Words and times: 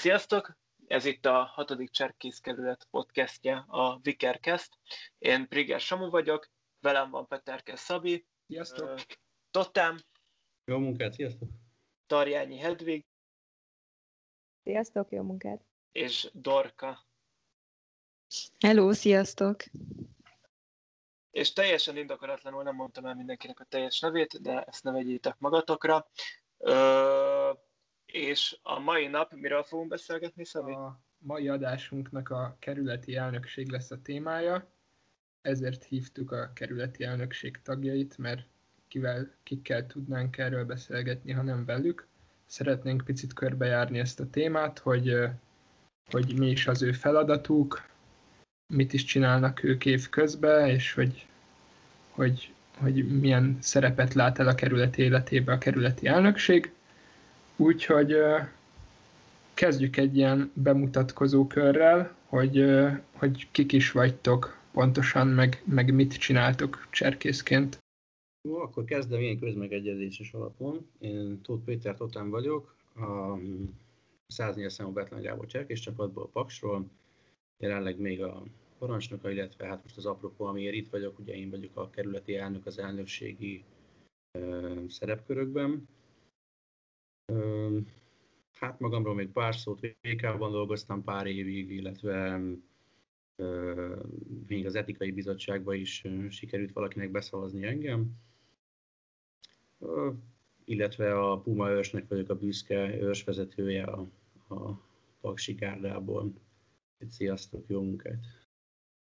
Sziasztok! 0.00 0.58
Ez 0.86 1.04
itt 1.04 1.26
a 1.26 1.42
hatodik 1.44 1.90
Cserkészkerület 1.90 2.86
podcastje, 2.90 3.64
a 3.68 3.98
Vikercast. 3.98 4.78
Én 5.18 5.48
Priger 5.48 5.80
Samu 5.80 6.10
vagyok, 6.10 6.50
velem 6.80 7.10
van 7.10 7.26
Peterke 7.26 7.76
Szabi. 7.76 8.26
Sziasztok! 8.46 9.00
Totem. 9.50 9.98
Jó 10.64 10.78
munkát, 10.78 11.12
sziasztok! 11.12 11.48
Tarjányi 12.06 12.58
Hedvig. 12.58 13.06
Sziasztok, 14.62 15.10
jó 15.10 15.22
munkát! 15.22 15.64
És 15.92 16.30
Dorka. 16.32 17.06
Hello, 18.58 18.92
sziasztok! 18.92 19.62
És 21.30 21.52
teljesen 21.52 21.96
indokolatlanul 21.96 22.62
nem 22.62 22.74
mondtam 22.74 23.06
el 23.06 23.14
mindenkinek 23.14 23.60
a 23.60 23.64
teljes 23.64 24.00
nevét, 24.00 24.42
de 24.42 24.62
ezt 24.62 24.84
ne 24.84 24.92
vegyétek 24.92 25.38
magatokra. 25.38 26.06
Ö, 26.58 27.52
és 28.12 28.58
a 28.62 28.78
mai 28.78 29.06
nap, 29.06 29.32
miről 29.32 29.62
fogunk 29.62 29.88
beszélgetni, 29.88 30.44
Szabi? 30.44 30.72
A 30.72 31.00
mai 31.18 31.48
adásunknak 31.48 32.30
a 32.30 32.56
kerületi 32.58 33.16
elnökség 33.16 33.70
lesz 33.70 33.90
a 33.90 34.02
témája, 34.02 34.70
ezért 35.42 35.84
hívtuk 35.84 36.32
a 36.32 36.52
kerületi 36.54 37.04
elnökség 37.04 37.62
tagjait, 37.62 38.18
mert 38.18 38.46
kivel, 38.88 39.30
kikkel 39.42 39.86
tudnánk 39.86 40.38
erről 40.38 40.64
beszélgetni, 40.64 41.32
ha 41.32 41.42
nem 41.42 41.64
velük. 41.64 42.06
Szeretnénk 42.46 43.04
picit 43.04 43.32
körbejárni 43.32 43.98
ezt 43.98 44.20
a 44.20 44.30
témát, 44.30 44.78
hogy, 44.78 45.28
hogy 46.10 46.38
mi 46.38 46.50
is 46.50 46.66
az 46.66 46.82
ő 46.82 46.92
feladatuk, 46.92 47.88
mit 48.66 48.92
is 48.92 49.04
csinálnak 49.04 49.62
ők 49.62 49.86
év 49.86 50.08
közben, 50.08 50.68
és 50.68 50.92
hogy, 50.92 51.26
hogy, 52.10 52.52
hogy 52.76 53.20
milyen 53.20 53.58
szerepet 53.60 54.14
lát 54.14 54.38
el 54.38 54.48
a 54.48 54.54
kerület 54.54 54.98
életébe 54.98 55.52
a 55.52 55.58
kerületi 55.58 56.06
elnökség. 56.06 56.72
Úgyhogy 57.60 58.16
kezdjük 59.54 59.96
egy 59.96 60.16
ilyen 60.16 60.50
bemutatkozó 60.54 61.46
körrel, 61.46 62.16
hogy, 62.26 62.64
hogy 63.12 63.48
kik 63.50 63.72
is 63.72 63.92
vagytok 63.92 64.58
pontosan, 64.72 65.26
meg, 65.26 65.62
meg 65.64 65.94
mit 65.94 66.16
csináltok 66.16 66.86
cserkészként. 66.90 67.78
Jó, 68.48 68.56
akkor 68.56 68.84
kezdem 68.84 69.20
én 69.20 69.38
közmegegyezéses 69.38 70.32
alapon. 70.32 70.86
Én 70.98 71.40
Tóth 71.42 71.64
Péter 71.64 71.96
Totán 71.96 72.30
vagyok, 72.30 72.74
a 72.94 73.38
104 74.26 74.70
számú 74.70 74.90
Betlen 74.90 75.22
Gábor 75.22 75.46
cserkész 75.46 75.80
csapatból, 75.80 76.28
Paksról. 76.32 76.86
Jelenleg 77.62 77.98
még 77.98 78.22
a 78.22 78.42
parancsnoka, 78.78 79.30
illetve 79.30 79.66
hát 79.66 79.82
most 79.82 79.96
az 79.96 80.06
apropó, 80.06 80.44
amiért 80.44 80.74
itt 80.74 80.90
vagyok, 80.90 81.18
ugye 81.18 81.34
én 81.34 81.50
vagyok 81.50 81.76
a 81.76 81.90
kerületi 81.90 82.36
elnök 82.36 82.66
az 82.66 82.78
elnökségi 82.78 83.64
ö, 84.38 84.74
szerepkörökben. 84.88 85.88
Hát 88.52 88.80
magamról 88.80 89.14
még 89.14 89.28
pár 89.28 89.54
szót, 89.54 89.80
VK-ban 89.80 90.52
dolgoztam 90.52 91.04
pár 91.04 91.26
évig, 91.26 91.70
illetve 91.70 92.40
még 94.46 94.66
az 94.66 94.74
etikai 94.74 95.10
bizottságban 95.10 95.74
is 95.74 96.04
sikerült 96.28 96.72
valakinek 96.72 97.10
beszavazni 97.10 97.64
engem. 97.64 98.16
Illetve 100.64 101.18
a 101.18 101.40
Puma 101.40 101.70
őrsnek 101.70 102.08
vagyok 102.08 102.28
a 102.28 102.38
büszke 102.38 102.96
őrsvezetője 103.00 103.84
a, 103.84 104.06
a 104.48 104.80
Paksi 105.20 105.52
Gárdából. 105.52 106.32
Sziasztok, 107.08 107.64
jó 107.68 107.82
munkát! 107.82 108.26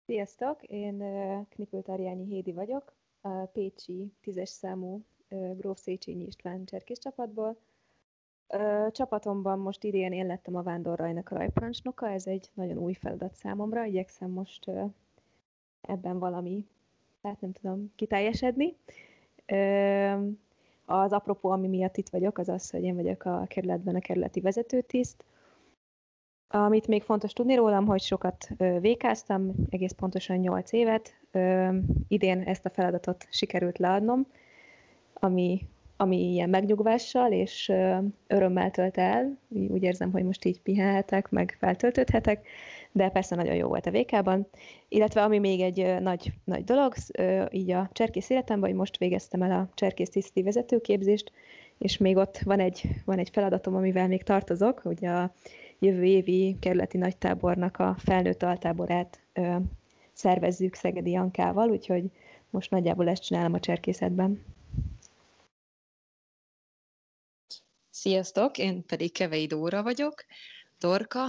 Sziasztok, 0.06 0.64
én 0.64 0.98
Knipő 1.50 1.82
Tarjányi 1.82 2.26
Hédi 2.26 2.52
vagyok, 2.52 2.96
a 3.22 3.46
Pécsi 3.46 4.14
tízes 4.22 4.50
számú 4.50 5.06
Gróf 5.58 5.80
Széchenyi 5.80 6.26
István 6.26 6.66
cserkész 6.66 7.00
csapatból. 7.00 7.60
Csapatomban 8.92 9.60
most 9.60 9.84
idén 9.84 10.12
én 10.12 10.26
lettem 10.26 10.56
a 10.56 10.62
vándorrajnak 10.62 11.30
rajparancsnoka, 11.30 12.10
ez 12.10 12.28
egy 12.28 12.50
nagyon 12.54 12.78
új 12.78 12.94
feladat 12.94 13.36
számomra, 13.36 13.86
igyekszem 13.86 14.30
most 14.30 14.72
ebben 15.82 16.20
valami, 16.20 16.66
hát 17.24 17.42
nem 17.42 17.52
tudom, 17.52 17.92
kiteljesedni. 17.96 18.76
Az 20.86 21.12
apropó, 21.12 21.50
ami 21.50 21.68
miatt 21.68 21.98
itt 21.98 22.10
vagyok, 22.10 22.38
az 22.38 22.50
az, 22.50 22.70
hogy 22.70 22.84
én 22.84 22.96
vagyok 22.96 23.26
a 23.26 23.46
kerületben 23.48 23.96
a 23.96 24.00
kerületi 24.00 24.40
vezetőtiszt, 24.40 25.26
amit 26.50 26.88
még 26.88 27.04
fontos 27.04 27.34
tudni 27.34 27.56
rólam, 27.56 27.86
hogy 27.86 28.02
sokat 28.02 28.50
vékáztam, 28.80 29.54
egész 29.70 29.92
pontosan 29.92 30.38
8 30.38 30.72
évet. 30.72 31.20
Idén 32.08 32.42
ezt 32.42 32.66
a 32.66 32.70
feladatot 32.70 33.28
sikerült 33.30 33.78
leadnom, 33.78 34.28
ami, 35.14 35.68
ami 35.98 36.32
ilyen 36.32 36.50
megnyugvással 36.50 37.32
és 37.32 37.72
örömmel 38.28 38.72
tölt 38.72 38.98
el. 38.98 39.38
Úgy 39.50 39.84
érzem, 39.84 40.12
hogy 40.12 40.24
most 40.24 40.46
így 40.46 40.62
pihenhetek, 40.62 41.30
meg 41.30 41.56
feltöltődhetek, 41.60 42.48
de 42.92 43.10
persze 43.10 43.36
nagyon 43.36 43.56
jó 43.56 43.68
volt 43.68 43.86
a 43.86 43.92
vékában. 43.92 44.48
Illetve 44.88 45.24
ami 45.24 45.40
még 45.40 45.62
egy 45.62 46.02
nagy, 46.02 46.32
nagy 46.44 46.64
dolog, 46.64 46.94
így 47.52 47.72
a 47.72 47.90
cserkész 47.92 48.30
életemben, 48.30 48.70
hogy 48.70 48.80
most 48.80 48.98
végeztem 48.98 49.42
el 49.42 49.52
a 49.52 49.70
cserkész 49.74 50.10
tiszti 50.10 50.44
vezetőképzést, 50.44 51.32
és 51.78 51.98
még 51.98 52.16
ott 52.16 52.38
van 52.38 52.60
egy, 52.60 52.82
van 53.06 53.18
egy 53.18 53.30
feladatom, 53.30 53.76
amivel 53.76 54.08
még 54.08 54.24
tartozok, 54.24 54.80
hogy 54.80 55.06
a 55.06 55.34
jövő 55.80 56.04
évi 56.04 56.56
kerületi 56.60 56.98
nagytábornak 56.98 57.78
a 57.78 57.96
felnőtt 57.98 58.44
altáborát 58.44 59.20
szervezzük 60.14 60.76
Szegedi 60.76 61.12
Jankával, 61.12 61.70
úgyhogy 61.70 62.04
most 62.50 62.72
nagyjából 62.72 63.10
ezt 63.10 63.24
csinálom 63.24 63.54
a 63.54 63.60
cserkészetben. 63.60 64.56
Sziasztok, 68.08 68.58
én 68.58 68.86
pedig 68.86 69.12
Kevei 69.12 69.46
Dóra 69.46 69.84
vagyok, 69.84 70.26
Dorka. 70.80 71.26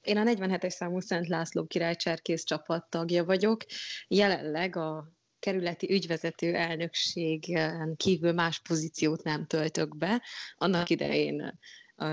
Én 0.00 0.16
a 0.16 0.22
47-es 0.22 0.68
számú 0.68 1.00
Szent 1.00 1.28
László 1.28 1.66
király 1.66 1.96
cserkész 1.96 2.44
csapat 2.44 2.90
tagja 2.90 3.24
vagyok. 3.24 3.64
Jelenleg 4.08 4.76
a 4.76 5.12
kerületi 5.38 5.92
ügyvezető 5.92 6.54
elnökségen 6.54 7.96
kívül 7.96 8.32
más 8.32 8.60
pozíciót 8.60 9.22
nem 9.22 9.46
töltök 9.46 9.96
be. 9.96 10.22
Annak 10.56 10.90
idején 10.90 11.58
a, 11.96 12.06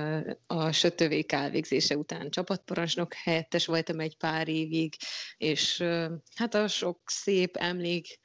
a 0.48 0.72
SÖTÖVÉK 0.72 1.32
elvégzése 1.32 1.98
után 1.98 2.30
csapatparancsnok 2.30 3.14
helyettes 3.14 3.66
voltam 3.66 4.00
egy 4.00 4.18
pár 4.18 4.48
évig, 4.48 4.96
és 5.38 5.84
hát 6.36 6.54
a 6.54 6.68
sok 6.68 7.00
szép 7.06 7.56
emlék, 7.56 8.20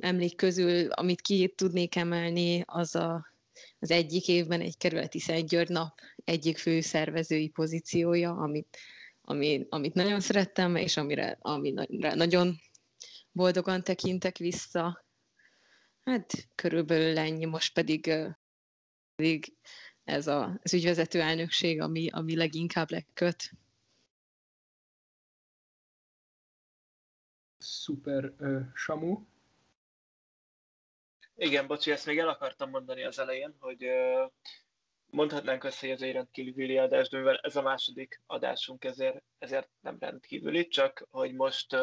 emlék 0.00 0.36
közül, 0.36 0.90
amit 0.90 1.20
ki 1.20 1.52
tudnék 1.56 1.96
emelni, 1.96 2.62
az 2.66 2.94
a, 2.94 3.36
az 3.78 3.90
egyik 3.90 4.28
évben 4.28 4.60
egy 4.60 4.76
kerületi 4.76 5.18
Szent 5.18 5.48
György 5.48 5.68
nap 5.68 5.98
egyik 6.24 6.58
fő 6.58 6.80
szervezői 6.80 7.48
pozíciója, 7.48 8.32
amit, 8.36 8.78
ami, 9.20 9.66
amit 9.68 9.94
nagyon 9.94 10.20
szerettem, 10.20 10.76
és 10.76 10.96
amire, 10.96 11.38
amire 11.40 12.14
nagyon 12.14 12.56
boldogan 13.32 13.82
tekintek 13.82 14.36
vissza. 14.36 15.04
Hát 16.04 16.48
körülbelül 16.54 17.18
ennyi, 17.18 17.44
most 17.44 17.72
pedig, 17.72 18.12
pedig 19.14 19.56
ez 20.04 20.26
a, 20.26 20.58
az 20.62 20.74
ügyvezető 20.74 21.20
elnökség, 21.20 21.80
ami, 21.80 22.08
ami 22.10 22.36
leginkább 22.36 22.90
leköt. 22.90 23.50
Szuper, 27.58 28.32
uh, 28.38 28.60
Samu. 28.74 29.24
Igen, 31.40 31.66
bocsi, 31.66 31.90
ezt 31.90 32.06
még 32.06 32.18
el 32.18 32.28
akartam 32.28 32.70
mondani 32.70 33.04
az 33.04 33.18
elején, 33.18 33.56
hogy 33.58 33.86
mondhatnánk 35.06 35.64
össze, 35.64 35.78
hogy 35.80 35.90
ez 35.90 36.02
egy 36.02 36.12
rendkívüli 36.12 36.78
adás, 36.78 37.08
de 37.08 37.18
mivel 37.18 37.38
ez 37.42 37.56
a 37.56 37.62
második 37.62 38.22
adásunk, 38.26 38.84
ezért, 38.84 39.22
ezért 39.38 39.68
nem 39.80 39.96
rendkívüli, 40.00 40.68
csak 40.68 41.06
hogy 41.10 41.34
most 41.34 41.76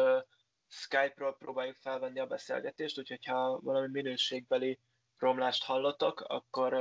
Skype-ról 0.68 1.36
próbáljuk 1.36 1.76
felvenni 1.76 2.20
a 2.20 2.26
beszélgetést, 2.26 2.98
úgyhogy 2.98 3.24
ha 3.24 3.60
valami 3.60 3.88
minőségbeli 3.90 4.78
romlást 5.18 5.64
hallotok, 5.64 6.20
akkor 6.20 6.72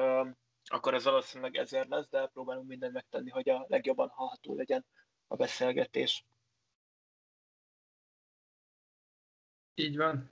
akkor 0.65 0.93
ez 0.93 1.03
valószínűleg 1.03 1.55
ezért 1.55 1.87
lesz, 1.87 2.09
de 2.09 2.27
próbálunk 2.27 2.67
mindent 2.67 2.93
megtenni, 2.93 3.29
hogy 3.29 3.49
a 3.49 3.65
legjobban 3.67 4.09
hallható 4.09 4.55
legyen 4.55 4.85
a 5.27 5.35
beszélgetés. 5.35 6.25
Így 9.75 9.97
van. 9.97 10.29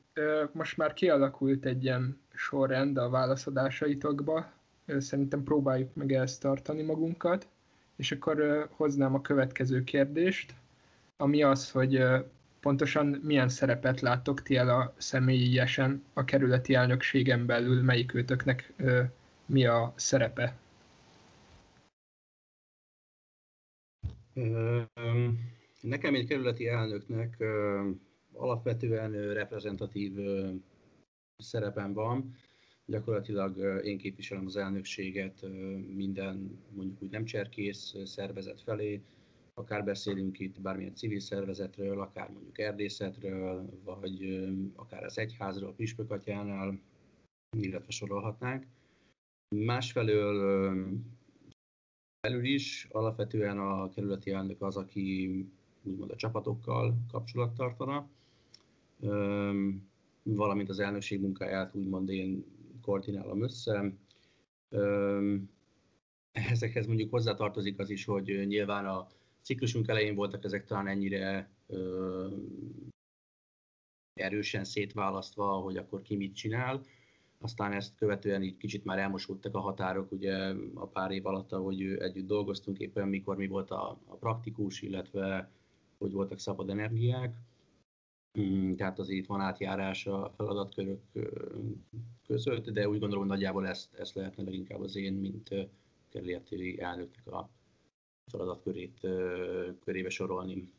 Most 0.52 0.78
már 0.78 0.94
kialakult 0.94 1.66
egy 1.66 1.84
ilyen 1.84 2.20
sorrend 2.34 2.98
a 2.98 3.10
válaszadásaitokba. 3.10 4.52
Szerintem 4.98 5.44
próbáljuk 5.44 5.96
meg 5.96 6.12
ezt 6.12 6.42
tartani 6.42 6.82
magunkat. 6.82 7.48
És 7.96 8.12
akkor 8.12 8.68
hoznám 8.72 9.14
a 9.14 9.22
következő 9.22 9.84
kérdést, 9.84 10.54
ami 11.18 11.44
az, 11.44 11.72
hogy 11.72 12.04
pontosan 12.60 13.06
milyen 13.06 13.50
szerepet 13.50 14.02
láttok 14.02 14.42
ti 14.42 14.56
el 14.56 14.70
a 14.70 14.94
személyesen 14.98 16.04
a 16.14 16.24
kerületi 16.24 16.74
elnökségen 16.74 17.46
belül, 17.46 17.82
melyik 17.82 18.14
őtöknek 18.14 18.74
mi 19.46 19.66
a 19.66 19.94
szerepe? 19.96 20.58
Nekem 25.82 26.16
egy 26.16 26.28
kerületi 26.28 26.68
elnöknek 26.68 27.44
alapvetően 28.34 29.34
reprezentatív 29.34 30.14
szerepem 31.38 31.94
van. 31.94 32.36
Gyakorlatilag 32.86 33.84
én 33.86 33.98
képviselem 33.98 34.46
az 34.46 34.56
elnökséget 34.56 35.42
minden, 35.96 36.60
mondjuk 36.70 37.02
úgy 37.02 37.10
nem 37.10 37.26
cserkész 37.26 37.96
szervezet 38.06 38.62
felé, 38.62 39.02
akár 39.54 39.84
beszélünk 39.84 40.40
itt 40.40 40.62
bármilyen 40.62 40.96
civil 40.96 41.20
szervezetről, 41.20 42.02
akár 42.02 42.30
mondjuk 42.30 42.60
erdészetről, 42.60 43.80
vagy 43.84 44.48
akár 44.76 45.04
az 45.04 45.18
egyházról, 45.18 45.74
püspökatyánál, 45.74 46.80
illetve 47.58 47.92
sorolhatnánk. 47.92 48.66
Másfelől 49.56 50.88
belül 52.28 52.46
is 52.46 52.88
alapvetően 52.92 53.60
a 53.60 53.90
kerületi 53.90 54.32
elnök 54.32 54.62
az, 54.62 54.78
aki 54.78 55.30
úgymond 55.84 56.12
a 56.12 56.16
csapatokkal 56.16 56.98
kapcsolat 57.12 57.54
tartana, 57.54 58.10
valamint 60.24 60.70
az 60.70 60.80
elnökség 60.80 61.22
munkáját 61.22 61.76
úgymond 61.76 62.10
én 62.10 62.46
koordinálom 62.82 63.44
össze. 63.44 63.94
Ezekhez 66.32 66.86
mondjuk 66.86 67.12
hozzátartozik 67.12 67.80
az 67.80 67.90
is, 67.90 68.06
hogy 68.06 68.46
nyilván 68.48 68.86
a 68.86 69.08
ciklusunk 69.42 69.88
elején 69.88 70.16
voltak 70.16 70.44
ezek 70.44 70.66
talán 70.66 70.88
ennyire 70.88 71.52
erősen 74.14 74.64
szétválasztva, 74.64 75.46
hogy 75.46 75.78
akkor 75.78 76.02
ki 76.02 76.16
mit 76.16 76.36
csinál. 76.36 76.82
Aztán 77.40 77.72
ezt 77.72 77.96
követően 77.96 78.44
így 78.44 78.58
kicsit 78.58 78.84
már 78.84 79.00
elmosódtak 79.00 79.56
a 79.56 79.60
határok, 79.60 80.12
ugye 80.12 80.54
a 80.74 80.88
pár 80.88 81.12
év 81.12 81.26
alatt, 81.26 81.50
hogy 81.50 81.82
együtt 81.82 82.28
dolgoztunk 82.28 82.78
éppen, 82.78 83.08
mikor 83.08 83.38
mi 83.38 83.48
volt 83.48 83.72
a, 83.72 84.02
a 84.06 84.16
praktikus, 84.16 84.82
illetve 84.82 85.52
hogy 85.98 86.12
voltak 86.12 86.40
szabad 86.40 86.70
energiák. 86.70 87.36
Mm, 88.40 88.76
tehát 88.76 89.00
azért 89.00 89.26
van 89.26 89.42
átjárás 89.42 90.08
a 90.08 90.32
feladatkörök 90.36 91.02
között, 92.28 92.70
de 92.70 92.90
úgy 92.90 93.00
gondolom, 93.00 93.20
hogy 93.20 93.34
nagyjából 93.34 93.68
ezt, 93.68 93.94
ezt 93.94 94.16
lehetne 94.16 94.44
leginkább 94.44 94.82
az 94.82 94.96
én, 94.96 95.14
mint 95.14 95.50
kerületi 96.10 96.82
elnöknek 96.82 97.28
a 97.28 97.50
feladatkörét 98.32 99.00
körébe 99.84 100.10
sorolni. 100.10 100.72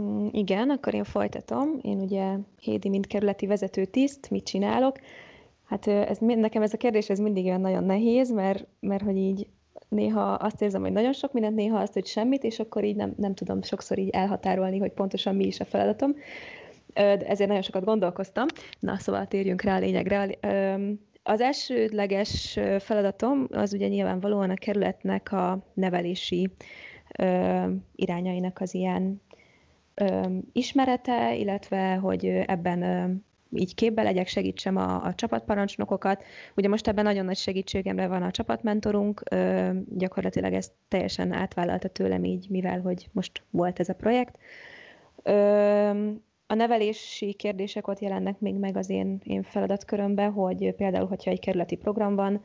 Mm, 0.00 0.26
igen, 0.30 0.70
akkor 0.70 0.94
én 0.94 1.04
folytatom. 1.04 1.78
Én 1.82 2.00
ugye 2.00 2.38
Hédi, 2.58 2.88
mint 2.88 3.06
kerületi 3.06 3.46
vezető 3.46 3.84
tiszt, 3.84 4.30
mit 4.30 4.44
csinálok? 4.44 4.98
Hát 5.62 5.86
ez, 5.86 6.18
nekem 6.18 6.62
ez 6.62 6.72
a 6.72 6.76
kérdés 6.76 7.10
ez 7.10 7.18
mindig 7.18 7.44
olyan 7.44 7.60
nagyon 7.60 7.84
nehéz, 7.84 8.30
mert, 8.30 8.66
mert 8.80 9.02
hogy 9.02 9.16
így 9.16 9.46
néha 9.92 10.32
azt 10.32 10.62
érzem, 10.62 10.80
hogy 10.80 10.92
nagyon 10.92 11.12
sok 11.12 11.32
mindent, 11.32 11.56
néha 11.56 11.78
azt, 11.78 11.92
hogy 11.92 12.06
semmit, 12.06 12.44
és 12.44 12.58
akkor 12.58 12.84
így 12.84 12.96
nem, 12.96 13.14
nem 13.16 13.34
tudom 13.34 13.62
sokszor 13.62 13.98
így 13.98 14.10
elhatárolni, 14.10 14.78
hogy 14.78 14.92
pontosan 14.92 15.36
mi 15.36 15.46
is 15.46 15.60
a 15.60 15.64
feladatom. 15.64 16.14
Ezért 16.94 17.46
nagyon 17.46 17.62
sokat 17.62 17.84
gondolkoztam. 17.84 18.46
Na, 18.78 18.98
szóval 18.98 19.26
térjünk 19.26 19.62
rá 19.62 19.76
a 19.76 19.78
lényegre. 19.78 20.28
Az 21.22 21.40
elsődleges 21.40 22.58
feladatom 22.78 23.46
az 23.50 23.72
ugye 23.72 23.88
nyilvánvalóan 23.88 24.50
a 24.50 24.54
kerületnek 24.54 25.32
a 25.32 25.66
nevelési 25.74 26.50
irányainak 27.94 28.60
az 28.60 28.74
ilyen 28.74 29.22
ismerete, 30.52 31.36
illetve 31.36 31.94
hogy 31.94 32.26
ebben 32.26 32.82
így 33.54 33.74
képbe 33.74 34.02
legyek, 34.02 34.26
segítsem 34.26 34.76
a, 34.76 35.04
a 35.04 35.14
csapatparancsnokokat. 35.14 36.24
Ugye 36.56 36.68
most 36.68 36.88
ebben 36.88 37.04
nagyon 37.04 37.24
nagy 37.24 37.36
segítségemre 37.36 38.06
van 38.06 38.22
a 38.22 38.30
csapatmentorunk, 38.30 39.22
ö, 39.30 39.70
gyakorlatilag 39.88 40.52
ezt 40.52 40.72
teljesen 40.88 41.32
átvállalta 41.32 41.88
tőlem 41.88 42.24
így, 42.24 42.46
mivel 42.50 42.80
hogy 42.80 43.08
most 43.12 43.42
volt 43.50 43.80
ez 43.80 43.88
a 43.88 43.94
projekt. 43.94 44.38
Ö, 45.22 45.32
a 46.46 46.54
nevelési 46.54 47.32
kérdések 47.32 47.88
ott 47.88 47.98
jelennek 47.98 48.40
még 48.40 48.54
meg 48.54 48.76
az 48.76 48.90
én, 48.90 49.20
én 49.24 49.42
feladatkörömben, 49.42 50.30
hogy 50.32 50.74
például, 50.76 51.06
hogyha 51.06 51.30
egy 51.30 51.40
kerületi 51.40 51.76
program 51.76 52.14
van, 52.14 52.44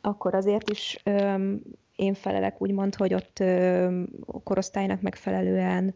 akkor 0.00 0.34
azért 0.34 0.70
is 0.70 1.00
ö, 1.04 1.52
én 1.96 2.14
felelek 2.14 2.62
úgymond, 2.62 2.94
hogy 2.94 3.14
ott 3.14 3.40
ö, 3.40 4.02
korosztálynak 4.44 5.00
megfelelően, 5.00 5.94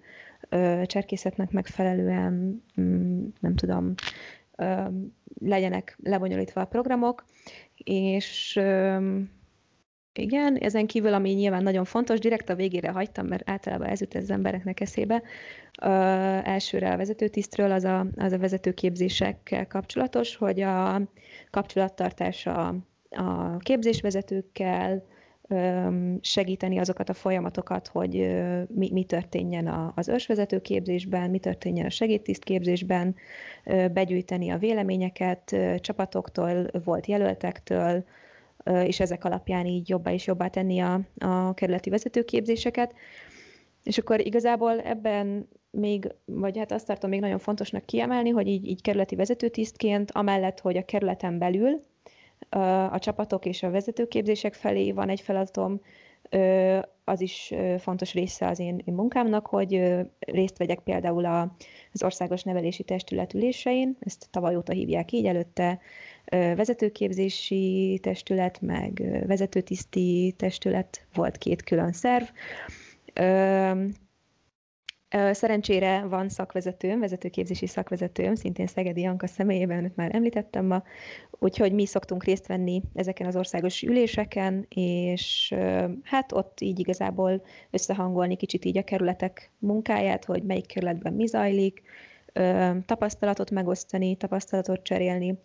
ö, 0.49 0.82
cserkészetnek 0.87 1.50
megfelelően, 1.50 2.62
mm, 2.81 3.26
nem 3.41 3.55
tudom, 3.55 3.94
legyenek 5.40 5.98
lebonyolítva 6.02 6.60
a 6.60 6.64
programok, 6.64 7.24
és 7.76 8.60
igen, 10.12 10.56
ezen 10.56 10.86
kívül, 10.86 11.14
ami 11.14 11.30
nyilván 11.30 11.62
nagyon 11.62 11.84
fontos, 11.84 12.18
direkt 12.18 12.48
a 12.48 12.54
végére 12.54 12.90
hagytam, 12.90 13.26
mert 13.26 13.50
általában 13.50 13.86
ez 13.86 14.00
jut 14.00 14.14
az 14.14 14.30
embereknek 14.30 14.80
eszébe. 14.80 15.22
Ö, 15.82 15.88
elsőre 16.44 16.92
a 16.92 16.96
vezetőtisztről, 16.96 17.70
az 17.70 17.84
a, 17.84 18.06
az 18.16 18.32
a 18.32 18.38
vezetőképzésekkel 18.38 19.66
kapcsolatos, 19.66 20.36
hogy 20.36 20.60
a 20.60 21.00
kapcsolattartás 21.50 22.46
a, 22.46 22.74
a 23.10 23.56
képzésvezetőkkel, 23.56 25.04
segíteni 26.20 26.79
azokat 26.79 27.08
a 27.08 27.14
folyamatokat, 27.14 27.88
hogy 27.88 28.12
mi, 28.75 28.91
mi 28.93 29.05
történjen 29.05 29.93
az 29.94 30.08
ősvezető 30.08 30.61
képzésben, 30.61 31.31
mi 31.31 31.38
történjen 31.38 31.87
a 31.87 31.91
segédtisztképzésben, 31.91 33.14
begyűjteni 33.93 34.50
a 34.50 34.58
véleményeket 34.58 35.56
csapatoktól, 35.81 36.67
volt 36.85 37.06
jelöltektől, 37.06 38.05
és 38.85 39.00
ezek 39.00 39.25
alapján 39.25 39.67
így 39.67 39.88
jobbá 39.88 40.12
és 40.12 40.26
jobbá 40.26 40.49
tenni 40.49 40.79
a, 40.79 41.00
a 41.19 41.55
kerületi 41.55 41.91
vezetőképzéseket. 41.91 42.94
És 43.82 43.99
akkor 43.99 44.26
igazából 44.26 44.81
ebben 44.81 45.49
még, 45.70 46.14
vagy 46.25 46.58
hát 46.58 46.73
azt 46.73 46.87
tartom 46.87 47.11
még 47.11 47.20
nagyon 47.20 47.38
fontosnak 47.38 47.85
kiemelni, 47.85 48.31
hogy 48.31 48.47
így, 48.47 48.67
így 48.67 48.82
kerületi 48.82 49.17
vezetőtisztként, 49.17 50.11
amellett, 50.11 50.61
hogy 50.61 50.76
a 50.76 50.85
kerületen 50.85 51.38
belül 51.38 51.82
a 52.90 52.98
csapatok 52.98 53.44
és 53.44 53.62
a 53.62 53.70
vezetőképzések 53.70 54.54
felé 54.54 54.92
van 54.92 55.08
egy 55.08 55.20
feladatom, 55.20 55.81
az 57.04 57.20
is 57.20 57.54
fontos 57.78 58.12
része 58.12 58.46
az 58.48 58.58
én, 58.58 58.82
munkámnak, 58.84 59.46
hogy 59.46 59.82
részt 60.19 60.58
vegyek 60.58 60.78
például 60.78 61.25
az 61.92 62.02
Országos 62.02 62.42
Nevelési 62.42 62.82
Testület 62.82 63.34
ülésein, 63.34 63.96
ezt 64.00 64.28
tavaly 64.31 64.56
óta 64.56 64.72
hívják 64.72 65.12
így, 65.12 65.26
előtte. 65.26 65.81
Vezetőképzési 66.31 67.98
testület, 68.02 68.60
meg 68.60 69.02
vezetőtiszti 69.26 70.35
testület 70.37 71.06
volt 71.14 71.37
két 71.37 71.62
külön 71.62 71.92
szerv. 71.92 72.25
Szerencsére 75.31 76.02
van 76.02 76.29
szakvezetőm, 76.29 77.00
vezetőképzési 77.00 77.67
szakvezetőm, 77.67 78.35
szintén 78.35 78.67
Szegedi 78.67 79.00
Janka 79.00 79.26
személyében, 79.26 79.85
őt 79.85 79.97
már 79.97 80.14
említettem 80.14 80.67
ma, 80.67 80.83
úgyhogy 81.31 81.73
mi 81.73 81.87
szoktunk 81.87 82.25
részt 82.25 82.47
venni 82.47 82.83
ezeken 82.95 83.26
az 83.26 83.37
országos 83.37 83.83
üléseken, 83.83 84.67
és 84.69 85.55
hát 86.02 86.33
ott 86.33 86.61
így 86.61 86.79
igazából 86.79 87.43
összehangolni 87.71 88.37
kicsit 88.37 88.64
így 88.64 88.79
a 88.79 88.85
kerületek 88.85 89.50
munkáját, 89.59 90.25
hogy 90.25 90.43
melyik 90.43 90.67
kerületben 90.67 91.12
mi 91.12 91.26
zajlik, 91.26 91.83
tapasztalatot 92.87 93.50
megosztani, 93.50 94.17
tapasztalatot 94.17 94.83
cserélni, 94.83 95.38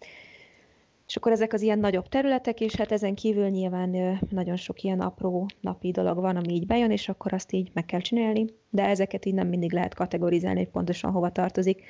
és 1.07 1.15
akkor 1.15 1.31
ezek 1.31 1.53
az 1.53 1.61
ilyen 1.61 1.79
nagyobb 1.79 2.07
területek, 2.07 2.59
és 2.59 2.75
hát 2.75 2.91
ezen 2.91 3.15
kívül 3.15 3.47
nyilván 3.47 4.19
nagyon 4.29 4.55
sok 4.55 4.81
ilyen 4.81 4.99
apró 4.99 5.47
napi 5.61 5.91
dolog 5.91 6.17
van, 6.17 6.35
ami 6.35 6.53
így 6.53 6.65
bejön, 6.65 6.91
és 6.91 7.09
akkor 7.09 7.33
azt 7.33 7.51
így 7.51 7.69
meg 7.73 7.85
kell 7.85 7.99
csinálni, 7.99 8.45
de 8.69 8.85
ezeket 8.85 9.25
így 9.25 9.33
nem 9.33 9.47
mindig 9.47 9.73
lehet 9.73 9.93
kategorizálni, 9.93 10.59
hogy 10.59 10.69
pontosan 10.69 11.11
hova 11.11 11.31
tartozik. 11.31 11.83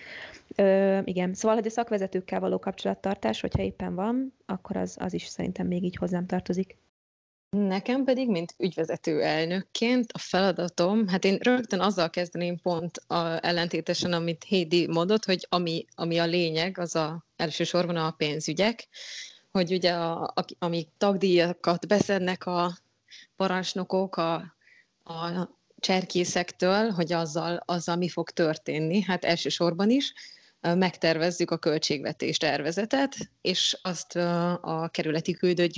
Ö, 0.56 1.00
igen, 1.04 1.34
szóval, 1.34 1.58
hogy 1.58 1.68
a 1.68 1.70
szakvezetőkkel 1.70 2.40
való 2.40 2.60
kapcsolattartás, 2.60 3.42
hogyha 3.42 3.64
éppen 3.64 3.96
van, 3.96 4.34
akkor 4.46 4.76
az, 4.76 4.98
az 5.00 5.14
is 5.14 5.26
szerintem 5.26 5.68
még 5.68 5.84
így 5.84 5.96
hozzám 5.96 6.26
tartozik. 6.26 6.78
Nekem 7.56 8.04
pedig, 8.04 8.30
mint 8.30 8.56
ügyvezető 8.58 9.22
elnökként 9.22 10.12
a 10.12 10.18
feladatom, 10.18 11.08
hát 11.08 11.24
én 11.24 11.38
rögtön 11.42 11.80
azzal 11.80 12.10
kezdeném 12.10 12.58
pont 12.58 12.98
a, 12.98 13.46
ellentétesen, 13.46 14.14
amit 14.14 14.44
Hédi 14.44 14.88
mondott, 14.88 15.26
hogy 15.26 15.48
ami, 15.50 15.86
ami 15.96 16.18
a 16.18 16.26
lényeg, 16.26 16.78
az 16.78 16.96
a 16.96 17.26
elsősorban 17.36 17.96
a 17.96 18.12
pénzügyek, 18.12 18.88
hogy 19.52 19.74
ugye 19.74 19.94
a, 19.94 20.22
a, 20.22 20.46
amíg 20.60 20.88
tagdíjakat 20.98 21.88
beszednek 21.88 22.46
a 22.46 22.78
parancsnokok 23.36 24.18
a, 24.18 24.34
a 25.04 25.50
cserkészektől, 25.80 26.90
hogy 26.90 27.14
azzal, 27.14 27.62
azzal 27.66 27.96
mi 27.96 28.10
fog 28.10 28.30
történni, 28.30 29.02
hát 29.02 29.26
elsősorban 29.26 29.90
is 29.90 30.14
megtervezzük 30.62 31.52
a 31.52 31.58
költségvetés 31.58 32.38
tervezetet, 32.38 33.16
és 33.42 33.78
azt 33.82 34.16
a 34.62 34.90
kerületi 34.92 35.34
küldött 35.34 35.74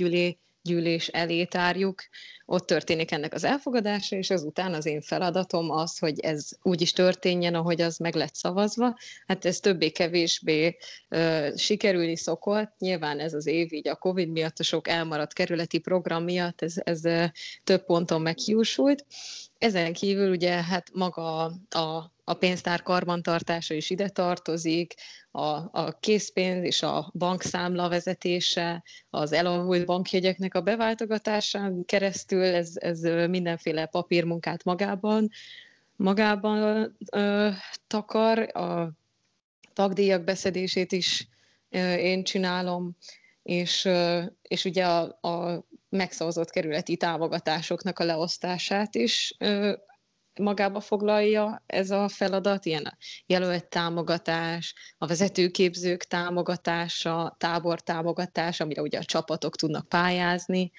gyűlés 0.68 1.08
elé 1.08 1.44
tárjuk, 1.44 2.02
ott 2.50 2.66
történik 2.66 3.10
ennek 3.10 3.34
az 3.34 3.44
elfogadása, 3.44 4.16
és 4.16 4.30
azután 4.30 4.74
az 4.74 4.86
én 4.86 5.00
feladatom 5.00 5.70
az, 5.70 5.98
hogy 5.98 6.20
ez 6.20 6.48
úgy 6.62 6.80
is 6.80 6.92
történjen, 6.92 7.54
ahogy 7.54 7.80
az 7.80 7.96
meg 7.96 8.14
lett 8.14 8.34
szavazva. 8.34 8.96
Hát 9.26 9.44
ez 9.44 9.60
többé-kevésbé 9.60 10.76
uh, 11.10 11.56
sikerülni 11.56 12.16
szokott. 12.16 12.72
Nyilván 12.78 13.18
ez 13.18 13.34
az 13.34 13.46
év 13.46 13.72
így 13.72 13.88
a 13.88 13.96
Covid 13.96 14.28
miatt, 14.28 14.58
a 14.58 14.62
sok 14.62 14.88
elmaradt 14.88 15.32
kerületi 15.32 15.78
program 15.78 16.24
miatt 16.24 16.62
ez, 16.62 16.74
ez 16.84 17.04
uh, 17.04 17.24
több 17.64 17.84
ponton 17.84 18.20
meghiúsult. 18.20 19.06
Ezen 19.58 19.92
kívül 19.92 20.30
ugye 20.30 20.62
hát 20.62 20.90
maga 20.92 21.44
a, 21.70 22.12
a 22.24 22.34
pénztár 22.34 22.82
karbantartása 22.82 23.74
is 23.74 23.90
ide 23.90 24.08
tartozik, 24.08 24.94
a, 25.30 25.68
a 25.72 25.98
készpénz 26.00 26.64
és 26.64 26.82
a 26.82 27.10
bankszámla 27.14 27.88
vezetése, 27.88 28.82
az 29.10 29.32
elavult 29.32 29.86
bankjegyeknek 29.86 30.54
a 30.54 30.60
beváltogatásán 30.60 31.84
keresztül, 31.84 32.37
ez, 32.42 32.72
ez 32.74 33.00
mindenféle 33.28 33.86
papírmunkát 33.86 34.64
magában, 34.64 35.30
magában 35.96 36.96
ö, 37.12 37.48
takar, 37.86 38.38
a 38.56 38.92
tagdíjak 39.72 40.24
beszedését 40.24 40.92
is 40.92 41.28
ö, 41.70 41.94
én 41.94 42.24
csinálom, 42.24 42.96
és, 43.42 43.88
és 44.42 44.64
ugye 44.64 44.86
a, 44.86 45.28
a 45.28 45.64
megszavazott 45.88 46.50
kerületi 46.50 46.96
támogatásoknak 46.96 47.98
a 47.98 48.04
leosztását 48.04 48.94
is 48.94 49.36
magába 50.38 50.80
foglalja 50.80 51.62
ez 51.66 51.90
a 51.90 52.08
feladat, 52.08 52.64
ilyen 52.64 52.84
a 52.84 52.96
jelölt 53.26 53.68
támogatás, 53.68 54.74
a 54.98 55.06
vezetőképzők 55.06 56.04
támogatása, 56.04 57.36
tábor 57.38 57.80
támogatás, 57.80 58.60
amire 58.60 58.82
ugye 58.82 58.98
a 58.98 59.04
csapatok 59.04 59.56
tudnak 59.56 59.88
pályázni, 59.88 60.72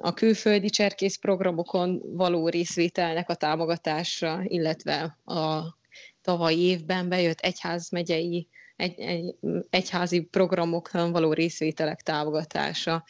a 0.00 0.14
külföldi 0.14 0.70
cserkész 0.70 1.16
programokon 1.16 2.02
való 2.04 2.48
részvételnek 2.48 3.28
a 3.28 3.34
támogatása, 3.34 4.40
illetve 4.44 5.18
a 5.24 5.76
tavalyi 6.22 6.60
évben 6.60 7.08
bejött 7.08 7.40
egyházmegyei 7.40 8.48
egy, 8.76 9.00
egy, 9.00 9.34
egyházi 9.70 10.20
programokon 10.20 11.12
való 11.12 11.32
részvételek 11.32 12.00
támogatása. 12.00 13.04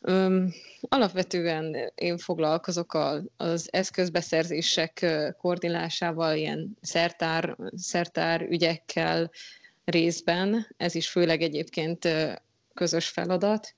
Öm, 0.00 0.52
alapvetően 0.80 1.92
én 1.94 2.18
foglalkozok 2.18 2.94
a, 2.94 3.22
az 3.36 3.68
eszközbeszerzések 3.72 5.06
koordinálásával, 5.38 6.36
ilyen 6.36 6.76
szertár, 6.80 7.56
szertár 7.76 8.42
ügyekkel 8.42 9.30
részben, 9.84 10.66
ez 10.76 10.94
is 10.94 11.08
főleg 11.08 11.42
egyébként 11.42 12.08
közös 12.74 13.08
feladat, 13.08 13.74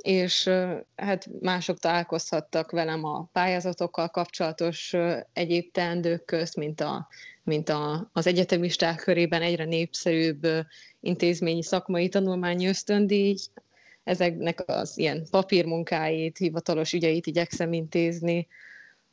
és 0.00 0.50
hát 0.96 1.28
mások 1.40 1.78
találkozhattak 1.78 2.70
velem 2.70 3.04
a 3.04 3.28
pályázatokkal 3.32 4.08
kapcsolatos 4.08 4.94
egyéb 5.32 5.72
teendők 5.72 6.24
közt, 6.24 6.56
mint, 6.56 6.80
a, 6.80 7.08
mint 7.42 7.68
a, 7.68 8.10
az 8.12 8.26
egyetemisták 8.26 8.96
körében 8.96 9.42
egyre 9.42 9.64
népszerűbb 9.64 10.46
intézményi 11.00 11.62
szakmai 11.62 12.08
tanulmányi 12.08 12.66
ösztöndíj, 12.66 13.36
ezeknek 14.04 14.62
az 14.66 14.98
ilyen 14.98 15.26
papírmunkáit, 15.30 16.38
hivatalos 16.38 16.92
ügyeit 16.92 17.26
igyekszem 17.26 17.72
intézni. 17.72 18.46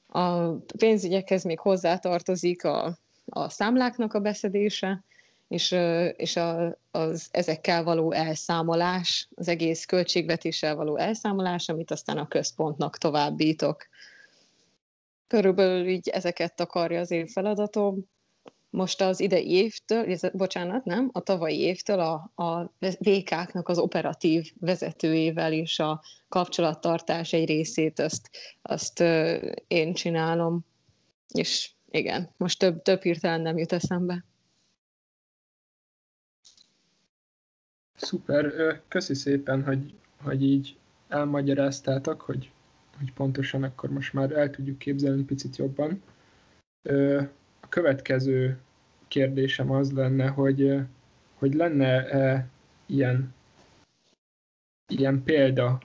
A 0.07 0.49
pénzügyekhez 0.77 1.43
még 1.43 1.59
hozzátartozik 1.59 2.63
a, 2.63 2.97
a 3.25 3.49
számláknak 3.49 4.13
a 4.13 4.19
beszedése, 4.19 5.03
és, 5.47 5.71
és 6.15 6.35
a, 6.35 6.77
az 6.91 7.27
ezekkel 7.31 7.83
való 7.83 8.11
elszámolás, 8.11 9.29
az 9.35 9.47
egész 9.47 9.85
költségvetéssel 9.85 10.75
való 10.75 10.97
elszámolás, 10.97 11.69
amit 11.69 11.91
aztán 11.91 12.17
a 12.17 12.27
központnak 12.27 12.97
továbbítok. 12.97 13.87
Körülbelül 15.27 15.87
így 15.87 16.07
ezeket 16.07 16.59
akarja 16.59 16.99
az 16.99 17.11
én 17.11 17.27
feladatom 17.27 18.05
most 18.69 19.01
az 19.01 19.19
idei 19.19 19.51
évtől, 19.51 20.17
bocsánat, 20.33 20.85
nem, 20.85 21.09
a 21.13 21.19
tavalyi 21.19 21.59
évtől 21.59 21.99
a, 21.99 22.31
a 22.43 22.73
VK-knak 22.79 23.69
az 23.69 23.77
operatív 23.77 24.51
vezetőjével 24.59 25.53
is 25.53 25.79
a 25.79 26.01
kapcsolattartás 26.29 27.33
egy 27.33 27.47
részét 27.47 27.99
azt, 27.99 28.29
azt 28.61 28.99
én 29.67 29.93
csinálom, 29.93 30.65
és 31.33 31.71
igen, 31.89 32.33
most 32.37 32.59
több, 32.59 32.81
több 32.81 33.01
hirtelen 33.01 33.41
nem 33.41 33.57
jut 33.57 33.71
eszembe. 33.71 34.25
Szuper, 37.97 38.81
köszi 38.87 39.13
szépen, 39.13 39.63
hogy, 39.63 39.93
hogy 40.23 40.43
így 40.43 40.77
elmagyaráztátok, 41.07 42.21
hogy, 42.21 42.51
hogy 42.97 43.13
pontosan 43.13 43.63
akkor 43.63 43.89
most 43.89 44.13
már 44.13 44.31
el 44.31 44.49
tudjuk 44.49 44.77
képzelni 44.77 45.23
picit 45.23 45.55
jobban. 45.55 46.03
A 47.59 47.69
következő 47.69 48.57
kérdésem 49.07 49.71
az 49.71 49.91
lenne, 49.91 50.27
hogy, 50.27 50.79
hogy 51.33 51.53
lenne-e 51.53 52.47
ilyen, 52.85 53.33
ilyen 54.87 55.23
példa, 55.23 55.79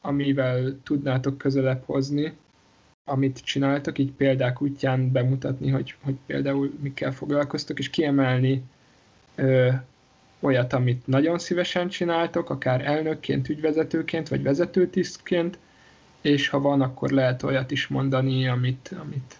amivel 0.00 0.76
tudnátok 0.82 1.38
közelebb 1.38 1.82
hozni, 1.84 2.36
amit 3.04 3.44
csináltak, 3.44 3.98
így 3.98 4.12
példák 4.12 4.62
útján 4.62 5.12
bemutatni, 5.12 5.70
hogy, 5.70 5.94
hogy 6.02 6.16
például 6.26 6.72
mikkel 6.80 7.12
foglalkoztok, 7.12 7.78
és 7.78 7.90
kiemelni 7.90 8.62
olyat, 10.42 10.72
amit 10.72 11.06
nagyon 11.06 11.38
szívesen 11.38 11.88
csináltok, 11.88 12.50
akár 12.50 12.84
elnökként, 12.84 13.48
ügyvezetőként, 13.48 14.28
vagy 14.28 14.42
vezetőtisztként, 14.42 15.58
és 16.20 16.48
ha 16.48 16.60
van, 16.60 16.80
akkor 16.80 17.10
lehet 17.10 17.42
olyat 17.42 17.70
is 17.70 17.86
mondani, 17.86 18.48
amit, 18.48 18.94
amit 19.00 19.36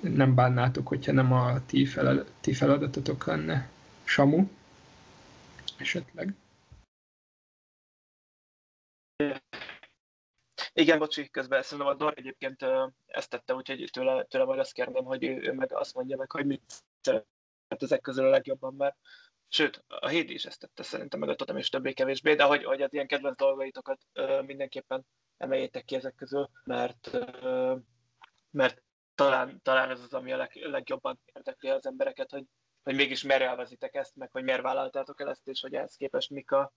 nem 0.00 0.34
bánnátok, 0.34 0.88
hogyha 0.88 1.12
nem 1.12 1.32
a 1.32 1.66
ti, 1.66 1.86
felel, 1.86 2.24
ti 2.40 2.52
feladatotok 2.52 3.26
lenne. 3.26 3.68
Samu? 4.04 4.48
Esetleg? 5.76 6.34
Igen, 10.72 10.98
bocsi, 10.98 11.30
közben 11.30 11.62
szerintem 11.62 11.86
a 11.86 11.94
Dor 11.94 12.12
egyébként 12.16 12.64
ezt 13.06 13.30
tette, 13.30 13.54
úgyhogy 13.54 13.88
tőle, 13.92 14.24
tőle 14.24 14.44
majd 14.44 14.58
azt 14.58 14.72
kérném, 14.72 15.04
hogy 15.04 15.24
ő, 15.24 15.40
ő 15.42 15.52
meg 15.52 15.72
azt 15.72 15.94
mondja 15.94 16.16
meg, 16.16 16.30
hogy 16.30 16.46
mit 16.46 16.62
szeret 17.00 17.26
ezek 17.68 18.00
közül 18.00 18.24
a 18.24 18.30
legjobban, 18.30 18.74
mert 18.74 18.96
sőt, 19.48 19.84
a 19.88 20.08
Hédi 20.08 20.32
is 20.32 20.44
ezt 20.44 20.60
tette 20.60 20.82
szerintem, 20.82 21.20
meg 21.20 21.28
a 21.28 21.34
Totem 21.34 21.56
is 21.56 21.68
többé-kevésbé, 21.68 22.34
de 22.34 22.44
hogy, 22.44 22.64
hogy 22.64 22.82
az 22.82 22.92
ilyen 22.92 23.06
kedvenc 23.06 23.36
dolgaitokat 23.36 24.00
mindenképpen 24.46 25.06
emeljétek 25.36 25.84
ki 25.84 25.94
ezek 25.94 26.14
közül, 26.14 26.50
mert, 26.64 27.10
mert 28.50 28.82
talán, 29.14 29.60
talán 29.62 29.90
ez 29.90 30.00
az, 30.00 30.14
ami 30.14 30.32
a 30.32 30.36
leg, 30.36 30.50
legjobban 30.54 31.20
érdekli 31.32 31.68
az 31.68 31.86
embereket, 31.86 32.30
hogy, 32.30 32.44
hogy 32.82 32.94
mégis 32.94 33.22
miért 33.22 33.42
elvezitek 33.42 33.94
ezt, 33.94 34.16
meg 34.16 34.30
hogy 34.32 34.42
miért 34.42 34.62
vállaltátok 34.62 35.20
el 35.20 35.28
ezt, 35.28 35.48
és 35.48 35.60
hogy 35.60 35.74
ehhez 35.74 35.96
képest 35.96 36.30
mik 36.30 36.50
a, 36.50 36.72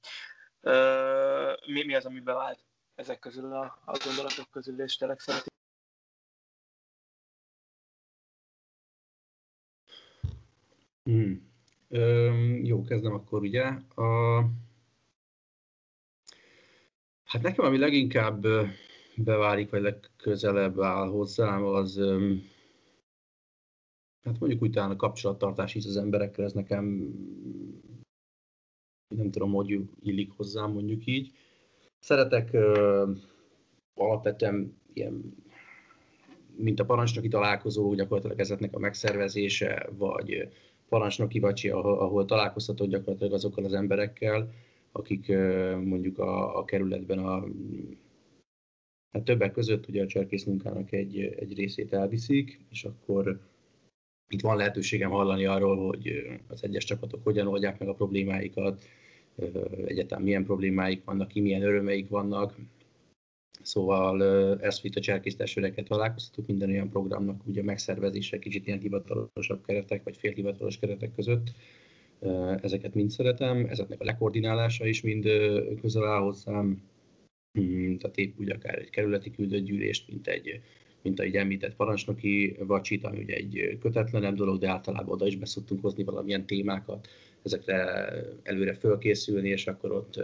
mi, 1.65 1.83
mi 1.83 1.95
az, 1.95 2.05
ami 2.05 2.19
bevált 2.19 2.65
ezek 2.95 3.19
közül 3.19 3.53
a, 3.53 3.81
a 3.85 3.97
gondolatok 4.05 4.49
közül, 4.51 4.81
és 4.81 4.95
tényleg 4.95 5.19
szereti. 5.19 5.49
Hmm. 11.03 11.48
Ö, 11.89 12.31
jó, 12.63 12.83
kezdem 12.83 13.13
akkor 13.13 13.41
ugye. 13.41 13.63
A... 13.95 14.39
Hát 17.23 17.41
nekem, 17.41 17.65
ami 17.65 17.77
leginkább 17.77 18.45
beválik, 19.15 19.69
vagy 19.69 19.81
legközelebb 19.81 20.81
áll 20.81 21.07
hozzám, 21.07 21.65
az 21.65 21.99
hát 24.23 24.39
mondjuk 24.39 24.61
úgy 24.61 24.71
talán 24.71 24.91
a 24.91 24.95
kapcsolattartás 24.95 25.75
is 25.75 25.85
az 25.85 25.97
emberekkel, 25.97 26.45
ez 26.45 26.53
nekem 26.53 27.13
nem 29.15 29.31
tudom, 29.31 29.53
hogy 29.53 29.79
illik 29.99 30.31
hozzám, 30.31 30.71
mondjuk 30.71 31.05
így. 31.05 31.31
Szeretek 31.99 32.49
uh, 32.53 33.09
alapvetően 33.93 34.77
ilyen, 34.93 35.35
mint 36.55 36.79
a 36.79 36.85
parancsnoki 36.85 37.27
találkozó, 37.27 37.93
gyakorlatilag 37.93 38.39
ezeknek 38.39 38.75
a 38.75 38.79
megszervezése, 38.79 39.89
vagy 39.91 40.49
parancsnoki 40.89 41.39
vacsi, 41.39 41.69
ahol, 41.69 41.99
ahol 41.99 42.25
találkozható 42.25 42.85
gyakorlatilag 42.85 43.33
azokkal 43.33 43.65
az 43.65 43.73
emberekkel, 43.73 44.53
akik 44.91 45.27
mondjuk 45.83 46.19
a, 46.19 46.57
a 46.57 46.65
kerületben 46.65 47.19
a 47.19 47.43
hát 49.11 49.23
többek 49.23 49.51
között 49.51 49.87
ugye 49.87 50.03
a 50.03 50.07
cserkész 50.07 50.43
munkának 50.43 50.91
egy, 50.91 51.19
egy 51.19 51.55
részét 51.57 51.93
elviszik, 51.93 52.59
és 52.69 52.83
akkor 52.83 53.39
itt 54.27 54.41
van 54.41 54.57
lehetőségem 54.57 55.09
hallani 55.09 55.45
arról, 55.45 55.87
hogy 55.87 56.11
az 56.47 56.63
egyes 56.63 56.83
csapatok 56.83 57.23
hogyan 57.23 57.47
oldják 57.47 57.79
meg 57.79 57.87
a 57.87 57.93
problémáikat, 57.93 58.83
egyetem 59.85 60.21
milyen 60.21 60.43
problémáik 60.43 61.03
vannak, 61.03 61.27
ki 61.27 61.39
milyen 61.39 61.61
örömeik 61.61 62.09
vannak. 62.09 62.55
Szóval 63.61 64.23
ezt 64.61 64.85
itt 64.85 64.95
a 64.95 64.99
cserkésztestvéreket 64.99 65.87
találkoztatok 65.87 66.47
minden 66.47 66.69
olyan 66.69 66.89
programnak 66.89 67.47
ugye 67.47 67.61
a 67.61 67.63
megszervezése 67.63 68.39
kicsit 68.39 68.67
ilyen 68.67 68.79
hivatalosabb 68.79 69.65
keretek, 69.65 70.03
vagy 70.03 70.17
félhivatalos 70.17 70.77
keretek 70.77 71.13
között. 71.15 71.51
Ezeket 72.61 72.93
mind 72.93 73.09
szeretem, 73.09 73.65
ezeknek 73.65 74.01
a 74.01 74.05
lekoordinálása 74.05 74.85
is 74.85 75.01
mind 75.01 75.23
közel 75.81 76.05
áll 76.05 76.21
hozzám, 76.21 76.81
mm, 77.59 77.95
tehát 77.95 78.17
épp 78.17 78.39
úgy 78.39 78.49
akár 78.49 78.79
egy 78.79 78.89
kerületi 78.89 79.31
küldött 79.31 79.63
gyűlést, 79.63 80.07
mint 80.07 80.27
egy 80.27 80.61
mint 81.01 81.19
ahogy 81.19 81.35
említett 81.35 81.75
parancsnoki 81.75 82.55
vacsit, 82.59 83.03
ami 83.03 83.19
ugye 83.19 83.35
egy 83.35 83.77
kötetlenebb 83.79 84.35
dolog, 84.35 84.59
de 84.59 84.69
általában 84.69 85.13
oda 85.13 85.27
is 85.27 85.35
beszoktunk 85.35 85.81
hozni 85.81 86.03
valamilyen 86.03 86.45
témákat, 86.45 87.07
ezekre 87.43 88.09
előre 88.43 88.73
fölkészülni, 88.73 89.49
és 89.49 89.67
akkor 89.67 89.91
ott 89.91 90.23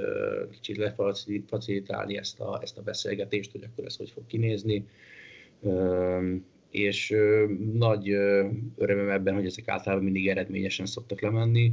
kicsit 0.51 0.77
lefacilitálni 0.77 2.17
ezt 2.17 2.39
a, 2.39 2.59
ezt 2.61 2.77
a 2.77 2.81
beszélgetést, 2.81 3.51
hogy 3.51 3.63
akkor 3.63 3.85
ez 3.85 3.95
hogy 3.95 4.09
fog 4.09 4.25
kinézni. 4.25 4.85
És 6.69 7.15
nagy 7.73 8.09
örömöm 8.75 9.09
ebben, 9.09 9.33
hogy 9.33 9.45
ezek 9.45 9.67
általában 9.67 10.03
mindig 10.03 10.27
eredményesen 10.27 10.85
szoktak 10.85 11.21
lemenni. 11.21 11.71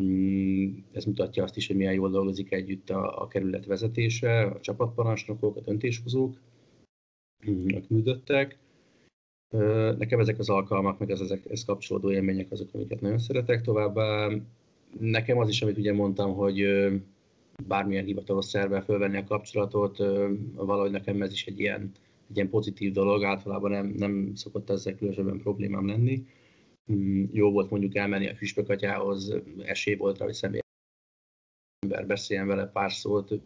Mm, 0.00 0.68
ez 0.92 1.04
mutatja 1.04 1.42
azt 1.42 1.56
is, 1.56 1.66
hogy 1.66 1.76
milyen 1.76 1.92
jól 1.92 2.10
dolgozik 2.10 2.52
együtt 2.52 2.90
a, 2.90 3.22
a 3.22 3.28
kerület 3.28 3.66
vezetése, 3.66 4.42
a 4.42 4.60
csapatparancsnokok, 4.60 5.56
a 5.56 5.60
döntéshozók, 5.60 6.40
mm, 7.50 7.66
a 7.74 7.86
küldöttek. 7.86 8.58
Nekem 9.98 10.20
ezek 10.20 10.38
az 10.38 10.48
alkalmak, 10.48 10.98
meg 10.98 11.10
az 11.10 11.20
ezek, 11.20 11.50
ez 11.50 11.64
kapcsolódó 11.64 12.12
élmények 12.12 12.50
azok, 12.50 12.68
amiket 12.72 13.00
nagyon 13.00 13.18
szeretek. 13.18 13.60
Továbbá 13.60 14.30
nekem 15.00 15.38
az 15.38 15.48
is, 15.48 15.62
amit 15.62 15.78
ugye 15.78 15.92
mondtam, 15.92 16.34
hogy 16.34 16.66
bármilyen 17.66 18.04
hivatalos 18.04 18.44
szervvel 18.44 18.82
fölvenni 18.82 19.16
a 19.16 19.24
kapcsolatot, 19.24 19.96
valahogy 20.54 20.90
nekem 20.90 21.22
ez 21.22 21.32
is 21.32 21.46
egy 21.46 21.60
ilyen, 21.60 21.90
egy 22.30 22.36
ilyen 22.36 22.50
pozitív 22.50 22.92
dolog, 22.92 23.24
általában 23.24 23.70
nem, 23.70 23.86
nem 23.86 24.34
szokott 24.34 24.70
ezzel 24.70 24.94
különösebben 24.94 25.38
problémám 25.38 25.86
lenni. 25.86 26.26
Mm, 26.92 27.24
jó 27.32 27.50
volt 27.50 27.70
mondjuk 27.70 27.96
elmenni 27.96 28.28
a 28.28 28.34
füspökatyához, 28.34 29.34
esély 29.64 29.94
volt 29.94 30.18
rá, 30.18 30.24
hogy 30.24 30.34
személy 30.34 30.60
ember 31.80 32.06
beszéljen 32.06 32.46
vele 32.46 32.66
pár 32.66 32.92
szót. 32.92 33.40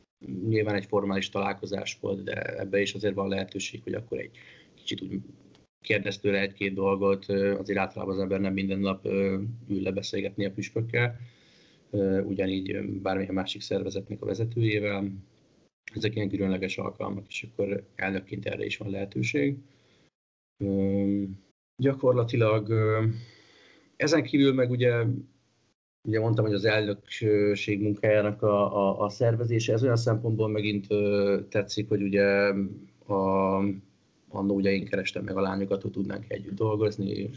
Nyilván 0.49 0.75
egy 0.75 0.87
formális 0.87 1.29
találkozás 1.29 1.99
volt, 2.01 2.25
de 2.25 2.59
ebbe 2.59 2.81
is 2.81 2.95
azért 2.95 3.15
van 3.15 3.29
lehetőség, 3.29 3.83
hogy 3.83 3.95
akkor 3.95 4.19
egy 4.19 4.39
kicsit 4.75 5.03
úgy 5.03 5.21
kérdez 5.87 6.19
tőle 6.19 6.41
egy-két 6.41 6.75
dolgot, 6.75 7.29
azért 7.29 7.79
általában 7.79 8.15
az 8.15 8.21
ember 8.21 8.41
nem 8.41 8.53
minden 8.53 8.79
nap 8.79 9.05
ül 9.69 9.83
lebeszélgetni 9.83 10.45
a 10.45 10.51
püspökkel, 10.51 11.19
ugyanígy 12.25 12.81
bármilyen 12.83 13.35
másik 13.35 13.61
szervezetnek 13.61 14.23
a 14.23 14.27
vezetőjével. 14.27 15.13
Ezek 15.95 16.15
ilyen 16.15 16.29
különleges 16.29 16.79
alkalmak, 16.79 17.27
és 17.29 17.47
akkor 17.51 17.87
elnökként 17.95 18.47
erre 18.47 18.65
is 18.65 18.77
van 18.77 18.91
lehetőség. 18.91 19.57
Gyakorlatilag 21.83 22.73
ezen 23.97 24.23
kívül 24.23 24.53
meg 24.53 24.71
ugye, 24.71 25.05
ugye 26.09 26.21
mondtam, 26.21 26.45
hogy 26.45 26.55
az 26.55 26.65
elnökség 26.65 27.83
munkájának 27.83 28.43
a, 28.43 28.77
a, 28.77 29.05
a 29.05 29.09
szervezése, 29.09 29.73
ez 29.73 29.83
olyan 29.83 29.97
szempontból 29.97 30.49
megint 30.49 30.87
tetszik, 31.49 31.89
hogy 31.89 32.03
ugye 32.03 32.53
a 33.07 33.61
annó 34.37 34.55
ugye 34.55 34.73
én 34.73 34.85
kerestem 34.85 35.25
meg 35.25 35.37
a 35.37 35.41
lányokat, 35.41 35.83
hogy 35.83 35.91
tudnánk 35.91 36.25
együtt 36.29 36.55
dolgozni, 36.55 37.11
és 37.11 37.37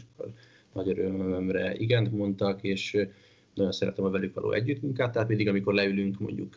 nagy 0.72 0.88
örömömre 0.88 1.74
igent 1.76 2.12
mondtak, 2.12 2.62
és 2.62 3.06
nagyon 3.54 3.72
szeretem 3.72 4.04
a 4.04 4.10
velük 4.10 4.34
való 4.34 4.52
együttmunkát, 4.52 5.12
tehát 5.12 5.28
mindig, 5.28 5.48
amikor 5.48 5.74
leülünk 5.74 6.18
mondjuk 6.18 6.54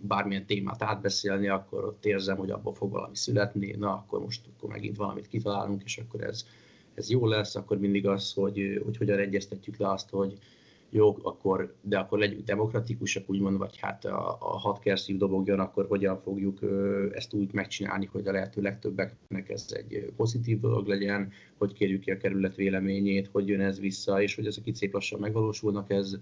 bármilyen 0.00 0.46
témát 0.46 0.82
átbeszélni, 0.82 1.48
akkor 1.48 1.84
ott 1.84 2.04
érzem, 2.04 2.36
hogy 2.36 2.50
abból 2.50 2.74
fog 2.74 2.90
valami 2.90 3.16
születni, 3.16 3.74
na 3.78 3.92
akkor 3.92 4.20
most 4.20 4.46
akkor 4.56 4.70
megint 4.70 4.96
valamit 4.96 5.28
kitalálunk, 5.28 5.82
és 5.84 5.98
akkor 5.98 6.22
ez, 6.22 6.46
ez 6.94 7.10
jó 7.10 7.26
lesz, 7.26 7.54
akkor 7.56 7.78
mindig 7.78 8.06
az, 8.06 8.32
hogy, 8.32 8.80
hogy 8.84 8.96
hogyan 8.96 9.18
egyeztetjük 9.18 9.76
le 9.76 9.90
azt, 9.90 10.10
hogy 10.10 10.38
jó, 10.90 11.16
akkor, 11.22 11.74
de 11.80 11.98
akkor 11.98 12.18
legyünk 12.18 12.44
demokratikusak, 12.44 13.30
úgymond, 13.30 13.58
vagy 13.58 13.78
hát 13.78 14.04
a, 14.04 14.36
a 14.40 14.58
hat 14.58 14.78
kerszív 14.78 15.16
dobogjon, 15.16 15.60
akkor 15.60 15.86
hogyan 15.86 16.20
fogjuk 16.20 16.58
ezt 17.14 17.34
úgy 17.34 17.52
megcsinálni, 17.52 18.06
hogy 18.06 18.26
a 18.26 18.32
lehető 18.32 18.60
legtöbbeknek 18.60 19.48
ez 19.48 19.66
egy 19.70 20.12
pozitív 20.16 20.60
dolog 20.60 20.86
legyen, 20.86 21.32
hogy 21.58 21.72
kérjük 21.72 22.00
ki 22.00 22.10
a 22.10 22.16
kerület 22.16 22.54
véleményét, 22.54 23.28
hogy 23.32 23.48
jön 23.48 23.60
ez 23.60 23.80
vissza, 23.80 24.22
és 24.22 24.34
hogy 24.34 24.46
ezek 24.46 24.66
itt 24.66 24.74
szép 24.74 24.92
lassan 24.92 25.20
megvalósulnak, 25.20 25.90
ez, 25.90 26.16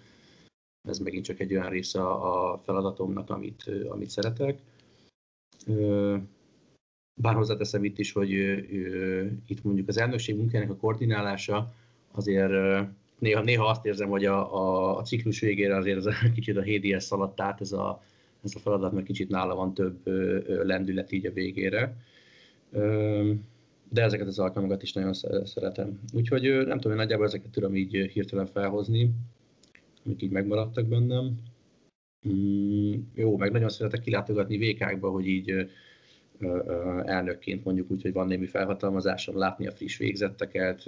ez 0.88 0.98
megint 0.98 1.24
csak 1.24 1.40
egy 1.40 1.52
olyan 1.52 1.68
része 1.68 2.02
a 2.02 2.58
feladatomnak, 2.64 3.30
amit, 3.30 3.70
amit 3.88 4.10
szeretek. 4.10 4.58
Bár 7.20 7.34
hozzáteszem 7.34 7.84
itt 7.84 7.98
is, 7.98 8.12
hogy 8.12 8.30
itt 9.46 9.62
mondjuk 9.62 9.88
az 9.88 9.98
elnökség 9.98 10.36
munkájának 10.36 10.70
a 10.74 10.76
koordinálása 10.76 11.74
azért 12.10 12.52
néha, 13.18 13.42
néha 13.42 13.66
azt 13.66 13.86
érzem, 13.86 14.08
hogy 14.08 14.24
a, 14.24 14.54
a, 14.54 14.96
a 14.96 15.02
ciklus 15.02 15.40
végére 15.40 15.76
azért 15.76 15.96
ez 15.96 16.06
a, 16.06 16.12
kicsit 16.34 16.56
a 16.56 16.62
HDS 16.62 17.02
szaladt 17.02 17.40
át, 17.40 17.60
ez 17.60 17.72
a, 17.72 18.02
ez 18.44 18.52
a 18.54 18.58
feladat, 18.58 18.92
mert 18.92 19.06
kicsit 19.06 19.28
nála 19.28 19.54
van 19.54 19.74
több 19.74 19.98
ö, 20.04 20.40
lendület 20.64 21.12
így 21.12 21.26
a 21.26 21.32
végére. 21.32 21.96
Ö, 22.72 23.32
de 23.90 24.02
ezeket 24.02 24.26
az 24.26 24.38
alkalmakat 24.38 24.82
is 24.82 24.92
nagyon 24.92 25.12
szeretem. 25.44 26.00
Úgyhogy 26.12 26.42
nem 26.42 26.76
tudom, 26.78 26.90
hogy 26.92 26.96
nagyjából 26.96 27.26
ezeket 27.26 27.50
tudom 27.50 27.76
így 27.76 28.10
hirtelen 28.12 28.46
felhozni, 28.46 29.10
amik 30.04 30.22
így 30.22 30.30
megmaradtak 30.30 30.86
bennem. 30.86 31.34
Mm, 32.28 32.94
jó, 33.14 33.36
meg 33.36 33.52
nagyon 33.52 33.68
szeretek 33.68 34.00
kilátogatni 34.00 34.56
vékákba, 34.56 35.10
hogy 35.10 35.26
így 35.26 35.50
ö, 35.50 35.62
ö, 36.38 37.00
elnökként 37.04 37.64
mondjuk 37.64 37.90
úgy, 37.90 38.02
hogy 38.02 38.12
van 38.12 38.26
némi 38.26 38.46
felhatalmazásom, 38.46 39.38
látni 39.38 39.66
a 39.66 39.72
friss 39.72 39.98
végzetteket, 39.98 40.84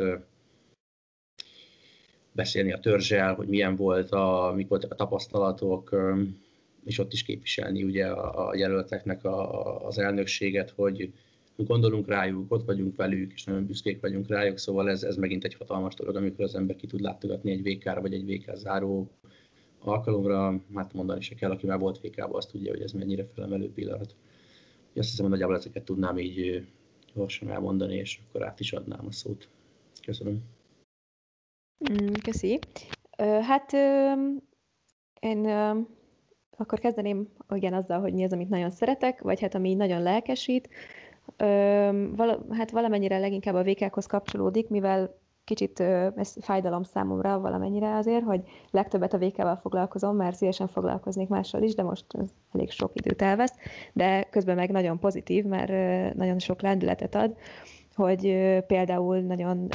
beszélni 2.33 2.73
a 2.73 2.81
törzsel, 2.81 3.35
hogy 3.35 3.49
milyen 3.49 3.77
volt, 3.77 4.11
a, 4.11 4.53
mik 4.57 4.69
voltak 4.69 4.93
a 4.93 4.95
tapasztalatok, 4.95 5.97
és 6.85 6.99
ott 6.99 7.12
is 7.12 7.23
képviselni 7.23 7.83
ugye 7.83 8.07
a, 8.07 8.49
a 8.49 8.57
jelölteknek 8.57 9.25
a, 9.25 9.87
az 9.87 9.99
elnökséget, 9.99 10.71
hogy 10.71 11.12
gondolunk 11.57 12.09
rájuk, 12.09 12.53
ott 12.53 12.64
vagyunk 12.64 12.97
velük, 12.97 13.33
és 13.33 13.45
nagyon 13.45 13.66
büszkék 13.66 14.01
vagyunk 14.01 14.29
rájuk, 14.29 14.59
szóval 14.59 14.90
ez, 14.90 15.03
ez 15.03 15.16
megint 15.16 15.45
egy 15.45 15.55
hatalmas 15.55 15.95
dolog, 15.95 16.16
amikor 16.16 16.45
az 16.45 16.55
ember 16.55 16.77
ki 16.77 16.87
tud 16.87 17.01
látogatni 17.01 17.51
egy 17.51 17.62
vk 17.62 18.01
vagy 18.01 18.14
egy 18.14 18.25
VK 18.27 18.57
záró 18.57 19.11
alkalomra, 19.79 20.61
hát 20.75 20.93
mondani 20.93 21.21
se 21.21 21.35
kell, 21.35 21.51
aki 21.51 21.66
már 21.66 21.79
volt 21.79 22.01
vk 22.01 22.29
azt 22.33 22.51
tudja, 22.51 22.71
hogy 22.71 22.83
ez 22.83 22.93
mennyire 22.93 23.27
felemelő 23.35 23.73
pillanat. 23.73 24.14
Azt 24.97 25.09
hiszem, 25.09 25.23
hogy 25.25 25.31
nagyjából 25.33 25.57
ezeket 25.57 25.85
tudnám 25.85 26.19
így 26.19 26.66
gyorsan 27.14 27.51
elmondani, 27.51 27.95
és 27.97 28.21
akkor 28.29 28.47
át 28.47 28.61
is 28.61 28.73
adnám 28.73 29.07
a 29.07 29.12
szót. 29.12 29.49
Köszönöm. 30.05 30.43
Mm, 31.90 32.12
köszi. 32.23 32.59
Hát 33.43 33.73
én 35.21 35.47
akkor 36.57 36.79
kezdeném 36.79 37.29
igen 37.55 37.75
azzal, 37.75 38.01
hogy 38.01 38.12
mi 38.12 38.25
az, 38.25 38.33
amit 38.33 38.49
nagyon 38.49 38.71
szeretek, 38.71 39.21
vagy 39.21 39.40
hát 39.40 39.55
ami 39.55 39.75
nagyon 39.75 40.03
lelkesít. 40.03 40.69
Hát 42.51 42.71
valamennyire 42.71 43.19
leginkább 43.19 43.55
a 43.55 43.62
vékákhoz 43.62 44.07
kapcsolódik, 44.07 44.69
mivel 44.69 45.19
kicsit 45.45 45.81
ez 46.16 46.37
fájdalom 46.40 46.83
számomra 46.83 47.40
valamennyire 47.40 47.95
azért, 47.97 48.25
hogy 48.25 48.40
legtöbbet 48.71 49.12
a 49.12 49.19
vékával 49.19 49.57
foglalkozom, 49.57 50.16
mert 50.16 50.37
szívesen 50.37 50.69
foglalkoznék 50.69 51.29
mással 51.29 51.62
is, 51.62 51.75
de 51.75 51.83
most 51.83 52.07
elég 52.53 52.71
sok 52.71 52.90
időt 52.95 53.23
elvesz, 53.23 53.55
de 53.93 54.23
közben 54.23 54.57
meg 54.57 54.71
nagyon 54.71 54.99
pozitív, 54.99 55.45
mert 55.45 56.14
nagyon 56.14 56.38
sok 56.38 56.62
lendületet 56.62 57.14
ad, 57.14 57.37
hogy 57.95 58.23
például 58.66 59.19
nagyon 59.19 59.69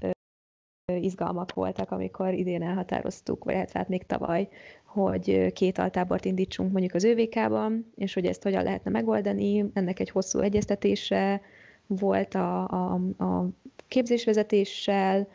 izgalmak 0.93 1.53
voltak, 1.53 1.91
amikor 1.91 2.33
idén 2.33 2.61
elhatároztuk, 2.61 3.43
vagy 3.43 3.55
hát, 3.55 3.71
hát 3.71 3.89
még 3.89 4.05
tavaly, 4.05 4.47
hogy 4.83 5.51
két 5.53 5.77
altábort 5.77 6.25
indítsunk 6.25 6.71
mondjuk 6.71 6.93
az 6.93 7.03
ÖVK-ban, 7.03 7.91
és 7.95 8.13
hogy 8.13 8.25
ezt 8.25 8.43
hogyan 8.43 8.63
lehetne 8.63 8.91
megoldani. 8.91 9.65
Ennek 9.73 9.99
egy 9.99 10.09
hosszú 10.09 10.39
egyeztetése 10.39 11.41
volt 11.87 12.33
a, 12.33 12.67
a, 12.67 12.93
a 13.17 13.47
képzésvezetéssel, 13.87 15.27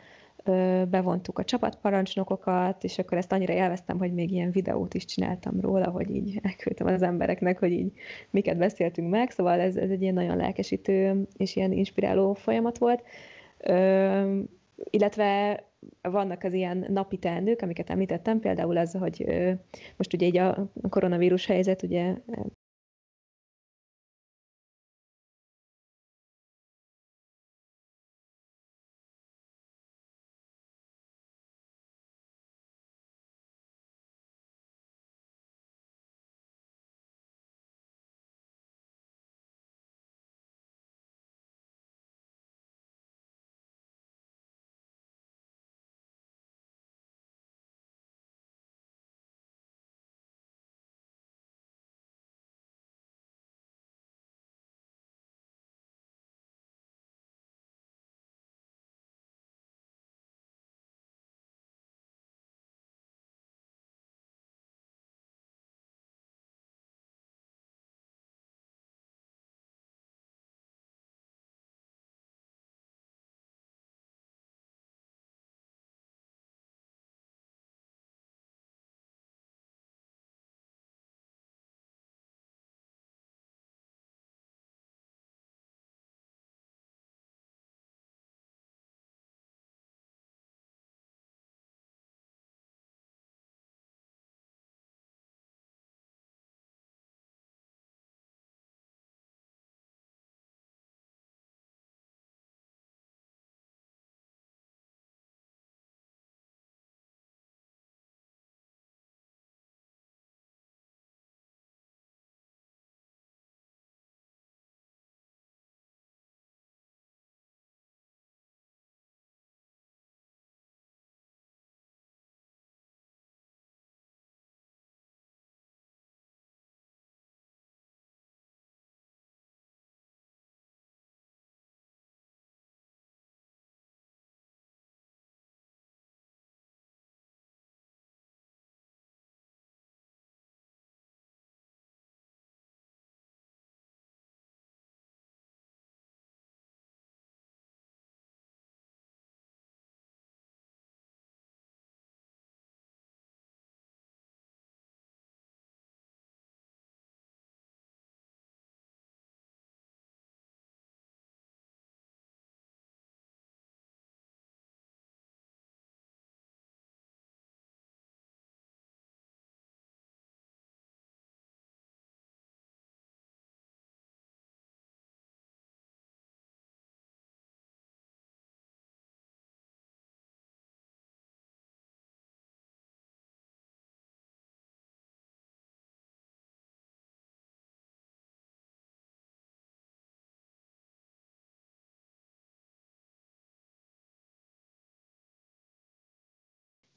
bevontuk 0.89 1.39
a 1.39 1.43
csapatparancsnokokat, 1.43 2.83
és 2.83 2.97
akkor 2.97 3.17
ezt 3.17 3.31
annyira 3.31 3.53
élveztem, 3.53 3.97
hogy 3.97 4.13
még 4.13 4.31
ilyen 4.31 4.51
videót 4.51 4.93
is 4.93 5.05
csináltam 5.05 5.59
róla, 5.59 5.89
hogy 5.89 6.15
így 6.15 6.39
elküldtem 6.43 6.87
az 6.87 7.01
embereknek, 7.01 7.59
hogy 7.59 7.71
így 7.71 7.91
miket 8.29 8.57
beszéltünk 8.57 9.09
meg, 9.09 9.31
szóval 9.31 9.59
ez, 9.59 9.75
ez 9.75 9.89
egy 9.89 10.01
ilyen 10.01 10.13
nagyon 10.13 10.37
lelkesítő 10.37 11.27
és 11.37 11.55
ilyen 11.55 11.71
inspiráló 11.71 12.33
folyamat 12.33 12.77
volt 12.77 13.03
illetve 14.89 15.59
vannak 16.01 16.43
az 16.43 16.53
ilyen 16.53 16.85
napi 16.89 17.17
teendők, 17.17 17.61
amiket 17.61 17.89
említettem, 17.89 18.39
például 18.39 18.77
az, 18.77 18.93
hogy 18.93 19.25
most 19.97 20.13
ugye 20.13 20.25
így 20.25 20.37
a 20.37 20.71
koronavírus 20.89 21.45
helyzet 21.45 21.83
ugye 21.83 22.15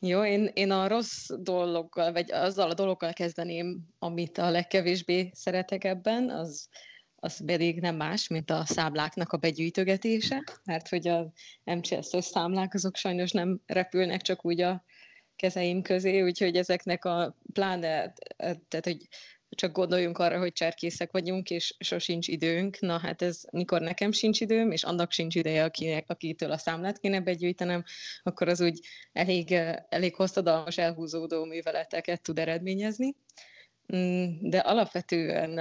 Jó, 0.07 0.25
én, 0.25 0.51
én 0.55 0.71
a 0.71 0.89
rossz 0.89 1.31
dologgal, 1.39 2.13
vagy 2.13 2.33
azzal 2.33 2.71
a 2.71 2.75
dologgal 2.75 3.13
kezdeném, 3.13 3.89
amit 3.99 4.39
a 4.39 4.51
legkevésbé 4.51 5.31
szeretek 5.35 5.85
ebben, 5.85 6.31
az, 6.31 6.69
az 7.17 7.45
pedig 7.45 7.81
nem 7.81 7.97
más, 7.97 8.29
mint 8.29 8.51
a 8.51 8.65
számláknak 8.67 9.33
a 9.33 9.37
begyűjtögetése, 9.37 10.45
mert 10.65 10.89
hogy 10.89 11.09
a 11.09 11.33
MCS-os 11.65 12.25
számlák 12.25 12.75
azok 12.75 12.97
sajnos 12.97 13.31
nem 13.31 13.61
repülnek 13.67 14.23
csak 14.23 14.45
úgy 14.45 14.61
a 14.61 14.85
kezeim 15.37 15.83
közé, 15.83 16.23
úgyhogy 16.23 16.57
ezeknek 16.57 17.05
a 17.05 17.37
pláne, 17.53 18.13
tehát 18.37 18.85
hogy 18.85 19.09
csak 19.55 19.73
gondoljunk 19.73 20.19
arra, 20.19 20.39
hogy 20.39 20.53
cserkészek 20.53 21.13
vagyunk, 21.13 21.51
és 21.51 21.75
sosincs 21.79 22.29
időnk. 22.29 22.81
Na 22.81 22.99
hát 22.99 23.23
ez, 23.23 23.43
mikor 23.53 23.81
nekem 23.81 24.13
sincs 24.13 24.41
időm, 24.41 24.71
és 24.71 24.83
annak 24.83 25.13
sincs 25.13 25.35
ideje, 25.35 25.65
akinek, 25.65 26.05
akitől 26.11 26.51
a 26.51 26.59
számlát 26.59 26.99
kéne 26.99 27.21
begyűjtenem, 27.21 27.85
akkor 28.23 28.49
az 28.49 28.61
úgy 28.61 28.81
elég, 29.13 29.53
elég 29.89 30.15
hosszadalmas, 30.15 30.79
elhúzódó 30.79 31.45
műveleteket 31.45 32.23
tud 32.23 32.39
eredményezni. 32.39 33.17
Mm, 33.97 34.27
de 34.41 34.59
alapvetően 34.59 35.59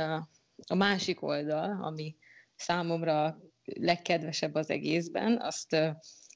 a, 0.68 0.76
másik 0.76 1.22
oldal, 1.22 1.84
ami 1.84 2.16
számomra 2.56 3.40
legkedvesebb 3.64 4.56
az 4.56 4.70
egészben, 4.70 5.42
azt 5.42 5.76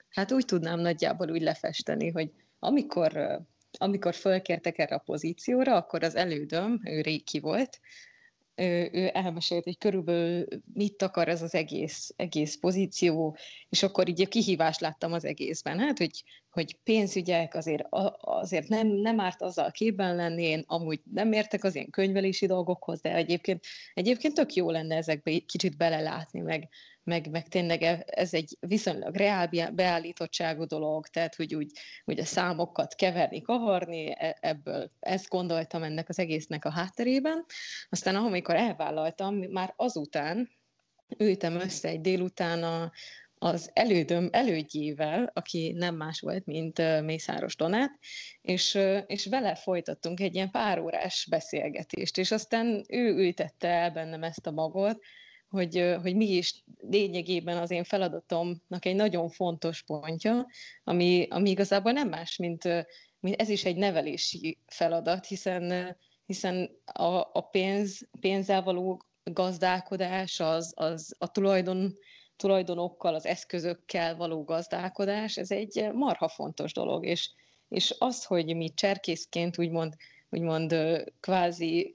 hát 0.10 0.32
úgy 0.32 0.46
tudnám 0.46 0.80
nagyjából 0.80 1.30
úgy 1.30 1.41
lefesteni, 1.41 2.10
hogy 2.10 2.32
amikor 2.60 3.41
amikor 3.77 4.13
fölkértek 4.13 4.77
erre 4.77 4.95
a 4.95 5.03
pozícióra, 5.06 5.75
akkor 5.75 6.03
az 6.03 6.15
elődöm, 6.15 6.82
ő 6.84 7.01
Réki 7.01 7.39
volt, 7.39 7.80
ő, 8.56 8.89
ő 8.93 9.10
elmesélt, 9.13 9.63
hogy 9.63 9.77
körülbelül 9.77 10.45
mit 10.73 11.01
akar 11.01 11.27
ez 11.27 11.41
az 11.41 11.53
egész, 11.53 12.13
egész 12.15 12.56
pozíció, 12.56 13.38
és 13.69 13.84
akkor 13.84 14.08
így 14.08 14.21
a 14.21 14.27
kihívást 14.27 14.80
láttam 14.80 15.13
az 15.13 15.25
egészben. 15.25 15.80
Hát, 15.80 15.97
hogy, 15.97 16.23
hogy 16.58 16.78
pénzügyek 16.84 17.56
azért, 17.56 17.84
azért 18.20 18.67
nem, 18.67 18.88
nem 18.88 19.20
árt 19.20 19.41
azzal 19.41 19.72
képben 19.72 20.15
lenni, 20.15 20.43
én 20.43 20.63
amúgy 20.67 21.02
nem 21.13 21.32
értek 21.32 21.63
az 21.63 21.76
ilyen 21.76 21.89
könyvelési 21.89 22.46
dolgokhoz, 22.46 23.02
de 23.02 23.15
egyébként, 23.15 23.65
egyébként 23.93 24.34
tök 24.34 24.54
jó 24.54 24.72
lenne 24.72 24.96
ezekbe 24.96 25.32
kicsit 25.46 25.78
belelátni, 25.78 26.39
meg, 26.39 26.70
meg, 27.04 27.30
meg 27.30 27.48
tényleg 27.48 27.82
e, 27.82 28.04
ez 28.06 28.34
egy 28.34 28.58
viszonylag 28.60 29.15
reál 29.15 29.72
beállítottságú 29.72 30.65
dolog, 30.65 31.08
tehát 31.08 31.36
hogy 31.36 31.56
úgy, 31.56 31.72
úgy 32.06 32.20
a 32.20 32.26
számokat 32.26 32.96
keverni, 32.96 33.41
kavarni, 33.41 34.12
e, 34.17 34.38
ebből 34.41 34.91
ezt 35.00 35.30
gondoltam 35.30 35.84
ennek 35.84 36.10
az 36.10 36.20
egésznek 36.20 36.65
a 36.65 36.72
hátterében. 36.72 37.46
Aztán 37.89 38.15
amikor 38.15 38.56
elvállaltam, 38.56 39.36
már 39.36 39.74
azután 39.76 40.50
ültem 41.17 41.56
össze 41.56 41.88
egy 41.88 42.02
délután 42.02 42.63
a, 42.63 42.91
az 43.39 43.69
elődöm 43.73 44.30
elődjével, 44.32 45.32
aki 45.34 45.71
nem 45.71 45.95
más 45.95 46.19
volt, 46.19 46.45
mint 46.45 47.02
Mészáros 47.02 47.56
Donát, 47.56 48.00
és, 48.41 48.80
és 49.08 49.26
vele 49.26 49.56
folytattunk 49.56 50.19
egy 50.19 50.36
ilyen 50.36 50.52
pár 50.52 50.80
órás 50.80 51.28
beszélgetést, 51.30 52.17
és 52.17 52.32
aztán 52.32 52.84
ő 52.89 53.15
ültette 53.15 53.67
el 53.67 53.91
bennem 53.91 54.23
ezt 54.23 54.47
a 54.47 54.52
magot, 54.52 55.00
hogy, 55.50 55.95
hogy 56.02 56.15
mi 56.15 56.30
is 56.30 56.63
lényegében 56.78 57.58
az 57.58 57.71
én 57.71 57.84
feladatomnak 57.84 58.86
egy 58.86 58.95
nagyon 58.95 59.30
fontos 59.30 59.84
pontja, 59.84 60.47
ami, 60.84 61.28
ami 61.30 61.50
igazából 61.50 61.91
nem 61.91 62.10
más, 62.10 62.38
mint, 62.38 62.63
mint 63.19 63.41
ez 63.41 63.50
is 63.50 63.65
egy 63.65 63.76
nevelési 63.76 64.58
feladat, 64.65 65.26
hiszen, 65.26 65.95
hiszen 66.26 66.69
a, 66.86 67.15
a 67.17 67.41
pénz, 67.52 68.10
pénzzel 68.19 68.63
való 68.63 69.02
gazdálkodás, 69.23 70.39
az, 70.39 70.73
az 70.76 71.15
a 71.17 71.32
tulajdon, 71.32 71.97
tulajdonokkal, 72.38 73.15
az 73.15 73.26
eszközökkel 73.26 74.15
való 74.15 74.43
gazdálkodás, 74.43 75.38
ez 75.38 75.52
egy 75.52 75.89
marha 75.93 76.28
fontos 76.28 76.73
dolog, 76.73 77.06
és, 77.06 77.30
és 77.67 77.95
az, 78.00 78.26
hogy 78.26 78.56
mi 78.56 78.73
cserkészként 78.73 79.58
úgymond, 79.58 79.93
úgymond 80.30 80.76
kvázi 81.19 81.93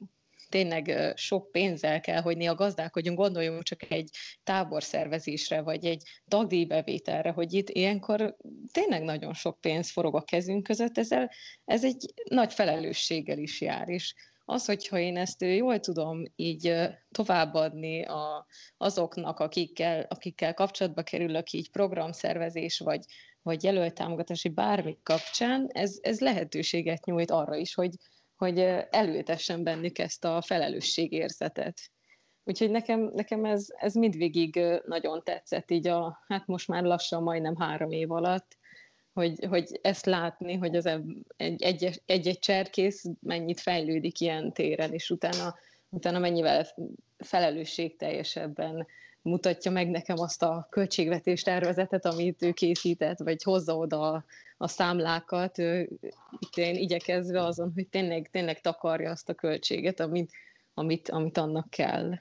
tényleg 0.52 1.12
sok 1.16 1.50
pénzzel 1.50 2.00
kell, 2.00 2.20
hogy 2.20 2.36
néha 2.36 2.54
gazdálkodjunk, 2.54 3.18
gondoljunk 3.18 3.62
csak 3.62 3.90
egy 3.90 4.10
táborszervezésre, 4.44 5.60
vagy 5.60 5.84
egy 5.84 6.02
tagdíjbevételre, 6.28 7.30
hogy 7.30 7.52
itt 7.52 7.68
ilyenkor 7.68 8.36
tényleg 8.72 9.02
nagyon 9.02 9.34
sok 9.34 9.60
pénz 9.60 9.90
forog 9.90 10.14
a 10.14 10.22
kezünk 10.22 10.62
között, 10.62 10.98
ezzel, 10.98 11.30
ez 11.64 11.84
egy 11.84 12.14
nagy 12.24 12.52
felelősséggel 12.52 13.38
is 13.38 13.60
jár, 13.60 13.88
és 13.88 14.14
az, 14.44 14.64
hogyha 14.64 14.98
én 14.98 15.16
ezt 15.16 15.42
jól 15.42 15.80
tudom 15.80 16.22
így 16.36 16.74
továbbadni 17.10 18.04
a, 18.04 18.46
azoknak, 18.76 19.38
akikkel, 19.38 20.06
akikkel 20.08 20.54
kapcsolatba 20.54 21.02
kerülök 21.02 21.52
így 21.52 21.70
programszervezés, 21.70 22.78
vagy, 22.78 23.04
vagy 23.42 23.62
jelöltámogatási 23.62 24.48
bármi 24.48 24.98
kapcsán, 25.02 25.68
ez, 25.72 25.98
ez 26.00 26.20
lehetőséget 26.20 27.04
nyújt 27.04 27.30
arra 27.30 27.56
is, 27.56 27.74
hogy, 27.74 27.94
hogy 28.36 28.58
előtessen 28.90 29.62
bennük 29.62 29.98
ezt 29.98 30.24
a 30.24 30.42
felelősségérzetet. 30.42 31.80
Úgyhogy 32.44 32.70
nekem, 32.70 33.10
nekem 33.14 33.44
ez, 33.44 33.66
ez 33.68 33.94
mindvégig 33.94 34.60
nagyon 34.86 35.22
tetszett 35.22 35.70
így 35.70 35.86
a, 35.86 36.24
hát 36.26 36.46
most 36.46 36.68
már 36.68 36.82
lassan 36.82 37.22
majdnem 37.22 37.56
három 37.56 37.90
év 37.90 38.10
alatt, 38.10 38.56
hogy, 39.12 39.44
hogy 39.48 39.78
ezt 39.82 40.06
látni, 40.06 40.54
hogy 40.54 40.76
az 40.76 40.86
egy-egy 41.36 42.02
egy, 42.06 42.38
cserkész 42.38 43.04
mennyit 43.20 43.60
fejlődik 43.60 44.20
ilyen 44.20 44.52
téren, 44.52 44.92
és 44.92 45.10
utána, 45.10 45.54
utána 45.88 46.18
mennyivel 46.18 46.66
felelősségteljesebben 47.18 48.86
mutatja 49.22 49.70
meg 49.70 49.90
nekem 49.90 50.18
azt 50.18 50.42
a 50.42 50.66
költségvetés 50.70 51.42
tervezetet, 51.42 52.04
amit 52.04 52.42
ő 52.42 52.52
készített, 52.52 53.18
vagy 53.18 53.42
hozza 53.42 53.76
oda 53.76 54.24
a 54.56 54.68
számlákat, 54.68 55.58
itt 56.38 56.56
én 56.56 56.74
igyekezve 56.74 57.44
azon, 57.44 57.72
hogy 57.74 57.88
tényleg, 57.88 58.28
tényleg 58.30 58.60
takarja 58.60 59.10
azt 59.10 59.28
a 59.28 59.34
költséget, 59.34 60.00
amit, 60.00 60.30
amit, 60.74 61.08
amit 61.08 61.38
annak 61.38 61.70
kell. 61.70 62.14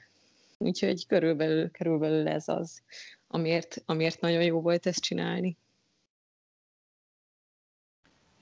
Úgyhogy 0.58 1.08
körülbelül, 1.08 1.71
körülbelül 1.71 2.27
ez 2.27 2.47
az, 2.47 2.82
amiért, 3.27 3.82
amiért 3.86 4.21
nagyon 4.21 4.43
jó 4.43 4.62
volt 4.62 4.86
ezt 4.86 5.01
csinálni. 5.01 5.58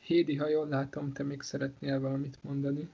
Hédi, 0.10 0.36
ha 0.36 0.48
jól 0.48 0.68
látom, 0.68 1.12
te 1.12 1.24
még 1.24 1.42
szeretnél 1.42 2.00
valamit 2.00 2.44
mondani. 2.44 2.90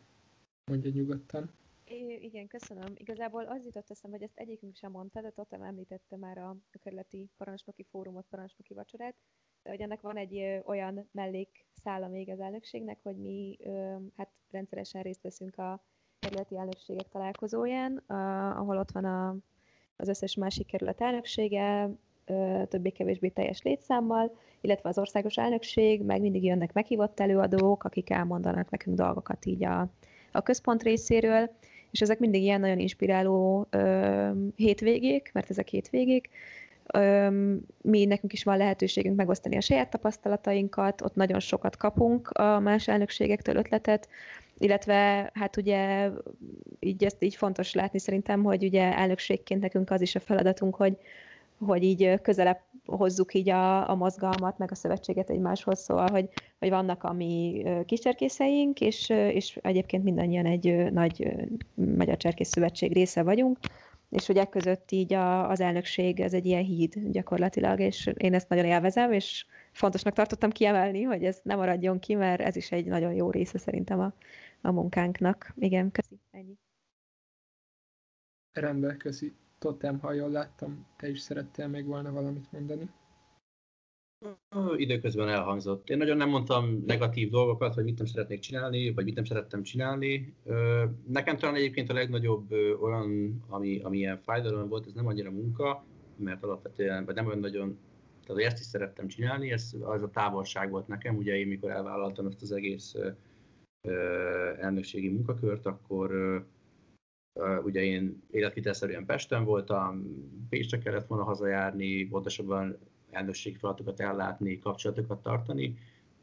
Mondja 0.65 0.91
nyugodtan. 0.91 1.51
É, 1.83 2.19
igen, 2.21 2.47
köszönöm. 2.47 2.93
Igazából 2.95 3.43
az 3.43 3.65
jutott 3.65 3.89
eszem, 3.89 4.11
hogy 4.11 4.21
ezt 4.21 4.37
egyikünk 4.37 4.75
sem 4.75 4.91
mondta, 4.91 5.21
de 5.21 5.29
Totem 5.29 5.61
említette 5.61 6.17
már 6.17 6.37
a, 6.37 6.55
kerületi 6.83 7.29
parancsnoki 7.37 7.85
fórumot, 7.89 8.25
parancsnoki 8.29 8.73
vacsorát, 8.73 9.15
de 9.63 9.69
hogy 9.69 9.81
ennek 9.81 10.01
van 10.01 10.17
egy 10.17 10.61
olyan 10.65 11.09
mellékszála 11.11 12.07
még 12.07 12.29
az 12.29 12.39
elnökségnek, 12.39 12.99
hogy 13.01 13.17
mi 13.17 13.57
hát 14.17 14.31
rendszeresen 14.51 15.01
részt 15.01 15.21
veszünk 15.21 15.57
a 15.57 15.83
kerületi 16.19 16.57
elnökségek 16.57 17.07
találkozóján, 17.07 17.97
ahol 18.57 18.77
ott 18.77 18.91
van 18.91 19.05
a, 19.05 19.35
az 19.95 20.07
összes 20.07 20.35
másik 20.35 20.67
kerület 20.67 21.01
elnöksége, 21.01 21.89
többé-kevésbé 22.67 23.27
teljes 23.27 23.61
létszámmal, 23.61 24.35
illetve 24.61 24.89
az 24.89 24.97
országos 24.97 25.37
elnökség, 25.37 26.01
meg 26.01 26.21
mindig 26.21 26.43
jönnek 26.43 26.73
meghívott 26.73 27.19
előadók, 27.19 27.83
akik 27.83 28.09
elmondanak 28.09 28.69
nekünk 28.69 28.97
dolgokat 28.97 29.45
így 29.45 29.63
a, 29.63 29.87
a 30.31 30.41
központ 30.41 30.83
részéről, 30.83 31.49
és 31.91 32.01
ezek 32.01 32.19
mindig 32.19 32.41
ilyen 32.41 32.59
nagyon 32.59 32.79
inspiráló 32.79 33.67
ö, 33.69 34.29
hétvégék, 34.55 35.29
mert 35.33 35.49
ezek 35.49 35.67
hétvégék. 35.67 36.29
Mi 37.81 38.05
nekünk 38.05 38.33
is 38.33 38.43
van 38.43 38.57
lehetőségünk 38.57 39.15
megosztani 39.15 39.57
a 39.57 39.61
saját 39.61 39.89
tapasztalatainkat, 39.89 41.01
ott 41.01 41.15
nagyon 41.15 41.39
sokat 41.39 41.77
kapunk 41.77 42.29
a 42.29 42.59
más 42.59 42.87
elnökségektől 42.87 43.55
ötletet, 43.55 44.09
illetve 44.57 45.31
hát 45.33 45.57
ugye 45.57 46.09
így 46.79 47.03
ezt 47.03 47.23
így 47.23 47.35
fontos 47.35 47.73
látni 47.73 47.99
szerintem, 47.99 48.43
hogy 48.43 48.63
ugye 48.63 48.97
elnökségként 48.97 49.61
nekünk 49.61 49.89
az 49.89 50.01
is 50.01 50.15
a 50.15 50.19
feladatunk, 50.19 50.75
hogy, 50.75 50.97
hogy 51.59 51.83
így 51.83 52.21
közelebb 52.21 52.59
hozzuk 52.85 53.33
így 53.33 53.49
a, 53.49 53.89
a 53.89 53.95
mozgalmat, 53.95 54.57
meg 54.57 54.71
a 54.71 54.75
szövetséget 54.75 55.29
egymáshoz, 55.29 55.79
szóval, 55.79 56.09
hogy, 56.09 56.29
hogy 56.59 56.69
vannak 56.69 57.03
a 57.03 57.13
mi 57.13 57.63
kiserkészeink, 57.85 58.81
és, 58.81 59.09
és 59.09 59.59
egyébként 59.61 60.03
mindannyian 60.03 60.45
egy 60.45 60.91
nagy 60.91 61.35
Magyar 61.73 62.17
Cserkész 62.17 62.49
Szövetség 62.49 62.93
része 62.93 63.23
vagyunk, 63.23 63.57
és 64.09 64.25
hogy 64.25 64.49
között 64.49 64.91
így 64.91 65.13
a, 65.13 65.49
az 65.49 65.59
elnökség, 65.59 66.19
ez 66.19 66.33
egy 66.33 66.45
ilyen 66.45 66.63
híd 66.63 66.93
gyakorlatilag, 67.11 67.79
és 67.79 68.09
én 68.17 68.33
ezt 68.33 68.49
nagyon 68.49 68.65
élvezem, 68.65 69.11
és 69.11 69.45
fontosnak 69.71 70.13
tartottam 70.13 70.49
kiemelni, 70.49 71.01
hogy 71.01 71.23
ez 71.23 71.39
nem 71.43 71.57
maradjon 71.57 71.99
ki, 71.99 72.15
mert 72.15 72.41
ez 72.41 72.55
is 72.55 72.71
egy 72.71 72.85
nagyon 72.85 73.13
jó 73.13 73.31
része 73.31 73.57
szerintem 73.57 73.99
a, 73.99 74.13
a 74.61 74.71
munkánknak. 74.71 75.53
Igen, 75.57 75.91
köszi, 75.91 76.19
ennyi. 76.31 76.57
Rendben, 78.53 78.97
köszi. 78.97 79.35
Totem, 79.65 79.99
ha 79.99 80.13
jól 80.13 80.29
láttam, 80.29 80.85
te 80.97 81.09
is 81.09 81.19
szerettél 81.19 81.67
még 81.67 81.85
volna 81.85 82.11
valamit 82.11 82.51
mondani. 82.51 82.89
Időközben 84.75 85.29
elhangzott. 85.29 85.89
Én 85.89 85.97
nagyon 85.97 86.17
nem 86.17 86.29
mondtam 86.29 86.83
negatív 86.85 87.29
dolgokat, 87.29 87.73
hogy 87.73 87.83
mit 87.83 87.97
nem 87.97 88.05
szeretnék 88.05 88.39
csinálni, 88.39 88.93
vagy 88.93 89.03
mit 89.03 89.15
nem 89.15 89.23
szerettem 89.23 89.63
csinálni. 89.63 90.35
Nekem 91.07 91.37
talán 91.37 91.55
egyébként 91.55 91.89
a 91.89 91.93
legnagyobb 91.93 92.51
olyan, 92.81 93.39
ami, 93.47 93.81
ami 93.83 93.97
ilyen 93.97 94.17
fájdalom 94.17 94.69
volt, 94.69 94.85
ez 94.85 94.93
nem 94.93 95.07
annyira 95.07 95.31
munka, 95.31 95.85
mert 96.17 96.43
alapvetően, 96.43 97.05
vagy 97.05 97.15
nem 97.15 97.25
olyan 97.25 97.39
nagyon 97.39 97.77
Tehát 98.25 98.41
ezt 98.41 98.59
is 98.59 98.65
szerettem 98.65 99.07
csinálni, 99.07 99.51
ez 99.51 99.75
az 99.81 100.01
a 100.01 100.09
távolság 100.09 100.69
volt 100.69 100.87
nekem, 100.87 101.15
ugye 101.15 101.35
én 101.35 101.47
mikor 101.47 101.71
elvállaltam 101.71 102.25
ezt 102.25 102.41
az 102.41 102.51
egész 102.51 102.95
elnökségi 104.59 105.09
munkakört, 105.09 105.65
akkor 105.65 106.11
ugye 107.63 107.83
én 107.83 108.23
életvitelszerűen 108.31 109.05
Pesten 109.05 109.43
voltam, 109.43 110.03
Pécsre 110.49 110.77
kellett 110.77 111.07
volna 111.07 111.23
hazajárni, 111.23 112.05
pontosabban 112.05 112.77
elnökségi 113.11 113.57
feladatokat 113.57 113.99
ellátni, 113.99 114.59
kapcsolatokat 114.59 115.21
tartani. 115.21 115.77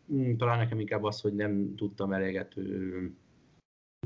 Hmm, 0.07 0.37
talán 0.37 0.59
nekem 0.59 0.81
inkább 0.81 1.05
az, 1.05 1.21
hogy 1.21 1.35
nem 1.35 1.75
tudtam 1.75 2.13
eleget 2.13 2.55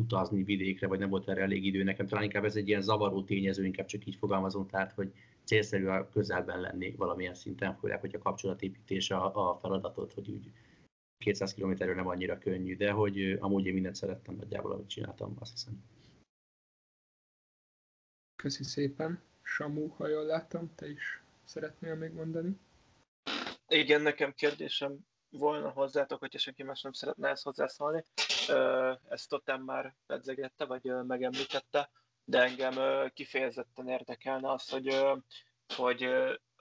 utazni 0.00 0.42
vidékre, 0.42 0.86
vagy 0.86 0.98
nem 0.98 1.08
volt 1.08 1.28
erre 1.28 1.42
elég 1.42 1.64
idő 1.64 1.82
nekem. 1.82 2.06
Talán 2.06 2.24
inkább 2.24 2.44
ez 2.44 2.56
egy 2.56 2.68
ilyen 2.68 2.82
zavaró 2.82 3.22
tényező, 3.22 3.64
inkább 3.64 3.86
csak 3.86 4.06
így 4.06 4.14
fogalmazom, 4.14 4.66
tehát 4.66 4.92
hogy 4.92 5.12
célszerű 5.44 5.86
a 5.86 6.08
közelben 6.08 6.60
lenni 6.60 6.94
valamilyen 6.96 7.34
szinten, 7.34 7.76
főleg, 7.76 8.00
hogy 8.00 8.14
a 8.14 8.18
kapcsolatépítés 8.18 9.10
a, 9.10 9.50
a 9.50 9.58
feladatot, 9.60 10.12
hogy 10.12 10.30
úgy 10.30 10.50
200 11.18 11.54
kilométerről 11.54 11.94
nem 11.94 12.08
annyira 12.08 12.38
könnyű, 12.38 12.76
de 12.76 12.90
hogy 12.90 13.36
amúgy 13.40 13.66
én 13.66 13.74
mindent 13.74 13.94
szerettem 13.94 14.34
nagyjából, 14.34 14.72
amit 14.72 14.88
csináltam, 14.88 15.36
azt 15.38 15.52
hiszem. 15.52 15.82
Köszi 18.36 18.64
szépen. 18.64 19.22
Samu, 19.42 19.88
ha 19.88 20.06
jól 20.06 20.24
láttam, 20.24 20.74
te 20.74 20.88
is 20.88 21.22
szeretnél 21.44 21.94
még 21.94 22.12
mondani? 22.12 22.60
Igen, 23.68 24.00
nekem 24.00 24.32
kérdésem 24.32 24.98
volna 25.30 25.70
hozzátok, 25.70 26.18
hogyha 26.18 26.38
senki 26.38 26.62
más 26.62 26.82
nem 26.82 26.92
szeretne 26.92 27.28
ezt 27.28 27.42
hozzászólni. 27.42 28.04
Ezt 29.08 29.28
Totem 29.28 29.62
már 29.62 29.94
pedzegette, 30.06 30.64
vagy 30.64 30.82
megemlítette, 31.06 31.90
de 32.24 32.42
engem 32.42 32.74
kifejezetten 33.10 33.88
érdekelne 33.88 34.50
az, 34.50 34.68
hogy, 34.68 35.06
hogy 35.74 36.08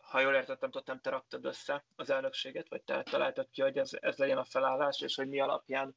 ha 0.02 0.20
jól 0.20 0.34
értettem, 0.34 0.72
Totem, 0.72 1.00
te 1.00 1.10
raktad 1.10 1.46
össze 1.46 1.86
az 1.96 2.10
elnökséget, 2.10 2.70
vagy 2.70 2.84
te 2.84 3.04
találtad 3.04 3.50
ki, 3.50 3.62
hogy 3.62 3.78
ez, 3.78 3.90
ez 4.00 4.18
legyen 4.18 4.38
a 4.38 4.46
felállás, 4.46 5.02
és 5.02 5.16
hogy 5.16 5.28
mi 5.28 5.40
alapján 5.40 5.96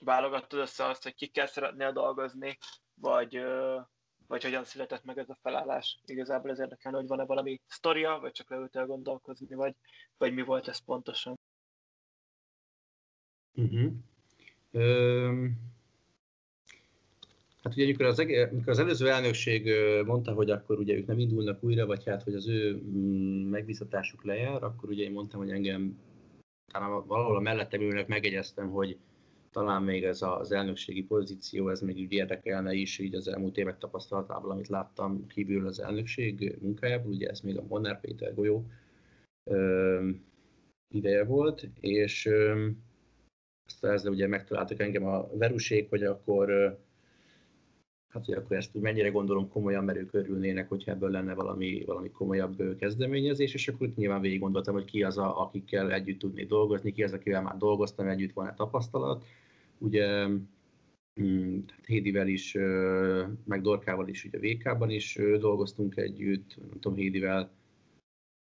válogattad 0.00 0.60
össze 0.60 0.84
azt, 0.84 1.02
hogy 1.02 1.14
kikkel 1.14 1.46
szeretnél 1.46 1.92
dolgozni, 1.92 2.58
vagy, 2.94 3.44
vagy 4.26 4.42
hogyan 4.42 4.64
született 4.64 5.04
meg 5.04 5.18
ez 5.18 5.28
a 5.28 5.38
felállás. 5.42 6.00
Igazából 6.06 6.50
ez 6.50 6.58
érdekelne, 6.58 6.98
hogy 6.98 7.06
van-e 7.06 7.24
valami 7.24 7.60
sztoria, 7.66 8.18
vagy 8.20 8.32
csak 8.32 8.50
leültél 8.50 8.86
gondolkozni, 8.86 9.54
vagy, 9.54 9.74
vagy 10.18 10.34
mi 10.34 10.42
volt 10.42 10.68
ez 10.68 10.78
pontosan. 10.78 11.38
Uh-huh. 13.54 13.92
Um, 14.70 15.74
hát 17.62 17.72
ugye 17.72 17.84
amikor 17.84 18.06
az, 18.06 18.18
amikor 18.18 18.68
az 18.68 18.78
előző 18.78 19.10
elnökség 19.10 19.70
mondta, 20.04 20.32
hogy 20.32 20.50
akkor 20.50 20.78
ugye 20.78 20.94
ők 20.94 21.06
nem 21.06 21.18
indulnak 21.18 21.62
újra, 21.62 21.86
vagy 21.86 22.04
hát, 22.04 22.22
hogy 22.22 22.34
az 22.34 22.48
ő 22.48 22.74
mm, 22.74 23.48
megbízatásuk 23.50 24.24
lejár, 24.24 24.62
akkor 24.62 24.88
ugye 24.88 25.02
én 25.02 25.12
mondtam, 25.12 25.40
hogy 25.40 25.50
engem 25.50 25.98
talán 26.72 27.06
valahol 27.06 27.36
a 27.36 27.40
mellettem 27.40 27.80
ülnek 27.80 28.06
megegyeztem, 28.06 28.70
hogy 28.70 28.98
talán 29.56 29.82
még 29.82 30.04
ez 30.04 30.22
az 30.22 30.52
elnökségi 30.52 31.02
pozíció, 31.02 31.68
ez 31.68 31.80
még 31.80 31.96
úgy 31.96 32.12
érdekelne 32.12 32.72
is, 32.72 32.98
így 32.98 33.14
az 33.14 33.28
elmúlt 33.28 33.56
évek 33.56 33.78
tapasztalatából, 33.78 34.50
amit 34.50 34.68
láttam 34.68 35.26
kívül 35.26 35.66
az 35.66 35.80
elnökség 35.80 36.56
munkájából, 36.60 37.12
ugye 37.12 37.28
ez 37.28 37.40
még 37.40 37.58
a 37.58 37.64
Monár 37.68 38.00
Péter 38.00 38.34
golyó 38.34 38.66
ö, 39.50 40.10
ideje 40.94 41.24
volt, 41.24 41.68
és 41.80 42.26
ö, 42.26 42.68
aztán 43.66 43.92
ezzel 43.92 44.12
ugye 44.12 44.26
megtaláltak 44.26 44.80
engem 44.80 45.06
a 45.06 45.28
verusék, 45.36 45.88
hogy 45.88 46.02
akkor 46.02 46.48
hát 48.08 48.24
hogy 48.24 48.34
akkor 48.34 48.56
ezt 48.56 48.74
mennyire 48.74 49.08
gondolom 49.08 49.48
komolyan, 49.48 49.84
mert 49.84 49.98
ők 49.98 50.14
örülnének, 50.14 50.68
hogyha 50.68 50.90
ebből 50.90 51.10
lenne 51.10 51.34
valami, 51.34 51.82
valami 51.86 52.10
komolyabb 52.10 52.76
kezdeményezés, 52.78 53.54
és 53.54 53.68
akkor 53.68 53.92
nyilván 53.94 54.20
végig 54.20 54.40
gondoltam, 54.40 54.74
hogy 54.74 54.84
ki 54.84 55.02
az, 55.02 55.18
a, 55.18 55.40
akikkel 55.40 55.92
együtt 55.92 56.18
tudni 56.18 56.44
dolgozni, 56.44 56.92
ki 56.92 57.02
az, 57.02 57.12
akivel 57.12 57.42
már 57.42 57.56
dolgoztam, 57.56 58.08
együtt 58.08 58.32
van-e 58.32 58.54
tapasztalat, 58.54 59.24
Ugye 59.78 60.26
mm, 61.20 61.58
Hédivel 61.86 62.28
is, 62.28 62.52
meg 63.44 63.60
Dorkával 63.62 64.08
is, 64.08 64.24
ugye 64.24 64.38
VK-ban 64.38 64.90
is 64.90 65.18
dolgoztunk 65.38 65.96
együtt, 65.96 66.56
nem 66.58 66.80
tudom, 66.80 66.98
Hédivel, 66.98 67.50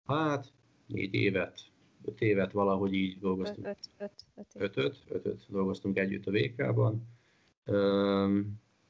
hát 0.05 0.53
négy 0.87 1.13
évet, 1.13 1.59
öt 2.05 2.21
évet 2.21 2.51
valahogy 2.51 2.93
így 2.93 3.19
dolgoztunk. 3.19 3.67
Öt, 3.67 3.89
öt, 3.97 4.25
öt, 4.35 4.55
öt, 4.55 4.77
öt, 4.77 5.01
öt, 5.09 5.25
öt 5.25 5.45
dolgoztunk 5.49 5.97
együtt 5.97 6.27
a 6.27 6.31
VK-ban. 6.31 7.07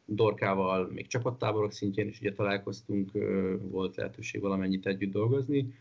Dorkával 0.06 0.88
még 0.88 1.08
csapattáborok 1.08 1.72
szintjén 1.72 2.08
is 2.08 2.20
ugye 2.20 2.34
találkoztunk, 2.34 3.12
volt 3.62 3.96
lehetőség 3.96 4.42
valamennyit 4.42 4.86
együtt 4.86 5.12
dolgozni. 5.12 5.74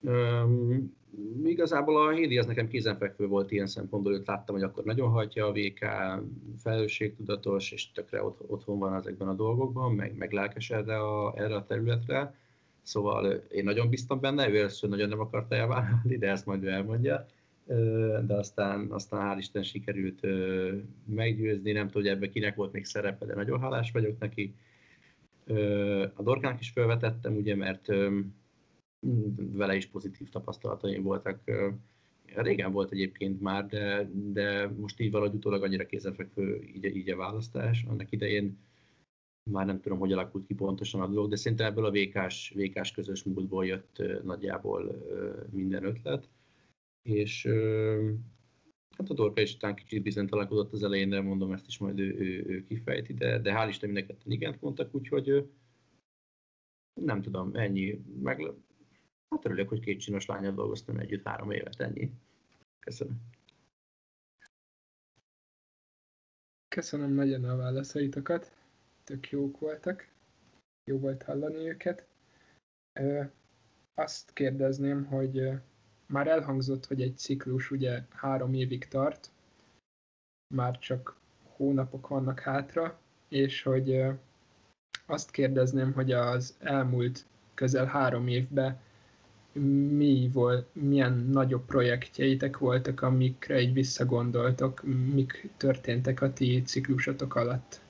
Um, 0.00 0.96
igazából 1.44 2.06
a 2.06 2.10
Hédi 2.10 2.38
az 2.38 2.46
nekem 2.46 2.68
kézenfekvő 2.68 3.26
volt 3.26 3.50
ilyen 3.50 3.66
szempontból, 3.66 4.12
őt 4.12 4.26
láttam, 4.26 4.54
hogy 4.54 4.64
akkor 4.64 4.84
nagyon 4.84 5.10
hajtja 5.10 5.46
a 5.46 5.52
VK, 5.52 5.86
felelősségtudatos, 6.56 7.72
és 7.72 7.92
tökre 7.92 8.22
otthon 8.46 8.78
van 8.78 8.94
ezekben 8.94 9.28
a 9.28 9.34
dolgokban, 9.34 9.94
meg, 9.94 10.16
meg 10.16 10.32
lelkes 10.32 10.70
erre 10.70 10.98
a, 10.98 11.34
erre 11.36 11.54
a 11.54 11.64
területre. 11.64 12.34
Szóval 12.82 13.32
én 13.32 13.64
nagyon 13.64 13.88
biztam 13.88 14.20
benne, 14.20 14.50
ő 14.50 14.58
először 14.58 14.90
nagyon 14.90 15.08
nem 15.08 15.20
akarta 15.20 15.54
elvállalni, 15.54 16.16
de 16.18 16.30
ezt 16.30 16.46
majd 16.46 16.64
ő 16.64 16.68
elmondja. 16.68 17.26
De 18.26 18.34
aztán, 18.34 18.86
aztán 18.90 19.20
hál' 19.20 19.38
Isten 19.38 19.62
sikerült 19.62 20.26
meggyőzni, 21.04 21.72
nem 21.72 21.86
tudom, 21.86 22.02
hogy 22.02 22.10
ebben 22.10 22.30
kinek 22.30 22.54
volt 22.54 22.72
még 22.72 22.84
szerepe, 22.84 23.26
de 23.26 23.34
nagyon 23.34 23.60
hálás 23.60 23.90
vagyok 23.90 24.18
neki. 24.18 24.54
A 26.14 26.22
Dorkának 26.22 26.60
is 26.60 26.70
felvetettem, 26.70 27.36
ugye, 27.36 27.56
mert 27.56 27.88
vele 29.36 29.76
is 29.76 29.86
pozitív 29.86 30.28
tapasztalataim 30.28 31.02
voltak. 31.02 31.40
Régen 32.24 32.72
volt 32.72 32.92
egyébként 32.92 33.40
már, 33.40 33.66
de, 33.66 34.10
de 34.12 34.68
most 34.68 35.00
így 35.00 35.10
valahogy 35.10 35.34
utólag 35.34 35.62
annyira 35.62 35.86
kézenfekvő 35.86 36.62
így, 36.74 36.84
így 36.84 37.10
a 37.10 37.16
választás. 37.16 37.84
Annak 37.88 38.10
idején 38.10 38.58
már 39.50 39.66
nem 39.66 39.80
tudom, 39.80 39.98
hogy 39.98 40.12
alakult 40.12 40.46
ki 40.46 40.54
pontosan 40.54 41.00
a 41.00 41.06
dolog, 41.06 41.30
de 41.30 41.36
szerintem 41.36 41.66
ebből 41.66 41.84
a 41.84 41.90
vékás, 41.90 42.52
vékás 42.54 42.92
közös 42.92 43.22
múltból 43.22 43.66
jött 43.66 44.02
nagyjából 44.24 45.06
minden 45.50 45.84
ötlet. 45.84 46.28
És 47.02 47.48
hát 48.96 49.10
a 49.10 49.14
Dorka 49.14 49.40
is 49.40 49.56
talán 49.56 49.76
kicsit 49.76 50.02
bizonytalankodott 50.02 50.72
az 50.72 50.82
elején, 50.82 51.08
de 51.08 51.20
mondom, 51.20 51.52
ezt 51.52 51.66
is 51.66 51.78
majd 51.78 51.98
ő, 51.98 52.14
ő, 52.18 52.44
ő 52.46 52.64
kifejti, 52.64 53.14
de, 53.14 53.38
de 53.38 53.52
hál' 53.56 53.68
Isten 53.68 53.90
mindenketten 53.90 54.32
igent 54.32 54.60
mondtak, 54.60 54.94
úgyhogy 54.94 55.48
nem 57.00 57.22
tudom, 57.22 57.54
ennyi. 57.54 58.00
Meg, 58.22 58.52
Hát 59.30 59.44
örülök, 59.44 59.68
hogy 59.68 59.80
két 59.80 60.00
csinos 60.00 60.26
lányal 60.26 60.52
dolgoztam 60.52 60.98
együtt 60.98 61.26
három 61.26 61.50
évet, 61.50 61.80
ennyi. 61.80 62.10
Köszönöm. 62.78 63.20
Köszönöm 66.68 67.12
nagyon 67.12 67.44
a 67.44 67.56
válaszaitokat, 67.56 68.52
tök 69.04 69.30
jók 69.30 69.58
voltak, 69.58 70.08
jó 70.84 70.98
volt 70.98 71.22
hallani 71.22 71.68
őket. 71.68 72.06
Azt 73.94 74.32
kérdezném, 74.32 75.04
hogy 75.04 75.50
már 76.06 76.26
elhangzott, 76.26 76.86
hogy 76.86 77.02
egy 77.02 77.16
ciklus 77.16 77.70
ugye 77.70 78.02
három 78.10 78.54
évig 78.54 78.88
tart, 78.88 79.30
már 80.54 80.78
csak 80.78 81.16
hónapok 81.42 82.08
vannak 82.08 82.40
hátra, 82.40 83.00
és 83.28 83.62
hogy 83.62 84.04
azt 85.06 85.30
kérdezném, 85.30 85.92
hogy 85.92 86.12
az 86.12 86.56
elmúlt 86.58 87.26
közel 87.54 87.86
három 87.86 88.28
évben 88.28 88.80
mi 89.96 90.30
volt, 90.32 90.74
milyen 90.74 91.12
nagyobb 91.12 91.64
projektjeitek 91.64 92.58
voltak, 92.58 93.02
amikre 93.02 93.54
egy 93.54 93.72
visszagondoltok, 93.72 94.82
mik 95.12 95.50
történtek 95.56 96.20
a 96.20 96.32
ti 96.32 96.62
ciklusotok 96.62 97.34
alatt? 97.34 97.80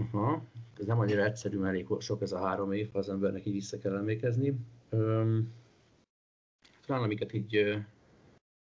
Aha, 0.00 0.44
ez 0.78 0.86
nem 0.86 0.98
annyira 0.98 1.24
egyszerű, 1.24 1.58
mert 1.58 1.74
elég 1.74 1.86
sok 1.98 2.22
ez 2.22 2.32
a 2.32 2.46
három 2.46 2.72
év, 2.72 2.88
az 2.92 3.08
embernek 3.08 3.46
így 3.46 3.52
vissza 3.52 3.78
kell 3.78 3.96
emlékezni. 3.96 4.54
Üm, 4.90 5.52
talán 6.86 7.02
amiket 7.02 7.32
így 7.32 7.56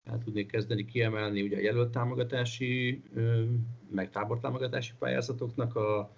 el 0.04 0.18
tudnék 0.24 0.50
kezdeni 0.50 0.84
kiemelni, 0.84 1.42
ugye 1.42 1.56
a 1.56 1.60
jelölt 1.60 1.90
támogatási, 1.90 3.02
meg 3.90 4.10
tábortámogatási 4.10 4.92
pályázatoknak 4.98 5.76
a 5.76 6.10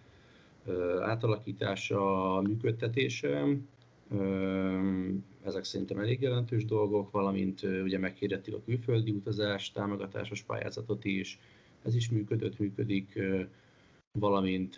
átalakítása, 1.00 2.40
működtetése, 2.42 3.44
ezek 5.44 5.64
szerintem 5.64 5.98
elég 5.98 6.20
jelentős 6.20 6.64
dolgok, 6.64 7.10
valamint 7.10 7.62
ugye 7.62 7.98
meghirdették 7.98 8.54
a 8.54 8.62
külföldi 8.64 9.10
utazás 9.10 9.72
támogatásos 9.72 10.42
pályázatot 10.42 11.04
is, 11.04 11.38
ez 11.82 11.94
is 11.94 12.10
működött, 12.10 12.58
működik, 12.58 13.18
valamint 14.18 14.74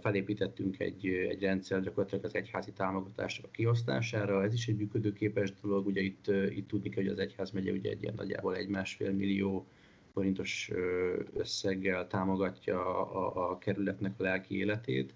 felépítettünk 0.00 0.80
egy, 0.80 1.06
egy 1.06 1.42
rendszer 1.42 1.82
gyakorlatilag 1.82 2.24
az 2.24 2.34
egyházi 2.34 2.72
támogatásra 2.72 3.44
a 3.48 3.50
kiosztására, 3.50 4.44
ez 4.44 4.52
is 4.52 4.68
egy 4.68 4.76
működőképes 4.76 5.52
dolog, 5.62 5.86
ugye 5.86 6.00
itt, 6.00 6.26
itt 6.26 6.68
tudni 6.68 6.88
kell, 6.88 7.02
hogy 7.02 7.12
az 7.12 7.18
egyház 7.18 7.50
megye 7.50 7.72
ugye 7.72 7.90
egy 7.90 8.02
ilyen 8.02 8.14
nagyjából 8.16 8.56
egy 8.56 8.68
másfél 8.68 9.12
millió 9.12 9.66
forintos 10.14 10.70
összeggel 11.34 12.06
támogatja 12.06 13.08
a, 13.10 13.50
a 13.50 13.58
kerületnek 13.58 14.14
a 14.18 14.22
lelki 14.22 14.56
életét, 14.56 15.14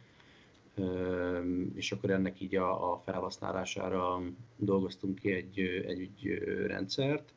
és 1.74 1.92
akkor 1.92 2.10
ennek 2.10 2.40
így 2.40 2.56
a, 2.56 2.92
a 2.92 2.98
felhasználására 2.98 4.22
dolgoztunk 4.56 5.18
ki 5.18 5.32
egy, 5.32 5.58
egy 5.86 6.42
rendszert. 6.66 7.32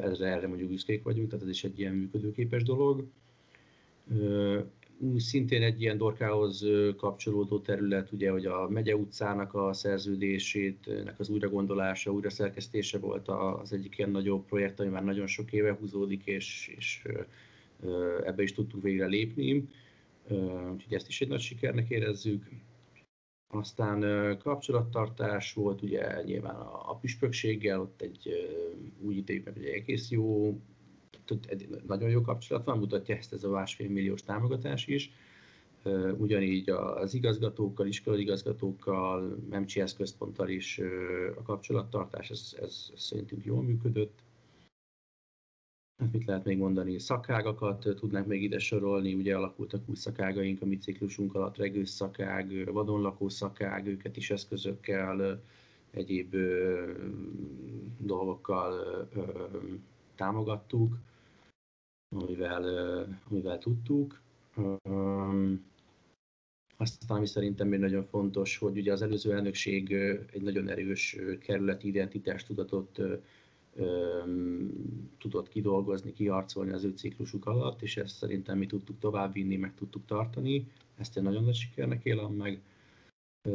Ezre 0.00 0.26
erre 0.26 0.46
mondjuk 0.46 0.68
büszkék 0.68 1.02
vagyunk, 1.02 1.28
tehát 1.28 1.44
ez 1.44 1.50
is 1.50 1.64
egy 1.64 1.78
ilyen 1.78 1.94
működőképes 1.94 2.62
dolog 2.62 3.04
szintén 5.16 5.62
egy 5.62 5.80
ilyen 5.80 5.98
dorkához 5.98 6.64
kapcsolódó 6.96 7.58
terület, 7.58 8.12
ugye, 8.12 8.30
hogy 8.30 8.46
a 8.46 8.68
Megye 8.68 8.96
utcának 8.96 9.54
a 9.54 9.72
szerződését, 9.72 11.04
nek 11.04 11.18
az 11.18 11.28
újragondolása, 11.28 12.12
újraszerkesztése 12.12 12.98
volt 12.98 13.28
az 13.28 13.72
egyik 13.72 13.98
ilyen 13.98 14.10
nagyobb 14.10 14.44
projekt, 14.44 14.80
ami 14.80 14.88
már 14.88 15.04
nagyon 15.04 15.26
sok 15.26 15.52
éve 15.52 15.76
húzódik, 15.80 16.26
és, 16.26 16.74
és 16.76 17.02
ebbe 18.24 18.42
is 18.42 18.52
tudtunk 18.52 18.82
végre 18.82 19.06
lépni. 19.06 19.68
Úgyhogy 20.72 20.94
ezt 20.94 21.08
is 21.08 21.20
egy 21.20 21.28
nagy 21.28 21.40
sikernek 21.40 21.90
érezzük. 21.90 22.48
Aztán 23.52 24.00
kapcsolattartás 24.38 25.52
volt 25.52 25.82
ugye 25.82 26.22
nyilván 26.22 26.54
a, 26.54 26.90
a 26.90 26.96
püspökséggel, 26.96 27.80
ott 27.80 28.02
egy 28.02 28.28
úgy 29.00 29.16
ítéljük 29.16 29.44
meg, 29.44 29.54
hogy 29.54 29.64
egész 29.64 30.10
jó 30.10 30.58
egy 31.46 31.68
nagyon 31.86 32.10
jó 32.10 32.20
kapcsolat 32.20 32.64
van, 32.64 32.78
mutatja 32.78 33.16
ezt 33.16 33.32
ez 33.32 33.44
a 33.44 33.50
másfél 33.50 33.88
milliós 33.88 34.22
támogatás 34.22 34.86
is. 34.86 35.10
Ugyanígy 36.18 36.70
az 36.70 37.14
igazgatókkal, 37.14 37.86
igazgatókkal, 38.04 39.36
MCS 39.50 39.94
központtal 39.96 40.48
is 40.48 40.80
a 41.38 41.42
kapcsolattartás, 41.42 42.30
ez, 42.30 42.56
ez, 42.60 42.90
szerintünk 42.96 43.44
jól 43.44 43.62
működött. 43.62 44.18
Hát 45.98 46.12
mit 46.12 46.24
lehet 46.24 46.44
még 46.44 46.58
mondani? 46.58 46.98
Szakágakat 46.98 47.88
tudnánk 47.96 48.26
még 48.26 48.42
ide 48.42 48.58
sorolni, 48.58 49.14
ugye 49.14 49.36
alakultak 49.36 49.82
új 49.86 49.94
szakágaink 49.94 50.62
a 50.62 50.66
mi 50.66 50.78
ciklusunk 50.78 51.34
alatt, 51.34 51.56
regős 51.56 51.88
szakág, 51.88 52.72
vadonlakó 52.72 53.28
szakág, 53.28 53.86
őket 53.86 54.16
is 54.16 54.30
eszközökkel, 54.30 55.42
egyéb 55.90 56.36
dolgokkal 57.98 59.08
támogattuk 60.14 60.96
amivel, 62.10 62.64
amivel 63.30 63.58
tudtuk. 63.58 64.20
Aztán, 66.76 67.16
ami 67.16 67.26
szerintem 67.26 67.68
még 67.68 67.80
nagyon 67.80 68.04
fontos, 68.04 68.58
hogy 68.58 68.78
ugye 68.78 68.92
az 68.92 69.02
előző 69.02 69.32
elnökség 69.32 69.92
egy 70.32 70.42
nagyon 70.42 70.68
erős 70.68 71.16
kerületi 71.40 71.86
identitást 71.88 72.46
tudatot 72.46 73.00
tudott 75.18 75.48
kidolgozni, 75.48 76.12
kiharcolni 76.12 76.72
az 76.72 76.84
ő 76.84 76.90
ciklusuk 76.90 77.46
alatt, 77.46 77.82
és 77.82 77.96
ezt 77.96 78.16
szerintem 78.16 78.58
mi 78.58 78.66
tudtuk 78.66 78.98
továbbvinni, 78.98 79.56
meg 79.56 79.74
tudtuk 79.74 80.06
tartani. 80.06 80.66
Ezt 80.96 81.16
én 81.16 81.22
nagyon 81.22 81.44
nagy 81.44 81.54
sikernek 81.54 82.04
élem 82.04 82.32
meg. 82.32 82.60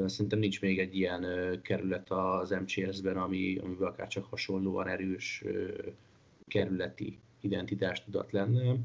Szerintem 0.06 0.40
nincs 0.40 0.62
még 0.62 0.80
egy 0.80 0.96
ilyen 0.96 1.26
kerület 1.62 2.10
az 2.10 2.50
MCS-ben, 2.50 3.18
ami, 3.18 3.58
amivel 3.58 3.88
akár 3.88 4.08
csak 4.08 4.26
hasonlóan 4.26 4.88
erős 4.88 5.44
kerületi 6.48 7.20
identitástudat 7.46 8.32
lenne, 8.32 8.76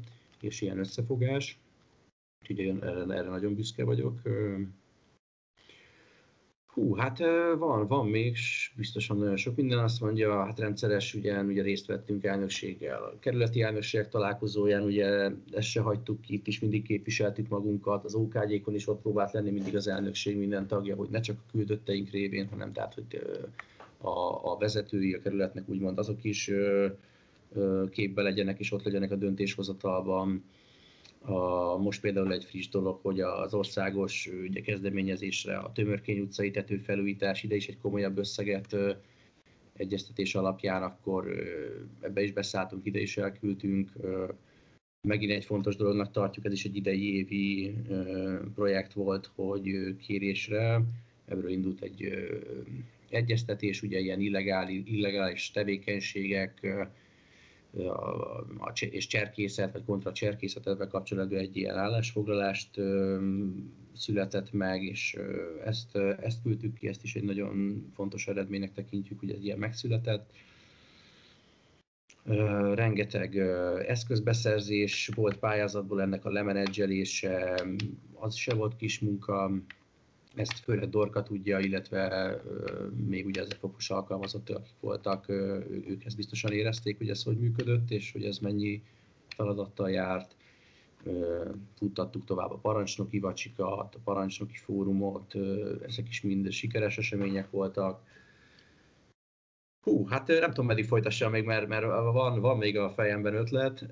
és 0.41 0.61
ilyen 0.61 0.79
összefogás. 0.79 1.59
Úgyhogy 2.41 2.59
erre, 2.59 3.13
erre 3.13 3.29
nagyon 3.29 3.55
büszke 3.55 3.83
vagyok. 3.83 4.21
Hú, 6.73 6.95
hát 6.95 7.19
van, 7.57 7.87
van 7.87 8.07
még, 8.07 8.37
biztosan 8.75 9.17
nagyon 9.17 9.35
sok 9.35 9.55
minden 9.55 9.79
azt 9.79 10.01
mondja, 10.01 10.45
hát 10.45 10.59
rendszeres, 10.59 11.13
ugye, 11.13 11.41
ugye 11.41 11.61
részt 11.61 11.85
vettünk 11.85 12.23
elnökséggel, 12.23 13.03
a 13.03 13.19
kerületi 13.19 13.61
elnökségek 13.61 14.09
találkozóján, 14.09 14.83
ugye 14.83 15.31
ezt 15.51 15.67
se 15.67 15.81
hagytuk 15.81 16.21
ki, 16.21 16.33
itt 16.33 16.47
is 16.47 16.59
mindig 16.59 16.83
képviseltük 16.83 17.47
magunkat, 17.47 18.05
az 18.05 18.15
OKG-kon 18.15 18.75
is 18.75 18.87
ott 18.87 19.01
próbált 19.01 19.31
lenni 19.31 19.51
mindig 19.51 19.75
az 19.75 19.87
elnökség 19.87 20.37
minden 20.37 20.67
tagja, 20.67 20.95
hogy 20.95 21.09
ne 21.09 21.19
csak 21.19 21.37
a 21.39 21.51
küldötteink 21.51 22.09
révén, 22.09 22.47
hanem 22.47 22.73
tehát, 22.73 22.93
hogy 22.93 23.21
a, 23.97 24.51
a 24.51 24.57
vezetői 24.57 25.13
a 25.13 25.21
kerületnek 25.21 25.69
úgymond 25.69 25.97
azok 25.97 26.23
is 26.23 26.51
képbe 27.89 28.21
legyenek 28.21 28.59
és 28.59 28.71
ott 28.71 28.83
legyenek 28.83 29.11
a 29.11 29.15
döntéshozatalban. 29.15 30.43
A, 31.19 31.77
most 31.77 32.01
például 32.01 32.33
egy 32.33 32.43
friss 32.43 32.67
dolog, 32.67 32.99
hogy 33.01 33.19
az 33.19 33.53
országos 33.53 34.29
ugye, 34.47 34.61
kezdeményezésre 34.61 35.57
a 35.57 35.71
Tömörkény 35.71 36.19
utcai 36.19 36.51
tetőfelújítás 36.51 37.43
ide 37.43 37.55
is 37.55 37.67
egy 37.67 37.77
komolyabb 37.77 38.17
összeget 38.17 38.73
ö, 38.73 38.91
egyeztetés 39.73 40.35
alapján, 40.35 40.83
akkor 40.83 41.35
ebbe 41.99 42.21
is 42.21 42.31
beszálltunk, 42.31 42.85
ide 42.85 42.99
is 42.99 43.17
elküldtünk. 43.17 43.91
Megint 45.07 45.31
egy 45.31 45.45
fontos 45.45 45.75
dolognak 45.75 46.11
tartjuk, 46.11 46.45
ez 46.45 46.51
is 46.51 46.65
egy 46.65 46.75
idei 46.75 47.15
évi 47.15 47.75
projekt 48.55 48.93
volt, 48.93 49.31
hogy 49.35 49.95
kérésre 49.97 50.81
ebből 51.25 51.49
indult 51.49 51.81
egy 51.81 52.13
egyeztetés, 53.09 53.81
ugye 53.81 53.99
ilyen 53.99 54.19
illegális, 54.19 54.81
illegális 54.85 55.51
tevékenységek, 55.51 56.67
és 58.79 59.07
cserkészet, 59.07 59.71
vagy 59.71 59.83
kontra 59.85 60.11
cserkészetetvel 60.11 60.87
kapcsolatban 60.87 61.39
egy 61.39 61.57
ilyen 61.57 61.77
állásfoglalást 61.77 62.69
született 63.95 64.51
meg, 64.51 64.83
és 64.83 65.17
ezt, 65.65 65.95
ezt 65.95 66.41
küldtük 66.43 66.73
ki, 66.77 66.87
ezt 66.87 67.03
is 67.03 67.15
egy 67.15 67.23
nagyon 67.23 67.85
fontos 67.95 68.27
eredménynek 68.27 68.73
tekintjük, 68.73 69.19
hogy 69.19 69.31
ez 69.31 69.43
ilyen 69.43 69.57
megszületett. 69.57 70.31
Rengeteg 72.73 73.35
ö, 73.35 73.79
eszközbeszerzés 73.87 75.09
volt 75.15 75.37
pályázatból, 75.37 76.01
ennek 76.01 76.25
a 76.25 76.31
lemenedzselése, 76.31 77.63
az 78.13 78.35
se 78.35 78.53
volt 78.53 78.75
kis 78.75 78.99
munka, 78.99 79.51
ezt 80.35 80.59
főleg 80.59 80.89
Dorka 80.89 81.23
tudja, 81.23 81.59
illetve 81.59 82.41
még 83.07 83.25
ugye 83.25 83.41
ezek 83.41 83.57
fokos 83.57 83.89
alkalmazottak, 83.89 84.57
akik 84.57 84.79
voltak, 84.79 85.29
ők 85.29 86.05
ezt 86.05 86.15
biztosan 86.15 86.51
érezték, 86.51 86.97
hogy 86.97 87.09
ez 87.09 87.23
hogy 87.23 87.39
működött, 87.39 87.91
és 87.91 88.11
hogy 88.11 88.23
ez 88.23 88.37
mennyi 88.37 88.81
feladattal 89.35 89.89
járt. 89.89 90.35
Futtattuk 91.77 92.25
tovább 92.25 92.51
a 92.51 92.57
parancsnoki 92.57 93.19
vacsikat, 93.19 93.95
a 93.95 93.99
parancsnoki 94.03 94.57
fórumot, 94.57 95.35
ezek 95.87 96.07
is 96.07 96.21
mind 96.21 96.51
sikeres 96.51 96.97
események 96.97 97.49
voltak. 97.49 98.01
Hú, 99.85 100.05
hát 100.07 100.27
nem 100.27 100.49
tudom, 100.49 100.65
meddig 100.65 100.85
folytassam 100.85 101.31
még, 101.31 101.45
mert, 101.45 101.67
mert 101.67 101.85
van, 101.85 102.39
van 102.39 102.57
még 102.57 102.77
a 102.77 102.89
fejemben 102.89 103.35
ötlet. 103.35 103.85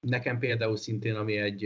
Nekem 0.00 0.38
például 0.38 0.76
szintén, 0.76 1.14
ami 1.14 1.36
egy 1.36 1.64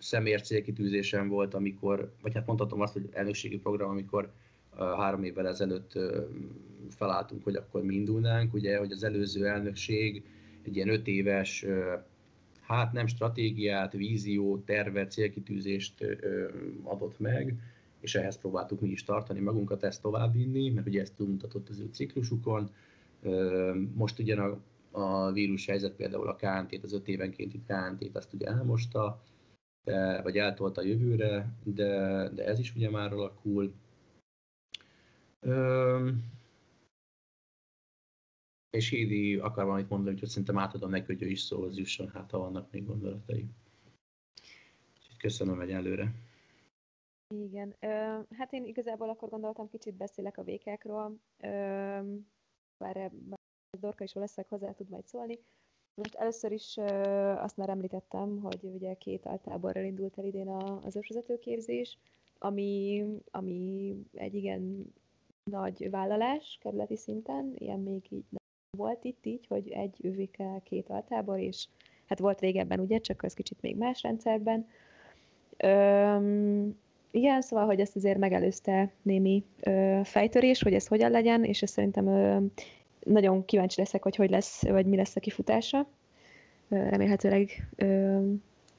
személyes 0.00 0.42
célkitűzésem 0.42 1.28
volt, 1.28 1.54
amikor, 1.54 2.12
vagy 2.22 2.34
hát 2.34 2.46
mondhatom 2.46 2.80
azt, 2.80 2.92
hogy 2.92 3.08
elnökségi 3.12 3.58
program, 3.58 3.90
amikor 3.90 4.32
három 4.76 5.22
évvel 5.22 5.48
ezelőtt 5.48 5.98
felálltunk, 6.88 7.44
hogy 7.44 7.54
akkor 7.54 7.82
mi 7.82 7.94
indulnánk, 7.94 8.54
ugye, 8.54 8.78
hogy 8.78 8.92
az 8.92 9.02
előző 9.02 9.46
elnökség 9.46 10.22
egy 10.62 10.76
ilyen 10.76 10.88
öt 10.88 11.06
éves, 11.06 11.66
hát 12.60 12.92
nem 12.92 13.06
stratégiát, 13.06 13.92
víziót, 13.92 14.64
tervet, 14.64 15.10
célkitűzést 15.10 16.04
adott 16.82 17.18
meg, 17.18 17.54
és 18.00 18.14
ehhez 18.14 18.38
próbáltuk 18.38 18.80
mi 18.80 18.88
is 18.88 19.04
tartani 19.04 19.40
magunkat, 19.40 19.82
ezt 19.82 20.02
továbbvinni, 20.02 20.70
mert 20.70 20.86
ugye 20.86 21.00
ezt 21.00 21.14
túlmutatott 21.14 21.68
az 21.68 21.80
ő 21.80 21.88
ciklusukon. 21.92 22.70
Most 23.94 24.18
ugyan 24.18 24.38
a, 24.38 24.58
a 25.00 25.32
vírus 25.32 25.66
helyzet 25.66 25.92
például 25.92 26.28
a 26.28 26.36
KNT-t, 26.36 26.84
az 26.84 26.92
öt 26.92 27.08
évenkénti 27.08 27.60
KNT-t, 27.66 28.16
azt 28.16 28.32
ugye 28.32 28.46
elmosta, 28.46 29.22
de, 29.90 30.22
vagy 30.22 30.36
eltolta 30.36 30.80
a 30.80 30.84
jövőre, 30.84 31.52
de, 31.64 31.88
de 32.28 32.44
ez 32.44 32.58
is 32.58 32.74
ugye 32.74 32.90
már 32.90 33.12
alakul. 33.12 33.74
Öm, 35.40 36.24
és 38.70 38.88
Hédi 38.88 39.36
akar 39.36 39.64
valamit 39.64 39.88
mondani, 39.88 40.14
úgyhogy 40.14 40.28
szerintem 40.28 40.58
átadom 40.58 40.90
neki, 40.90 41.06
hogy 41.06 41.22
ő 41.22 41.28
is 41.28 41.40
szóhoz 41.40 41.76
jusson, 41.76 42.08
hát 42.08 42.30
ha 42.30 42.38
vannak 42.38 42.70
még 42.70 42.86
gondolatai. 42.86 43.48
Köszönöm 45.18 45.60
egyelőre. 45.60 46.12
Igen, 47.34 47.74
ö, 47.80 48.20
hát 48.36 48.52
én 48.52 48.64
igazából 48.64 49.08
akkor 49.08 49.28
gondoltam, 49.28 49.68
kicsit 49.68 49.94
beszélek 49.94 50.38
a 50.38 50.42
vékákról, 50.42 51.18
bár, 52.78 53.10
bár 53.10 53.38
Dorka 53.80 54.04
is 54.04 54.12
leszek 54.12 54.48
hozzá 54.48 54.72
tud 54.72 54.88
majd 54.88 55.06
szólni. 55.06 55.38
Most 55.94 56.14
először 56.14 56.52
is 56.52 56.76
azt 57.36 57.56
már 57.56 57.68
említettem, 57.68 58.40
hogy 58.42 58.70
ugye 58.74 58.94
két 58.94 59.26
altáborral 59.26 59.84
indult 59.84 60.18
el 60.18 60.24
idén 60.24 60.48
az 60.84 60.96
ősvezetőképzés, 60.96 61.98
ami, 62.38 63.04
ami 63.30 63.94
egy 64.14 64.34
igen 64.34 64.92
nagy 65.44 65.90
vállalás 65.90 66.58
kerületi 66.60 66.96
szinten, 66.96 67.52
ilyen 67.58 67.80
még 67.80 68.02
így 68.10 68.24
volt 68.76 69.04
itt 69.04 69.26
így, 69.26 69.46
hogy 69.46 69.68
egy 69.68 69.96
övik 70.02 70.42
két 70.62 70.88
altábor, 70.88 71.38
és 71.38 71.66
hát 72.06 72.18
volt 72.18 72.40
régebben 72.40 72.80
ugye, 72.80 72.98
csak 72.98 73.22
az 73.22 73.34
kicsit 73.34 73.60
még 73.60 73.76
más 73.76 74.02
rendszerben. 74.02 74.66
Öm, 75.56 76.78
igen, 77.10 77.42
szóval, 77.42 77.66
hogy 77.66 77.80
ezt 77.80 77.96
azért 77.96 78.18
megelőzte 78.18 78.92
némi 79.02 79.44
ö, 79.60 80.00
fejtörés, 80.04 80.62
hogy 80.62 80.74
ez 80.74 80.86
hogyan 80.86 81.10
legyen, 81.10 81.44
és 81.44 81.62
ez 81.62 81.70
szerintem 81.70 82.06
ö, 82.06 82.44
nagyon 83.04 83.44
kíváncsi 83.44 83.80
leszek, 83.80 84.02
hogy 84.02 84.16
hogy 84.16 84.30
lesz, 84.30 84.62
vagy 84.62 84.86
mi 84.86 84.96
lesz 84.96 85.16
a 85.16 85.20
kifutása. 85.20 85.88
Remélhetőleg 86.68 87.68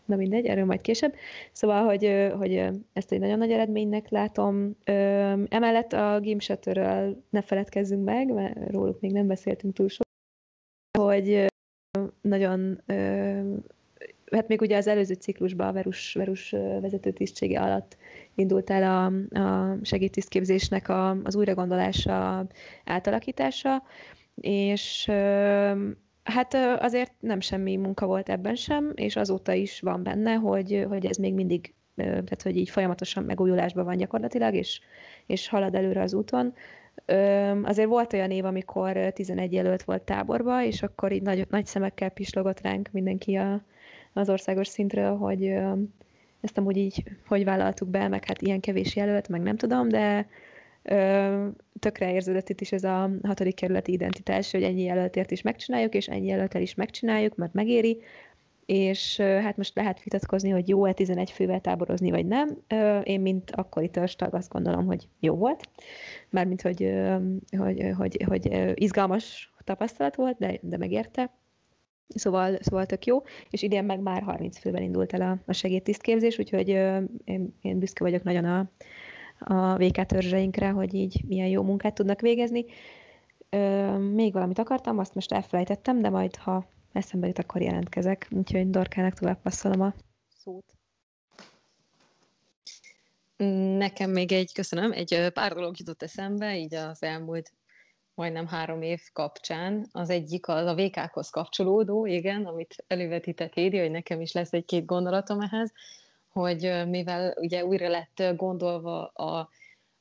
na 0.05 0.15
mindegy, 0.15 0.45
erről 0.45 0.65
majd 0.65 0.81
később. 0.81 1.15
Szóval, 1.51 1.85
hogy, 1.85 2.31
hogy 2.37 2.69
ezt 2.93 3.11
egy 3.11 3.19
nagyon 3.19 3.37
nagy 3.37 3.51
eredménynek 3.51 4.09
látom. 4.09 4.75
Emellett 5.49 5.93
a 5.93 6.19
Game 6.21 7.13
ne 7.29 7.41
feledkezzünk 7.41 8.03
meg, 8.03 8.33
mert 8.33 8.71
róluk 8.71 8.99
még 8.99 9.11
nem 9.11 9.27
beszéltünk 9.27 9.73
túl 9.73 9.87
sok, 9.87 10.05
hogy 10.97 11.45
nagyon 12.21 12.81
hát 14.31 14.47
még 14.47 14.61
ugye 14.61 14.77
az 14.77 14.87
előző 14.87 15.13
ciklusban 15.13 15.67
a 15.67 15.71
Verus, 15.71 16.13
Verus 16.13 16.49
vezető 16.81 17.11
tisztsége 17.11 17.61
alatt 17.61 17.97
indult 18.35 18.69
el 18.69 18.83
a, 18.83 19.05
a 19.39 19.77
segédtisztképzésnek 19.81 20.89
a, 20.89 21.09
az 21.23 21.35
újragondolása, 21.35 22.47
átalakítása, 22.85 23.83
és 24.35 25.05
hát 26.23 26.53
azért 26.79 27.11
nem 27.19 27.39
semmi 27.39 27.75
munka 27.75 28.05
volt 28.05 28.29
ebben 28.29 28.55
sem, 28.55 28.91
és 28.95 29.15
azóta 29.15 29.53
is 29.53 29.79
van 29.79 30.03
benne, 30.03 30.33
hogy, 30.33 30.85
hogy 30.89 31.05
ez 31.05 31.17
még 31.17 31.33
mindig, 31.33 31.73
tehát 31.95 32.41
hogy 32.41 32.57
így 32.57 32.69
folyamatosan 32.69 33.23
megújulásban 33.23 33.85
van 33.85 33.97
gyakorlatilag, 33.97 34.53
és, 34.53 34.79
és 35.25 35.47
halad 35.47 35.75
előre 35.75 36.01
az 36.01 36.13
úton. 36.13 36.53
Azért 37.63 37.87
volt 37.87 38.13
olyan 38.13 38.31
év, 38.31 38.45
amikor 38.45 38.97
11 39.13 39.53
jelölt 39.53 39.83
volt 39.83 40.01
táborba, 40.01 40.63
és 40.63 40.83
akkor 40.83 41.11
így 41.11 41.21
nagy, 41.21 41.47
nagy 41.49 41.65
szemekkel 41.65 42.09
pislogott 42.09 42.61
ránk 42.61 42.89
mindenki 42.91 43.35
a, 43.35 43.61
az 44.13 44.29
országos 44.29 44.67
szintről, 44.67 45.17
hogy 45.17 45.53
ezt 46.41 46.57
amúgy 46.57 46.77
így 46.77 47.03
hogy 47.27 47.43
vállaltuk 47.43 47.87
be, 47.87 48.07
meg 48.07 48.25
hát 48.25 48.41
ilyen 48.41 48.59
kevés 48.59 48.95
jelölt, 48.95 49.27
meg 49.27 49.41
nem 49.41 49.55
tudom, 49.55 49.87
de 49.87 50.27
ö, 50.83 51.47
tökre 51.79 52.13
érződött 52.13 52.49
itt 52.49 52.61
is 52.61 52.71
ez 52.71 52.83
a 52.83 53.09
hatodik 53.23 53.55
kerületi 53.55 53.91
identitás, 53.91 54.51
hogy 54.51 54.63
ennyi 54.63 54.81
jelöltért 54.81 55.31
is 55.31 55.41
megcsináljuk, 55.41 55.93
és 55.93 56.07
ennyi 56.07 56.27
jelöltel 56.27 56.61
is 56.61 56.75
megcsináljuk, 56.75 57.35
mert 57.35 57.53
megéri, 57.53 58.01
és 58.65 59.19
ö, 59.19 59.23
hát 59.23 59.57
most 59.57 59.75
lehet 59.75 60.03
vitatkozni, 60.03 60.49
hogy 60.49 60.69
jó-e 60.69 60.93
11 60.93 61.31
fővel 61.31 61.61
táborozni, 61.61 62.09
vagy 62.09 62.25
nem. 62.25 62.57
Ö, 62.67 62.99
én, 62.99 63.21
mint 63.21 63.51
akkori 63.51 63.89
törstag, 63.89 64.33
azt 64.33 64.51
gondolom, 64.51 64.85
hogy 64.85 65.07
jó 65.19 65.35
volt, 65.35 65.69
mármint, 66.29 66.61
hogy, 66.61 66.83
ö, 66.83 67.15
hogy, 67.57 67.91
hogy, 67.97 68.23
hogy, 68.27 68.47
hogy 68.49 68.71
izgalmas 68.81 69.53
tapasztalat 69.63 70.15
volt, 70.15 70.37
de, 70.37 70.59
de 70.61 70.77
megérte. 70.77 71.31
Szóval, 72.15 72.57
szóval 72.61 72.85
tök 72.85 73.05
jó, 73.05 73.23
és 73.49 73.61
idén 73.61 73.83
meg 73.83 73.99
már 73.99 74.21
30 74.21 74.57
fővel 74.59 74.81
indult 74.81 75.13
el 75.13 75.21
a, 75.21 75.37
a 75.45 75.53
segédtisztképzés, 75.53 76.39
úgyhogy 76.39 76.67
én, 77.23 77.55
én 77.61 77.79
büszke 77.79 78.03
vagyok 78.03 78.23
nagyon 78.23 78.45
a, 78.45 78.69
a 79.39 79.77
VK 79.77 80.05
törzseinkre, 80.05 80.69
hogy 80.69 80.93
így 80.93 81.21
milyen 81.27 81.47
jó 81.47 81.63
munkát 81.63 81.93
tudnak 81.93 82.21
végezni. 82.21 82.65
Ö, 83.49 83.97
még 83.97 84.33
valamit 84.33 84.59
akartam, 84.59 84.97
azt 84.97 85.15
most 85.15 85.31
elfelejtettem, 85.31 85.99
de 85.99 86.09
majd 86.09 86.35
ha 86.35 86.65
eszembe 86.91 87.27
jut, 87.27 87.39
akkor 87.39 87.61
jelentkezek. 87.61 88.27
Úgyhogy 88.31 88.69
Dorkának 88.69 89.13
tovább 89.13 89.41
passzolom 89.41 89.81
a 89.81 89.93
szót. 90.27 90.75
Nekem 93.77 94.11
még 94.11 94.31
egy, 94.31 94.53
köszönöm, 94.53 94.91
egy 94.91 95.29
pár 95.33 95.53
dolog 95.53 95.79
jutott 95.79 96.03
eszembe, 96.03 96.57
így 96.57 96.75
az 96.75 97.03
elmúlt 97.03 97.53
majdnem 98.15 98.47
három 98.47 98.81
év 98.81 99.01
kapcsán. 99.13 99.87
Az 99.91 100.09
egyik 100.09 100.47
az 100.47 100.65
a 100.65 100.75
VK-hoz 100.75 101.29
kapcsolódó, 101.29 102.05
igen, 102.05 102.45
amit 102.45 102.83
elővetített 102.87 103.53
Hédi, 103.53 103.79
hogy 103.79 103.91
nekem 103.91 104.21
is 104.21 104.31
lesz 104.31 104.53
egy-két 104.53 104.85
gondolatom 104.85 105.39
ehhez, 105.39 105.71
hogy 106.31 106.71
mivel 106.87 107.35
ugye 107.39 107.65
újra 107.65 107.89
lett 107.89 108.35
gondolva 108.35 109.05
a, 109.05 109.49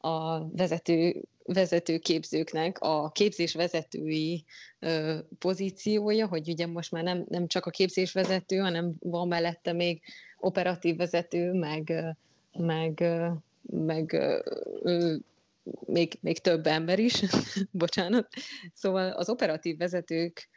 a 0.08 0.46
vezető, 0.48 1.22
vezető 1.44 1.98
képzőknek 1.98 2.78
a 2.80 3.10
képzés 3.10 3.54
vezetői 3.54 4.44
ö, 4.78 5.18
pozíciója, 5.38 6.26
hogy 6.26 6.48
ugye 6.48 6.66
most 6.66 6.92
már 6.92 7.02
nem, 7.02 7.24
nem 7.28 7.46
csak 7.46 7.66
a 7.66 7.70
képzés 7.70 8.12
vezető, 8.12 8.56
hanem 8.56 8.92
van 9.00 9.28
mellette 9.28 9.72
még 9.72 10.00
operatív 10.38 10.96
vezető, 10.96 11.52
meg, 11.52 11.92
meg, 12.52 13.04
meg 13.62 14.16
még, 15.86 16.18
még 16.20 16.38
több 16.38 16.66
ember 16.66 16.98
is, 16.98 17.22
bocsánat. 17.70 18.28
Szóval 18.74 19.10
az 19.10 19.28
operatív 19.28 19.76
vezetők 19.76 20.48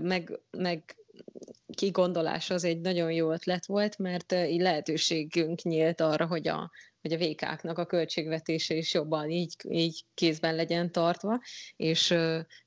meg, 0.00 0.40
meg 0.50 0.96
kigondolása 1.74 2.54
az 2.54 2.64
egy 2.64 2.80
nagyon 2.80 3.12
jó 3.12 3.32
ötlet 3.32 3.66
volt, 3.66 3.98
mert 3.98 4.32
így 4.32 4.60
lehetőségünk 4.60 5.62
nyílt 5.62 6.00
arra, 6.00 6.26
hogy 6.26 6.48
a, 6.48 6.70
hogy 7.00 7.12
a 7.12 7.18
VK-knak 7.18 7.78
a 7.78 7.86
költségvetése 7.86 8.74
is 8.74 8.94
jobban 8.94 9.30
így, 9.30 9.54
így 9.68 10.04
kézben 10.14 10.54
legyen 10.54 10.92
tartva, 10.92 11.40
és 11.76 12.14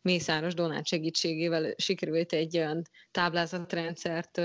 Mészáros 0.02 0.54
Donát 0.54 0.88
segítségével 0.88 1.74
sikerült 1.78 2.34
egy 2.34 2.58
olyan 2.58 2.82
táblázatrendszert 3.12 4.42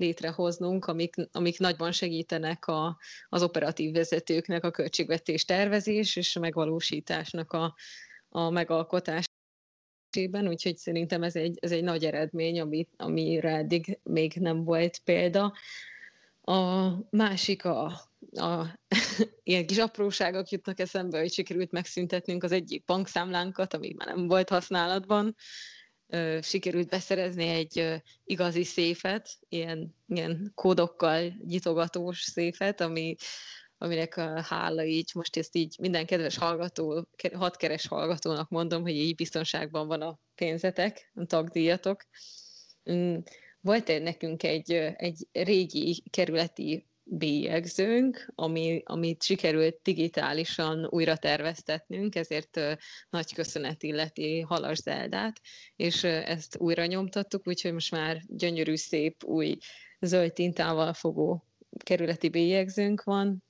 létrehoznunk, 0.00 0.86
amik, 0.86 1.14
amik 1.32 1.58
nagyban 1.58 1.92
segítenek 1.92 2.66
a, 2.66 2.98
az 3.28 3.42
operatív 3.42 3.92
vezetőknek 3.92 4.64
a 4.64 4.70
költségvetés 4.70 5.44
tervezés 5.44 6.16
és 6.16 6.32
megvalósításnak 6.32 7.52
a, 7.52 7.74
a 8.28 8.50
megalkotás 8.50 9.24
úgyhogy 10.32 10.76
szerintem 10.76 11.22
ez 11.22 11.36
egy, 11.36 11.58
ez 11.60 11.72
egy 11.72 11.82
nagy 11.82 12.04
eredmény, 12.04 12.60
ami, 12.60 12.88
amire 12.96 13.56
eddig 13.56 13.98
még 14.02 14.32
nem 14.34 14.64
volt 14.64 14.98
példa. 14.98 15.54
A 16.40 16.88
másik 17.10 17.64
a, 17.64 17.84
a 18.30 18.78
ilyen 19.42 19.66
kis 19.66 19.78
apróságok 19.78 20.48
jutnak 20.48 20.80
eszembe, 20.80 21.18
hogy 21.18 21.32
sikerült 21.32 21.70
megszüntetnünk 21.70 22.42
az 22.42 22.52
egyik 22.52 22.84
bankszámlánkat, 22.84 23.74
ami 23.74 23.94
már 23.96 24.08
nem 24.08 24.26
volt 24.26 24.48
használatban, 24.48 25.36
sikerült 26.40 26.88
beszerezni 26.88 27.48
egy 27.48 28.02
igazi 28.24 28.64
széfet, 28.64 29.38
ilyen, 29.48 29.94
ilyen 30.06 30.52
kódokkal 30.54 31.32
nyitogatós 31.46 32.20
széfet, 32.20 32.80
ami, 32.80 33.16
aminek 33.78 34.16
a 34.16 34.42
hála 34.42 34.84
így, 34.84 35.10
most 35.14 35.36
ezt 35.36 35.56
így 35.56 35.76
minden 35.80 36.06
kedves 36.06 36.36
hallgató, 36.36 37.08
hatkeres 37.32 37.86
hallgatónak 37.86 38.48
mondom, 38.48 38.82
hogy 38.82 38.94
így 38.94 39.14
biztonságban 39.14 39.86
van 39.86 40.02
a 40.02 40.18
pénzetek, 40.34 41.10
a 41.14 41.24
tagdíjatok. 41.24 42.02
Mm, 42.90 43.16
volt 43.60 44.02
nekünk 44.02 44.42
egy, 44.42 44.72
egy 44.96 45.28
régi 45.32 46.02
kerületi 46.10 46.89
bélyegzőnk, 47.12 48.32
ami, 48.34 48.82
amit 48.84 49.22
sikerült 49.22 49.78
digitálisan 49.82 50.86
újra 50.90 51.16
terveztetnünk, 51.16 52.14
ezért 52.14 52.60
nagy 53.10 53.34
köszönet 53.34 53.82
illeti 53.82 54.40
Halas 54.40 54.78
Zeldát, 54.78 55.40
és 55.76 56.04
ezt 56.04 56.56
újra 56.58 56.86
nyomtattuk, 56.86 57.46
úgyhogy 57.46 57.72
most 57.72 57.90
már 57.90 58.20
gyönyörű, 58.26 58.76
szép, 58.76 59.24
új 59.24 59.56
zöld 60.00 60.32
tintával 60.32 60.92
fogó 60.92 61.44
kerületi 61.84 62.28
bélyegzőnk 62.28 63.02
van, 63.02 63.44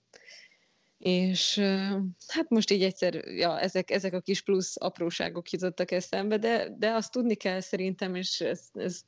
és 1.00 1.58
hát 2.26 2.48
most 2.48 2.70
így 2.70 2.82
egyszer, 2.82 3.14
ja, 3.14 3.60
ezek, 3.60 3.90
ezek 3.90 4.12
a 4.12 4.20
kis 4.20 4.42
plusz 4.42 4.74
apróságok 4.78 5.50
jutottak 5.50 5.90
eszembe, 5.90 6.38
de, 6.38 6.68
de 6.78 6.90
azt 6.90 7.12
tudni 7.12 7.34
kell 7.34 7.60
szerintem, 7.60 8.14
és 8.14 8.40
ezt, 8.40 8.76
ezt 8.76 9.04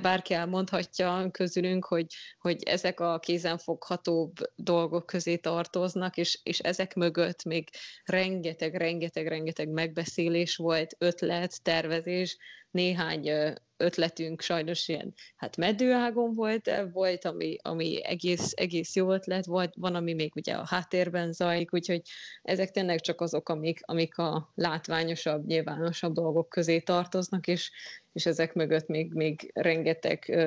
bárki 0.00 0.34
elmondhatja 0.34 1.28
közülünk, 1.30 1.84
hogy, 1.84 2.06
hogy 2.38 2.62
ezek 2.62 3.00
a 3.00 3.18
kézenfoghatóbb 3.18 4.32
dolgok 4.56 5.06
közé 5.06 5.36
tartoznak, 5.36 6.16
és, 6.16 6.40
és 6.42 6.58
ezek 6.58 6.94
mögött 6.94 7.44
még 7.44 7.68
rengeteg, 8.04 8.74
rengeteg, 8.74 9.26
rengeteg 9.26 9.68
megbeszélés 9.68 10.56
volt, 10.56 10.96
ötlet, 10.98 11.62
tervezés, 11.62 12.36
néhány 12.74 13.30
ötletünk 13.76 14.40
sajnos 14.40 14.88
ilyen, 14.88 15.14
hát 15.36 15.56
medőágon 15.56 16.34
volt, 16.34 16.70
volt, 16.92 17.24
ami, 17.24 17.56
ami 17.62 18.04
egész, 18.04 18.52
egész 18.56 18.94
jó 18.94 19.12
ötlet, 19.12 19.46
volt, 19.46 19.74
van, 19.76 19.94
ami 19.94 20.14
még 20.14 20.32
ugye 20.36 20.54
a 20.54 20.66
háttérben 20.66 21.32
zajlik, 21.32 21.72
úgyhogy 21.72 22.02
ezek 22.42 22.70
tényleg 22.70 23.00
csak 23.00 23.20
azok, 23.20 23.48
amik, 23.48 23.80
amik 23.82 24.18
a 24.18 24.52
látványosabb, 24.54 25.46
nyilvánosabb 25.46 26.12
dolgok 26.12 26.48
közé 26.48 26.80
tartoznak, 26.80 27.46
és, 27.46 27.70
és 28.12 28.26
ezek 28.26 28.54
mögött 28.54 28.86
még, 28.86 29.12
még 29.12 29.50
rengeteg, 29.54 30.38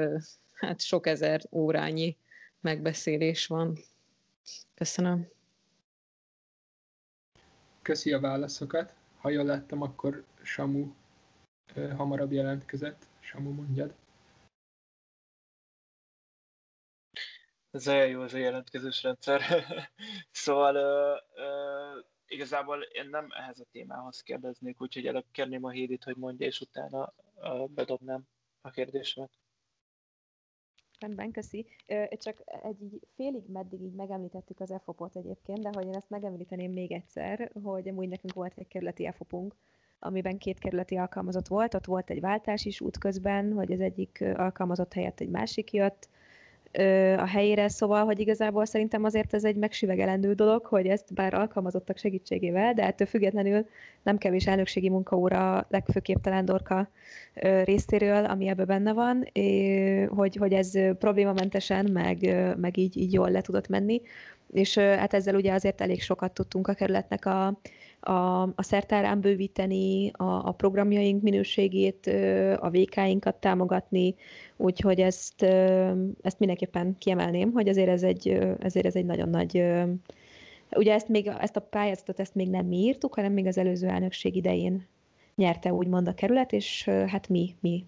hát 0.54 0.82
sok 0.82 1.08
ezer 1.08 1.42
órányi 1.52 2.18
megbeszélés 2.62 3.48
van. 3.48 3.78
Köszönöm. 4.76 5.28
Köszi 7.82 8.14
a 8.14 8.20
válaszokat. 8.20 8.94
Ha 9.18 9.30
jól 9.30 9.46
láttam, 9.46 9.82
akkor 9.82 10.24
Samu 10.44 10.88
hamarabb 11.76 12.32
jelentkezett. 12.32 13.06
Samu, 13.20 13.52
mondjad. 13.52 13.96
Ez 17.72 17.88
olyan 17.88 18.08
jó 18.08 18.22
az 18.22 18.34
a 18.34 18.38
jelentkezős 18.38 19.04
rendszer. 19.04 19.42
szóval 20.32 20.76
uh, 20.76 21.18
uh, 21.44 22.06
igazából 22.28 22.82
én 22.82 23.10
nem 23.10 23.28
ehhez 23.30 23.60
a 23.60 23.66
témához 23.72 24.22
kérdeznék, 24.22 24.82
úgyhogy 24.82 25.06
előbb 25.08 25.26
kérném 25.32 25.64
a 25.64 25.70
Hédit, 25.70 26.04
hogy 26.04 26.16
mondja, 26.16 26.46
és 26.48 26.62
utána 26.62 27.14
uh, 27.36 27.68
bedobnám 27.70 28.24
a 28.62 28.70
kérdésemet. 28.70 29.32
Rendben, 31.00 31.32
köszi. 31.32 31.66
Csak 32.10 32.44
egy 32.46 32.82
így 32.82 33.00
félig 33.16 33.44
meddig 33.48 33.82
így 33.82 33.94
megemlítettük 33.94 34.60
az 34.60 34.72
EFOP-ot 34.72 35.16
egyébként, 35.16 35.60
de 35.60 35.70
hogy 35.74 35.86
én 35.86 35.96
ezt 35.96 36.10
megemlíteném 36.10 36.72
még 36.72 36.92
egyszer, 36.92 37.52
hogy 37.64 37.88
amúgy 37.88 38.08
nekünk 38.08 38.34
volt 38.34 38.58
egy 38.58 38.68
kerületi 38.68 39.06
EFOP-unk, 39.06 39.56
amiben 40.00 40.38
két 40.38 40.60
kerületi 40.60 40.96
alkalmazott 40.96 41.48
volt, 41.48 41.74
ott 41.74 41.86
volt 41.86 42.10
egy 42.10 42.20
váltás 42.20 42.66
is 42.66 42.82
útközben, 42.82 43.54
hogy 43.54 43.72
az 43.72 43.80
egyik 43.80 44.24
alkalmazott 44.36 44.94
helyett 44.94 45.20
egy 45.20 45.30
másik 45.30 45.74
jött, 45.74 46.10
a 47.18 47.26
helyére, 47.26 47.70
szóval, 47.70 48.06
hogy 48.06 48.20
igazából 48.20 48.66
szerintem 48.66 49.04
azért 49.04 49.34
ez 49.34 49.44
egy 49.44 49.56
megsüvegelendő 49.56 50.34
dolog, 50.34 50.66
hogy 50.66 50.88
ezt 50.88 51.14
bár 51.14 51.34
alkalmazottak 51.34 51.98
segítségével, 51.98 52.74
de 52.74 52.86
ettől 52.86 53.08
függetlenül 53.08 53.66
nem 54.04 54.18
kevés 54.18 54.48
elnökségi 54.48 54.90
munkaóra 54.90 55.66
legfőképp 55.70 56.22
talán 56.22 56.46
Dorka 56.46 56.90
részéről, 57.64 58.26
ami 58.26 58.48
ebben 58.48 58.66
benne 58.66 58.94
van, 58.94 59.24
hogy, 60.08 60.36
hogy 60.36 60.54
ez 60.54 60.72
problémamentesen, 60.98 61.92
meg, 61.92 62.18
meg 62.58 62.78
így, 62.78 62.98
így 62.98 63.14
jól 63.14 63.32
le 63.32 63.42
tudott 63.42 63.68
menni, 63.68 64.02
és 64.52 64.78
hát 64.78 65.14
ezzel 65.14 65.36
ugye 65.36 65.54
azért 65.54 65.82
elég 65.82 66.02
sokat 66.02 66.34
tudtunk 66.34 66.68
a 66.68 66.74
kerületnek 66.74 67.26
a, 67.26 67.60
a, 68.08 68.42
a 68.42 68.64
szertárán 68.64 69.22
bővíteni, 69.22 70.12
a, 70.12 70.48
a 70.48 70.52
programjaink 70.52 71.22
minőségét, 71.22 72.08
a 72.60 72.70
VK-inkat 72.70 73.36
támogatni, 73.36 74.16
úgyhogy 74.58 75.00
ezt, 75.00 75.42
ezt 76.22 76.40
mindenképpen 76.40 76.98
kiemelném, 76.98 77.52
hogy 77.52 77.70
azért 77.70 77.90
ez 77.90 78.04
egy, 78.04 78.28
ezért 78.60 78.86
ez 78.86 78.96
egy 78.96 79.06
nagyon 79.06 79.30
nagy 79.30 79.64
Ugye 80.72 80.94
ezt, 80.94 81.08
még, 81.08 81.28
ezt 81.28 81.56
a 81.56 81.62
pályázatot 81.62 82.20
ezt 82.20 82.36
még 82.36 82.50
nem 82.50 82.66
mi 82.66 82.78
írtuk, 82.78 83.14
hanem 83.14 83.34
még 83.34 83.46
az 83.46 83.58
előző 83.58 83.88
elnökség 83.88 84.36
idején 84.36 84.88
nyerte 85.36 85.74
úgymond 85.74 86.08
a 86.08 86.14
kerület, 86.14 86.54
és 86.54 86.84
hát 86.84 87.30
mi, 87.30 87.56
mi 87.60 87.86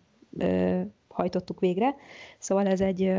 hajtottuk 1.08 1.60
végre. 1.60 1.96
Szóval 2.38 2.68
ez 2.68 2.82
egy, 2.82 3.12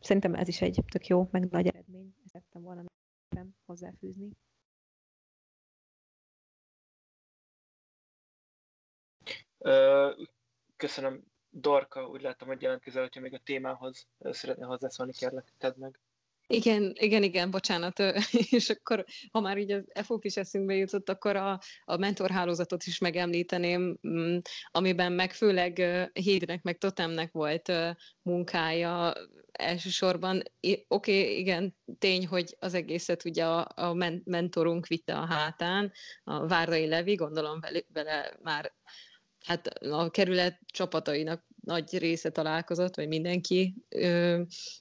szerintem 0.00 0.34
ez 0.34 0.48
is 0.48 0.62
egy 0.62 0.82
tök 0.90 1.06
jó, 1.06 1.28
meg 1.30 1.48
nagy 1.50 1.66
eredmény. 1.66 2.14
Szerettem 2.26 2.62
volna 2.62 2.82
hozzáfűzni. 3.66 4.28
Köszönöm, 10.76 11.24
Dorka, 11.50 12.06
úgy 12.06 12.22
láttam, 12.22 12.48
hogy 12.48 12.62
jelentkezel, 12.62 13.02
hogyha 13.02 13.20
még 13.20 13.34
a 13.34 13.40
témához 13.44 14.06
szeretnél 14.18 14.66
hozzászólni, 14.66 15.12
kérlek, 15.12 15.52
tedd 15.58 15.78
meg. 15.78 16.00
Igen, 16.46 16.92
igen, 16.98 17.22
igen, 17.22 17.50
bocsánat. 17.50 17.98
És 18.58 18.70
akkor, 18.70 19.04
ha 19.30 19.40
már 19.40 19.58
így 19.58 19.72
az 19.72 19.84
FOP 20.02 20.24
is 20.24 20.36
eszünkbe 20.36 20.74
jutott, 20.74 21.08
akkor 21.08 21.36
a, 21.36 21.60
a 21.84 21.96
mentorhálózatot 21.96 22.84
is 22.84 22.98
megemlíteném, 22.98 23.98
mm, 24.08 24.38
amiben 24.70 25.12
meg 25.12 25.32
főleg 25.32 25.82
Hédnek, 26.12 26.62
meg 26.62 26.78
Totemnek 26.78 27.32
volt 27.32 27.72
munkája 28.22 29.14
elsősorban. 29.52 30.42
Oké, 30.60 30.84
okay, 30.88 31.38
igen, 31.38 31.76
tény, 31.98 32.26
hogy 32.26 32.56
az 32.58 32.74
egészet 32.74 33.24
ugye 33.24 33.44
a, 33.46 33.68
a 33.74 33.94
mentorunk 34.24 34.86
vitte 34.86 35.14
a 35.14 35.26
hátán, 35.26 35.92
a 36.24 36.46
Várdai 36.46 36.86
Levi, 36.86 37.14
gondolom 37.14 37.60
vele, 37.60 37.82
vele 37.92 38.36
már 38.42 38.72
hát 39.42 39.66
a 39.78 40.10
kerület 40.10 40.58
csapatainak 40.66 41.44
nagy 41.64 41.98
része 41.98 42.30
találkozott, 42.30 42.96
vagy 42.96 43.08
mindenki, 43.08 43.74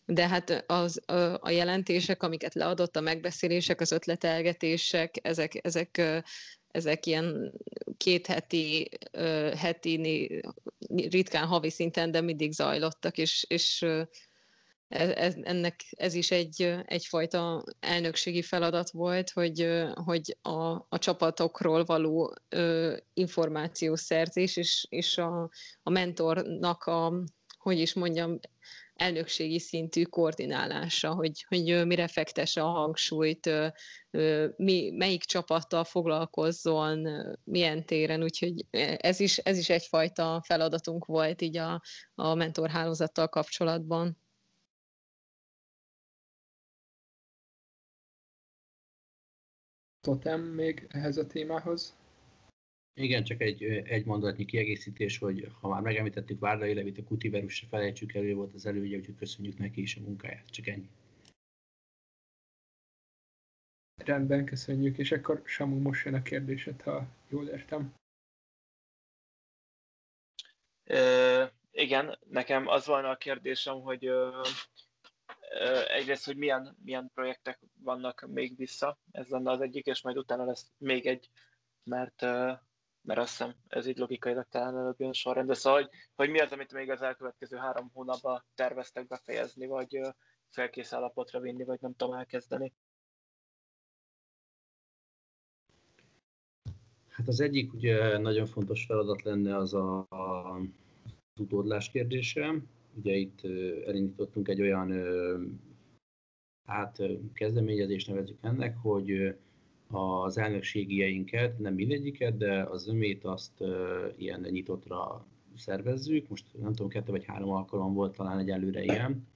de 0.06 0.28
hát 0.28 0.64
az, 0.68 1.02
a 1.40 1.50
jelentések, 1.50 2.24
amiket 2.24 2.54
leadott, 2.54 2.96
a 2.96 3.02
megbeszélések, 3.02 3.82
az 3.82 3.92
ötletelgetések, 3.92 5.20
ezek, 5.22 5.60
ezek, 5.66 6.02
ezek 6.72 7.06
ilyen 7.06 7.54
két 7.98 8.28
heti, 8.28 8.90
heti, 9.58 10.30
ritkán 10.88 11.48
havi 11.48 11.70
szinten, 11.70 12.12
de 12.12 12.22
mindig 12.22 12.52
zajlottak, 12.52 13.18
és, 13.18 13.46
és 13.48 13.86
ez, 14.92 15.36
ennek 15.42 15.82
ez 15.90 16.14
is 16.14 16.32
egy, 16.32 16.76
egyfajta 16.86 17.64
elnökségi 17.80 18.42
feladat 18.42 18.92
volt, 18.92 19.30
hogy, 19.30 19.84
hogy 19.94 20.38
a, 20.42 20.86
a 20.90 20.98
csapatokról 20.98 21.84
való 21.84 22.36
ö, 22.50 22.98
információszerzés 23.14 24.58
és, 24.58 24.86
és 24.90 25.18
a, 25.18 25.50
a 25.84 25.90
mentornak 25.90 26.84
a, 26.84 27.14
hogy 27.58 27.80
is 27.80 27.94
mondjam, 27.94 28.40
elnökségi 29.02 29.60
szintű 29.60 30.04
koordinálása, 30.04 31.14
hogy, 31.14 31.46
hogy 31.48 31.86
mire 31.86 32.08
fektesse 32.08 32.62
a 32.62 32.70
hangsúlyt, 32.70 33.50
mi, 34.56 34.90
melyik 34.90 35.24
csapattal 35.24 35.84
foglalkozzon, 35.84 37.08
milyen 37.44 37.86
téren, 37.86 38.24
úgyhogy 38.24 38.66
ez 38.98 39.20
is, 39.20 39.38
ez 39.38 39.58
is 39.58 39.70
egyfajta 39.70 40.42
feladatunk 40.46 41.06
volt 41.06 41.42
így 41.42 41.58
a, 41.58 41.82
a 42.16 42.34
mentorhálózattal 42.34 43.28
kapcsolatban. 43.28 44.21
Totem 50.02 50.42
még 50.42 50.88
ehhez 50.90 51.18
a 51.18 51.28
témához? 51.28 52.00
Igen, 52.94 53.24
csak 53.24 53.42
egy, 53.42 53.64
egy 53.64 54.06
mondatnyi 54.06 54.46
kiegészítés, 54.46 55.18
hogy 55.18 55.52
ha 55.60 55.68
már 55.68 55.82
megemlítettük 55.82 56.40
Várdai 56.40 56.74
Levit, 56.74 56.98
a 56.98 57.04
Kutiverus 57.04 57.56
se 57.56 57.68
felejtsük 57.68 58.14
elő, 58.14 58.34
volt 58.34 58.54
az 58.54 58.66
elődje, 58.66 58.98
úgyhogy 58.98 59.16
köszönjük 59.16 59.58
neki 59.58 59.82
is 59.82 59.96
a 59.96 60.02
munkáját. 60.02 60.50
Csak 60.50 60.68
ennyi. 60.68 60.90
Rendben, 63.96 64.46
köszönjük, 64.46 64.98
és 64.98 65.12
akkor 65.12 65.42
Samu 65.46 65.80
most 65.80 66.06
jön 66.06 66.14
a 66.14 66.22
kérdésed, 66.22 66.82
ha 66.82 67.08
jól 67.30 67.48
értem. 67.48 67.94
Uh, 70.90 71.50
igen, 71.72 72.18
nekem 72.30 72.68
az 72.68 72.86
volna 72.86 73.10
a 73.10 73.18
kérdésem, 73.18 73.82
hogy 73.82 74.10
uh, 74.10 74.48
egyrészt, 75.88 76.26
hogy 76.26 76.38
milyen, 76.38 76.78
milyen 76.84 77.12
projektek 77.14 77.60
vannak 77.80 78.26
még 78.28 78.58
vissza, 78.58 79.00
ez 79.12 79.28
lenne 79.28 79.52
az 79.52 79.62
egyik, 79.62 79.86
és 79.86 80.02
majd 80.02 80.18
utána 80.18 80.46
lesz 80.46 80.72
még 80.78 81.06
egy, 81.06 81.30
mert, 81.84 82.22
mert 83.02 83.20
azt 83.20 83.30
hiszem 83.30 83.56
ez 83.68 83.86
így 83.86 83.98
logikailag 83.98 84.48
talán 84.50 84.78
előbb 84.78 85.00
jön 85.00 85.14
sorrendbe. 85.14 85.54
Szóval, 85.54 85.82
hogy, 85.82 85.90
hogy 86.16 86.30
mi 86.30 86.40
az, 86.40 86.52
amit 86.52 86.74
még 86.74 86.90
az 86.90 87.02
elkövetkező 87.02 87.58
három 87.58 87.90
hónapban 87.94 88.46
terveztek 88.56 89.08
befejezni, 89.08 89.66
vagy 89.66 90.02
felkész 90.50 90.94
állapotra 90.94 91.40
vinni, 91.40 91.64
vagy 91.64 91.82
nem 91.82 91.96
tudom 91.96 92.16
elkezdeni. 92.16 92.74
Hát 97.10 97.28
az 97.28 97.40
egyik 97.40 97.74
ugye 97.74 98.18
nagyon 98.18 98.46
fontos 98.46 98.86
feladat 98.86 99.22
lenne 99.22 99.56
az 99.56 99.74
a, 99.74 100.00
a 100.00 100.58
utódlás 101.40 101.90
kérdése, 101.90 102.56
Ugye 102.94 103.16
itt 103.16 103.42
elindítottunk 103.86 104.48
egy 104.48 104.62
olyan 104.62 104.94
hát 106.68 106.98
kezdeményezést 107.34 108.08
nevezzük 108.08 108.38
ennek, 108.42 108.78
hogy 108.78 109.36
az 109.88 110.38
elnökségieinket, 110.38 111.60
nem 111.60 111.74
mindegyiket, 111.74 112.38
de 112.38 112.64
az 112.64 112.88
ömét 112.88 113.26
azt 113.26 113.64
ilyen 114.18 114.48
nyitottra 114.50 115.26
szervezzük. 115.56 116.30
Most 116.30 116.46
nem 116.62 116.74
tudom, 116.74 116.90
kettő 116.90 117.12
vagy 117.12 117.26
három 117.26 117.50
alkalom 117.50 117.94
volt 117.94 118.16
talán 118.16 118.40
egy 118.40 118.50
előre 118.50 118.84
ilyen, 118.84 119.28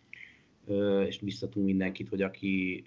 és 1.06 1.20
biztatunk 1.20 1.66
mindenkit, 1.66 2.10
hogy 2.10 2.22
aki 2.22 2.84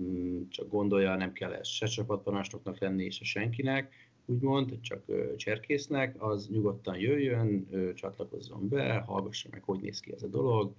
mm, 0.00 0.42
csak 0.48 0.68
gondolja, 0.68 1.16
nem 1.16 1.32
kell 1.32 1.62
se 1.62 1.86
csapatparancsnoknak 1.86 2.78
lenni, 2.78 3.10
se 3.10 3.24
senkinek, 3.24 4.07
úgymond, 4.28 4.80
csak 4.80 5.02
cserkésznek, 5.36 6.22
az 6.22 6.48
nyugodtan 6.48 6.98
jöjjön, 6.98 7.68
csatlakozzon 7.94 8.68
be, 8.68 8.98
hallgassa 9.06 9.48
meg, 9.50 9.62
hogy 9.62 9.80
néz 9.80 10.00
ki 10.00 10.12
ez 10.12 10.22
a 10.22 10.26
dolog, 10.26 10.72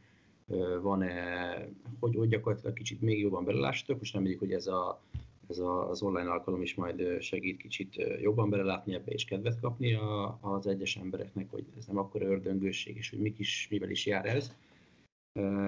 van-e, 0.82 1.68
hogy, 2.00 2.16
hogy 2.16 2.28
gyakorlatilag 2.28 2.74
kicsit 2.74 3.02
még 3.02 3.20
jobban 3.20 3.46
belelássatok, 3.46 4.00
most 4.00 4.14
mondjuk, 4.14 4.40
hogy 4.40 4.52
ez, 4.52 4.68
a, 4.68 5.02
ez 5.48 5.60
a, 5.60 5.90
az 5.90 6.02
online 6.02 6.30
alkalom 6.30 6.62
is 6.62 6.76
majd 6.76 7.22
segít 7.22 7.58
kicsit 7.58 7.96
jobban 8.22 8.50
belelátni 8.50 8.94
ebbe 8.94 9.12
és 9.12 9.26
kedvet 9.26 9.60
kapni 9.60 9.94
a, 9.94 10.38
az 10.42 10.68
egyes 10.68 10.96
embereknek, 10.96 11.52
hogy 11.52 11.66
ez 11.78 11.86
nem 11.86 11.98
akkor 11.98 12.22
ördöngőség, 12.22 12.98
és 12.98 13.10
hogy 13.10 13.20
mik 13.20 13.40
is, 13.40 13.68
mivel 13.70 13.90
is 13.90 14.06
jár 14.06 14.26
ez. 14.26 14.56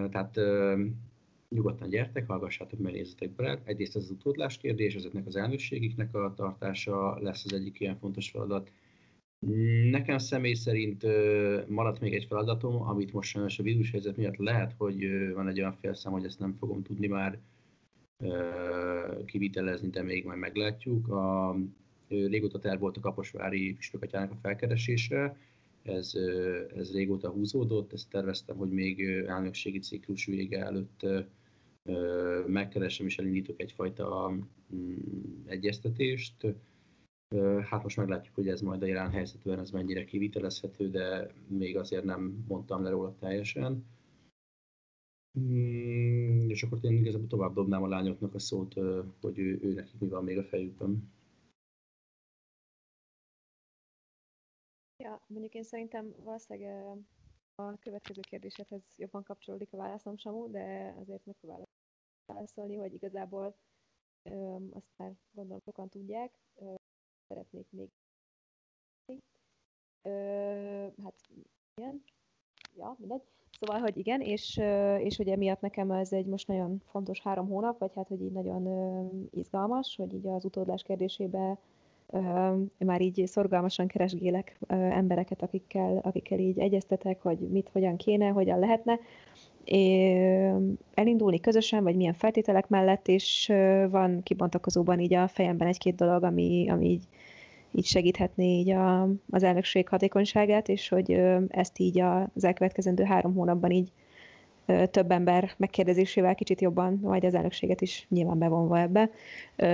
Tehát 0.10 0.38
nyugodtan 1.56 1.89
gyertek, 1.89 2.28
hallgassátok, 2.28 2.80
bele. 3.36 3.62
Egyrészt 3.64 3.95
ez 3.95 4.04
az 4.04 4.12
utódlás 4.12 4.58
kérdés, 4.58 4.95
ezeknek 4.95 5.28
az 5.28 5.36
elnökségiknek 5.36 6.16
a 6.16 6.34
tartása 6.36 7.20
lesz 7.22 7.45
az 7.45 7.54
egyik 7.54 7.80
ilyen 7.80 7.97
fontos 7.97 8.30
feladat. 8.30 8.72
Nekem 9.89 10.18
személy 10.18 10.54
szerint 10.54 11.06
maradt 11.68 11.99
még 11.99 12.14
egy 12.14 12.26
feladatom, 12.26 12.82
amit 12.82 13.14
most 13.14 13.30
sajnos 13.30 13.60
a 13.60 13.64
vírushelyzet 13.64 14.18
miatt 14.18 14.36
lehet, 14.36 14.74
hogy 14.78 15.32
van 15.34 15.47
egy 15.47 15.60
olyan 15.60 15.74
félszám, 15.74 16.12
hogy 16.12 16.26
ezt 16.26 16.39
nem 16.39 16.56
fogom 16.60 16.84
tudni 16.84 17.08
már 17.08 17.39
kivitelezni, 19.26 19.89
de 19.89 20.02
még 20.02 20.26
majd 20.26 20.39
meglátjuk. 20.39 21.08
A, 21.08 21.56
régóta 22.08 22.60
terv 22.60 22.80
volt 22.80 22.97
a 22.97 22.99
Kaposvári 22.99 23.74
Püspökatyának 23.74 24.32
a 24.32 24.39
felkeresése, 24.41 25.38
ez, 25.84 26.14
ez 26.76 26.93
régóta 26.93 27.30
húzódott, 27.30 27.93
ezt 27.93 28.10
terveztem, 28.10 28.58
hogy 28.58 28.70
még 28.70 29.02
elnökségi 29.28 29.80
ciklus 29.80 30.26
vége 30.26 30.66
előtt 30.66 31.06
megkeresem 32.48 33.06
és 33.06 33.18
elindítok 33.18 33.60
egyfajta 33.60 34.34
mm, 34.76 35.46
egyeztetést. 35.46 36.46
Hát 37.70 37.84
most 37.84 37.98
meglátjuk, 37.98 38.36
hogy 38.36 38.48
ez 38.48 38.62
majd 38.62 38.82
a 38.82 38.86
jelen 38.86 39.12
helyzetben 39.12 39.60
ez 39.60 39.72
mennyire 39.72 40.06
kivitelezhető, 40.06 40.90
de 40.90 41.32
még 41.48 41.78
azért 41.78 42.04
nem 42.04 42.46
mondtam 42.48 42.84
le 42.84 42.90
róla 42.90 43.16
teljesen. 43.20 43.86
Mm, 45.40 46.50
és 46.50 46.64
akkor 46.64 46.80
én 46.82 46.98
igazából 46.98 47.28
tovább 47.28 47.54
dobnám 47.54 47.84
a 47.84 47.88
lányoknak 47.88 48.34
a 48.34 48.40
szót, 48.40 48.74
hogy 49.22 49.40
ő, 49.40 49.60
ő 49.62 49.74
nekik 49.74 50.00
mi 50.00 50.08
van 50.08 50.24
még 50.24 50.38
a 50.38 50.44
fejükben. 50.44 51.12
Ja, 55.04 55.22
mondjuk 55.28 55.54
én 55.54 55.64
szerintem 55.64 56.14
valószínűleg 56.24 56.98
a 57.56 57.78
következő 57.78 58.22
kérdésedhez 58.22 58.82
jobban 58.95 59.24
kapcsolódik 59.24 59.74
a 59.74 59.78
válaszom, 59.78 60.18
Samu, 60.18 60.52
de 60.52 60.95
azért 60.99 61.26
megpróbálok 61.26 61.70
válaszolni, 62.26 62.76
hogy 62.76 62.93
igazából 62.93 63.56
ö, 64.24 64.56
azt 64.74 64.91
már 64.95 65.14
gondolom 65.32 65.62
sokan 65.62 65.89
tudják, 65.89 66.39
ö, 66.56 66.74
szeretnék 67.28 67.68
még 67.70 67.89
ö, 70.02 70.88
hát 71.04 71.16
igen, 71.76 72.04
ja, 72.76 72.95
mindegy. 72.99 73.24
Szóval, 73.60 73.80
hogy 73.80 73.97
igen, 73.97 74.22
és, 74.22 74.58
és 74.97 75.18
ugye 75.18 75.36
miatt 75.36 75.62
nekem 75.62 75.91
ez 75.91 76.14
egy 76.14 76.26
most 76.26 76.47
nagyon 76.47 76.82
fontos 76.86 77.22
három 77.22 77.47
hónap, 77.47 77.80
vagy 77.80 77.93
hát, 77.95 78.08
hogy 78.08 78.22
így 78.22 78.32
nagyon 78.32 79.30
izgalmas, 79.32 79.95
hogy 79.95 80.14
így 80.14 80.28
az 80.28 80.45
utódlás 80.45 80.84
kérdésébe 80.84 81.60
már 82.78 83.01
így 83.01 83.24
szorgalmasan 83.26 83.88
keresgélek 83.88 84.59
embereket, 84.68 85.41
akikkel, 85.41 85.99
akikkel 86.03 86.39
így 86.39 86.59
egyeztetek, 86.59 87.22
hogy 87.22 87.38
mit, 87.38 87.70
hogyan 87.72 87.97
kéne, 87.97 88.28
hogyan 88.28 88.59
lehetne. 88.59 88.99
Elindulni 90.93 91.39
közösen, 91.39 91.84
vagy 91.84 91.95
milyen 91.95 92.14
feltételek 92.14 92.68
mellett, 92.68 93.07
és 93.07 93.51
van 93.89 94.24
kibontakozóban 94.24 94.99
így 94.99 95.14
a 95.14 95.28
fejemben 95.28 95.68
egy-két 95.68 95.95
dolog, 95.95 96.24
ami, 96.24 96.70
ami 96.70 96.89
így, 96.89 97.03
így 97.72 97.86
segíthetné 97.86 98.59
így 98.59 98.70
a, 98.70 99.01
az 99.30 99.43
elnökség 99.43 99.88
hatékonyságát, 99.88 100.70
és 100.70 100.89
hogy 100.89 101.12
ezt 101.47 101.80
így 101.80 101.99
az 101.99 102.43
elkövetkezendő 102.43 103.03
három 103.03 103.34
hónapban 103.34 103.72
így 103.72 103.91
több 104.91 105.12
ember 105.12 105.51
megkérdezésével 105.57 106.36
kicsit 106.36 106.62
jobban, 106.62 106.99
majd 107.01 107.24
az 107.24 107.36
elnökséget 107.36 107.82
is 107.82 108.05
nyilván 108.09 108.38
bevonva 108.38 108.80
ebbe, 108.80 109.09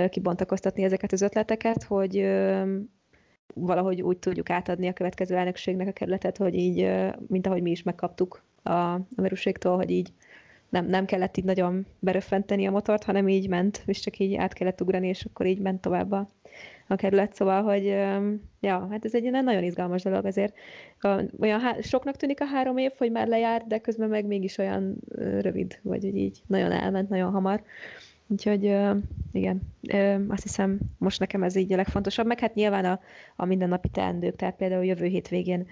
kibontakoztatni 0.08 0.82
ezeket 0.82 1.12
az 1.12 1.22
ötleteket, 1.22 1.82
hogy 1.82 2.28
valahogy 3.54 4.02
úgy 4.02 4.18
tudjuk 4.18 4.50
átadni 4.50 4.88
a 4.88 4.92
következő 4.92 5.36
elnökségnek 5.36 5.88
a 5.88 5.92
kerületet, 5.92 6.36
hogy 6.36 6.54
így, 6.54 6.90
mint 7.26 7.46
ahogy 7.46 7.62
mi 7.62 7.70
is 7.70 7.82
megkaptuk 7.82 8.42
a, 8.62 8.70
a 8.70 9.00
merőségtől, 9.16 9.76
hogy 9.76 9.90
így 9.90 10.12
nem, 10.68 10.86
nem 10.86 11.04
kellett 11.04 11.36
így 11.36 11.44
nagyon 11.44 11.86
beröffenteni 11.98 12.66
a 12.66 12.70
motort, 12.70 13.04
hanem 13.04 13.28
így 13.28 13.48
ment, 13.48 13.82
és 13.86 14.00
csak 14.00 14.18
így 14.18 14.34
át 14.34 14.52
kellett 14.52 14.80
ugrani, 14.80 15.08
és 15.08 15.24
akkor 15.24 15.46
így 15.46 15.58
ment 15.58 15.80
tovább 15.80 16.12
a, 16.12 16.30
a 16.88 16.96
kerület, 16.96 17.34
szóval, 17.34 17.62
hogy 17.62 17.84
ja, 18.60 18.88
hát 18.90 19.04
ez 19.04 19.14
egy 19.14 19.30
nagyon 19.30 19.62
izgalmas 19.62 20.02
dolog 20.02 20.24
azért. 20.24 20.54
Olyan 21.40 21.60
há- 21.60 21.84
soknak 21.84 22.16
tűnik 22.16 22.40
a 22.40 22.44
három 22.44 22.76
év, 22.76 22.90
hogy 22.98 23.10
már 23.10 23.28
lejárt, 23.28 23.66
de 23.66 23.78
közben 23.78 24.08
meg 24.08 24.26
mégis 24.26 24.58
olyan 24.58 24.96
rövid, 25.40 25.78
vagy 25.82 26.04
hogy 26.04 26.16
így 26.16 26.42
nagyon 26.46 26.72
elment, 26.72 27.08
nagyon 27.08 27.30
hamar. 27.30 27.62
Úgyhogy 28.26 28.76
igen, 29.32 29.62
azt 30.28 30.42
hiszem 30.42 30.78
most 30.98 31.20
nekem 31.20 31.42
ez 31.42 31.56
így 31.56 31.72
a 31.72 31.76
legfontosabb, 31.76 32.26
meg 32.26 32.38
hát 32.38 32.54
nyilván 32.54 32.84
a, 32.84 33.00
a 33.36 33.44
mindennapi 33.44 33.88
teendők, 33.88 34.36
tehát 34.36 34.56
például 34.56 34.84
jövő 34.84 35.06
hétvégén 35.06 35.66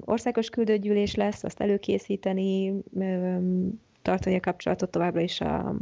országos 0.00 0.50
küldőgyűlés 0.50 1.14
lesz, 1.14 1.44
azt 1.44 1.60
előkészíteni, 1.60 2.74
tartani 4.02 4.36
a 4.36 4.40
kapcsolatot 4.40 4.90
továbbra 4.90 5.20
is 5.20 5.40
a, 5.40 5.74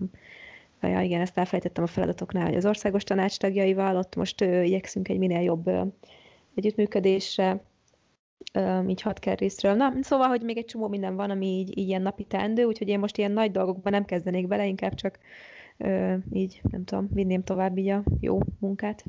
Ja, 0.88 1.00
igen, 1.00 1.20
ezt 1.20 1.38
elfelejtettem 1.38 1.84
a 1.84 1.86
feladatoknál, 1.86 2.46
hogy 2.46 2.56
az 2.56 2.66
országos 2.66 3.04
tanács 3.04 3.36
tagjaival, 3.36 3.96
ott 3.96 4.14
most 4.14 4.40
ö, 4.40 4.62
igyekszünk 4.62 5.08
egy 5.08 5.18
minél 5.18 5.40
jobb 5.40 5.66
ö, 5.66 5.82
együttműködésre, 6.54 7.62
ö, 8.52 8.88
így 8.88 9.02
hat 9.02 9.24
részről. 9.24 9.74
Na, 9.74 9.92
szóval, 10.00 10.28
hogy 10.28 10.42
még 10.42 10.56
egy 10.56 10.64
csomó 10.64 10.88
minden 10.88 11.16
van, 11.16 11.30
ami 11.30 11.46
így, 11.46 11.78
így 11.78 11.88
ilyen 11.88 12.02
napi 12.02 12.24
teendő, 12.24 12.64
úgyhogy 12.64 12.88
én 12.88 12.98
most 12.98 13.18
ilyen 13.18 13.32
nagy 13.32 13.50
dolgokban 13.50 13.92
nem 13.92 14.04
kezdenék 14.04 14.46
bele, 14.46 14.66
inkább 14.66 14.94
csak 14.94 15.18
ö, 15.76 16.14
így, 16.32 16.60
nem 16.70 16.84
tudom, 16.84 17.08
vinném 17.12 17.44
tovább 17.44 17.78
így 17.78 17.88
a 17.88 18.02
jó 18.20 18.38
munkát. 18.58 19.04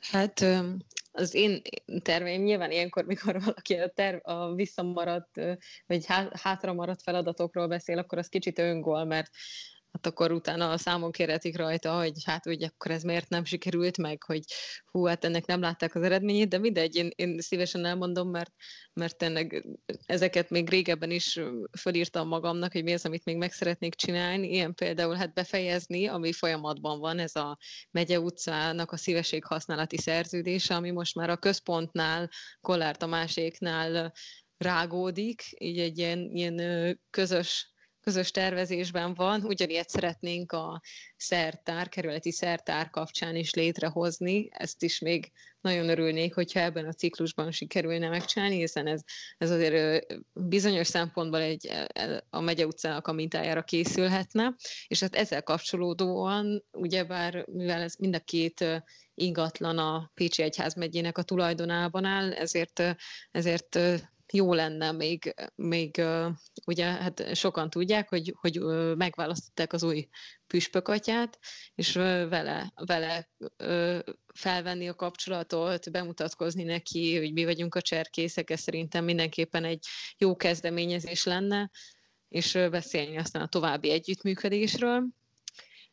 Hát 0.00 0.44
az 1.18 1.34
én 1.34 1.60
terveim 2.02 2.42
nyilván 2.42 2.70
ilyenkor, 2.70 3.04
mikor 3.04 3.40
valaki 3.44 3.74
a, 3.74 3.88
terv, 3.88 4.18
a 4.22 4.54
visszamaradt, 4.54 5.40
vagy 5.86 6.04
hátra 6.32 6.72
maradt 6.72 7.02
feladatokról 7.02 7.66
beszél, 7.68 7.98
akkor 7.98 8.18
az 8.18 8.28
kicsit 8.28 8.58
öngól, 8.58 9.04
mert 9.04 9.30
hát 10.02 10.12
akkor 10.12 10.32
utána 10.32 10.70
a 10.70 10.78
számon 10.78 11.10
kérhetik 11.10 11.56
rajta, 11.56 11.96
hogy 11.96 12.12
hát 12.24 12.46
úgy 12.46 12.64
akkor 12.64 12.90
ez 12.90 13.02
miért 13.02 13.28
nem 13.28 13.44
sikerült 13.44 13.96
meg, 13.96 14.22
hogy 14.22 14.42
hú, 14.86 15.04
hát 15.04 15.24
ennek 15.24 15.46
nem 15.46 15.60
látták 15.60 15.94
az 15.94 16.02
eredményét, 16.02 16.48
de 16.48 16.58
mindegy, 16.58 16.96
én, 16.96 17.10
én 17.16 17.40
szívesen 17.40 17.84
elmondom, 17.84 18.30
mert, 18.30 18.52
mert 18.92 19.16
tényleg 19.16 19.66
ezeket 20.06 20.50
még 20.50 20.68
régebben 20.68 21.10
is 21.10 21.40
fölírtam 21.78 22.28
magamnak, 22.28 22.72
hogy 22.72 22.82
mi 22.84 22.92
az, 22.92 23.04
amit 23.04 23.24
még 23.24 23.36
meg 23.36 23.52
szeretnék 23.52 23.94
csinálni, 23.94 24.50
ilyen 24.50 24.74
például 24.74 25.14
hát 25.14 25.34
befejezni, 25.34 26.06
ami 26.06 26.32
folyamatban 26.32 26.98
van, 26.98 27.18
ez 27.18 27.36
a 27.36 27.58
Megye 27.90 28.20
utcának 28.20 28.92
a 28.92 28.96
szívesség 28.96 29.44
használati 29.44 29.96
szerződése, 29.96 30.74
ami 30.74 30.90
most 30.90 31.14
már 31.14 31.30
a 31.30 31.36
központnál, 31.36 32.30
Kollár 32.60 32.96
Tamáséknál 32.96 34.12
rágódik, 34.56 35.42
így 35.58 35.78
egy 35.78 35.98
ilyen, 35.98 36.30
ilyen 36.32 37.00
közös 37.10 37.76
közös 38.08 38.30
tervezésben 38.30 39.14
van, 39.14 39.44
ugyanilyet 39.44 39.88
szeretnénk 39.88 40.52
a 40.52 40.80
szertár, 41.16 41.88
kerületi 41.88 42.32
szertár 42.32 42.90
kapcsán 42.90 43.36
is 43.36 43.54
létrehozni, 43.54 44.48
ezt 44.52 44.82
is 44.82 44.98
még 44.98 45.32
nagyon 45.60 45.88
örülnék, 45.88 46.34
hogyha 46.34 46.60
ebben 46.60 46.86
a 46.86 46.92
ciklusban 46.92 47.50
sikerülne 47.50 48.08
megcsinálni, 48.08 48.56
hiszen 48.56 48.86
ez, 48.86 49.00
ez 49.38 49.50
azért 49.50 50.06
bizonyos 50.32 50.86
szempontból 50.86 51.40
egy, 51.40 51.66
e, 51.66 51.88
e, 51.94 52.24
a 52.30 52.40
megye 52.40 52.66
utcának 52.66 53.06
a 53.06 53.12
mintájára 53.12 53.62
készülhetne, 53.62 54.54
és 54.86 55.00
hát 55.00 55.14
ezzel 55.14 55.42
kapcsolódóan, 55.42 56.64
ugyebár 56.72 57.46
mivel 57.46 57.80
ez 57.80 57.94
mind 57.94 58.14
a 58.14 58.20
két 58.20 58.64
ingatlan 59.14 59.78
a 59.78 60.10
Pécsi 60.14 60.42
Egyházmegyének 60.42 61.18
a 61.18 61.22
tulajdonában 61.22 62.04
áll, 62.04 62.32
ezért, 62.32 62.82
ezért 63.30 63.78
jó 64.32 64.54
lenne 64.54 64.92
még, 64.92 65.34
még 65.54 66.02
ugye 66.66 66.84
hát 66.84 67.34
sokan 67.36 67.70
tudják, 67.70 68.08
hogy, 68.08 68.34
hogy 68.40 68.58
megválasztották 68.96 69.72
az 69.72 69.82
új 69.82 70.08
püspökatyát, 70.46 71.38
és 71.74 71.92
vele, 71.92 72.72
vele 72.74 73.28
felvenni 74.34 74.88
a 74.88 74.94
kapcsolatot, 74.94 75.90
bemutatkozni 75.90 76.62
neki, 76.62 77.18
hogy 77.18 77.32
mi 77.32 77.44
vagyunk 77.44 77.74
a 77.74 77.80
cserkészek, 77.80 78.50
ez 78.50 78.60
szerintem 78.60 79.04
mindenképpen 79.04 79.64
egy 79.64 79.86
jó 80.18 80.36
kezdeményezés 80.36 81.24
lenne, 81.24 81.70
és 82.28 82.52
beszélni 82.70 83.16
aztán 83.16 83.42
a 83.42 83.48
további 83.48 83.90
együttműködésről 83.90 85.06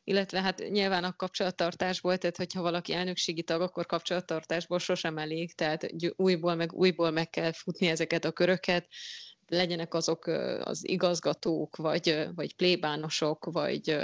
illetve 0.08 0.42
hát 0.42 0.70
nyilván 0.70 1.04
a 1.04 1.16
kapcsolattartásból, 1.16 2.18
tehát 2.18 2.38
hogyha 2.38 2.62
valaki 2.62 2.94
elnökségi 2.94 3.44
tag, 3.44 3.62
akkor 3.62 3.86
kapcsolattartásból 3.86 4.80
sosem 4.80 5.18
elég, 5.18 5.54
tehát 5.56 5.88
újból 6.16 6.56
meg 6.56 6.74
újból 6.74 7.12
meg 7.12 7.30
kell 7.30 7.52
futni 7.52 7.88
ezeket 7.88 8.26
a 8.26 8.32
köröket, 8.32 8.88
legyenek 9.48 9.94
azok 9.94 10.26
az 10.64 10.88
igazgatók, 10.88 11.76
vagy, 11.76 12.28
vagy 12.36 12.56
plébánosok, 12.56 13.46
vagy, 13.46 13.98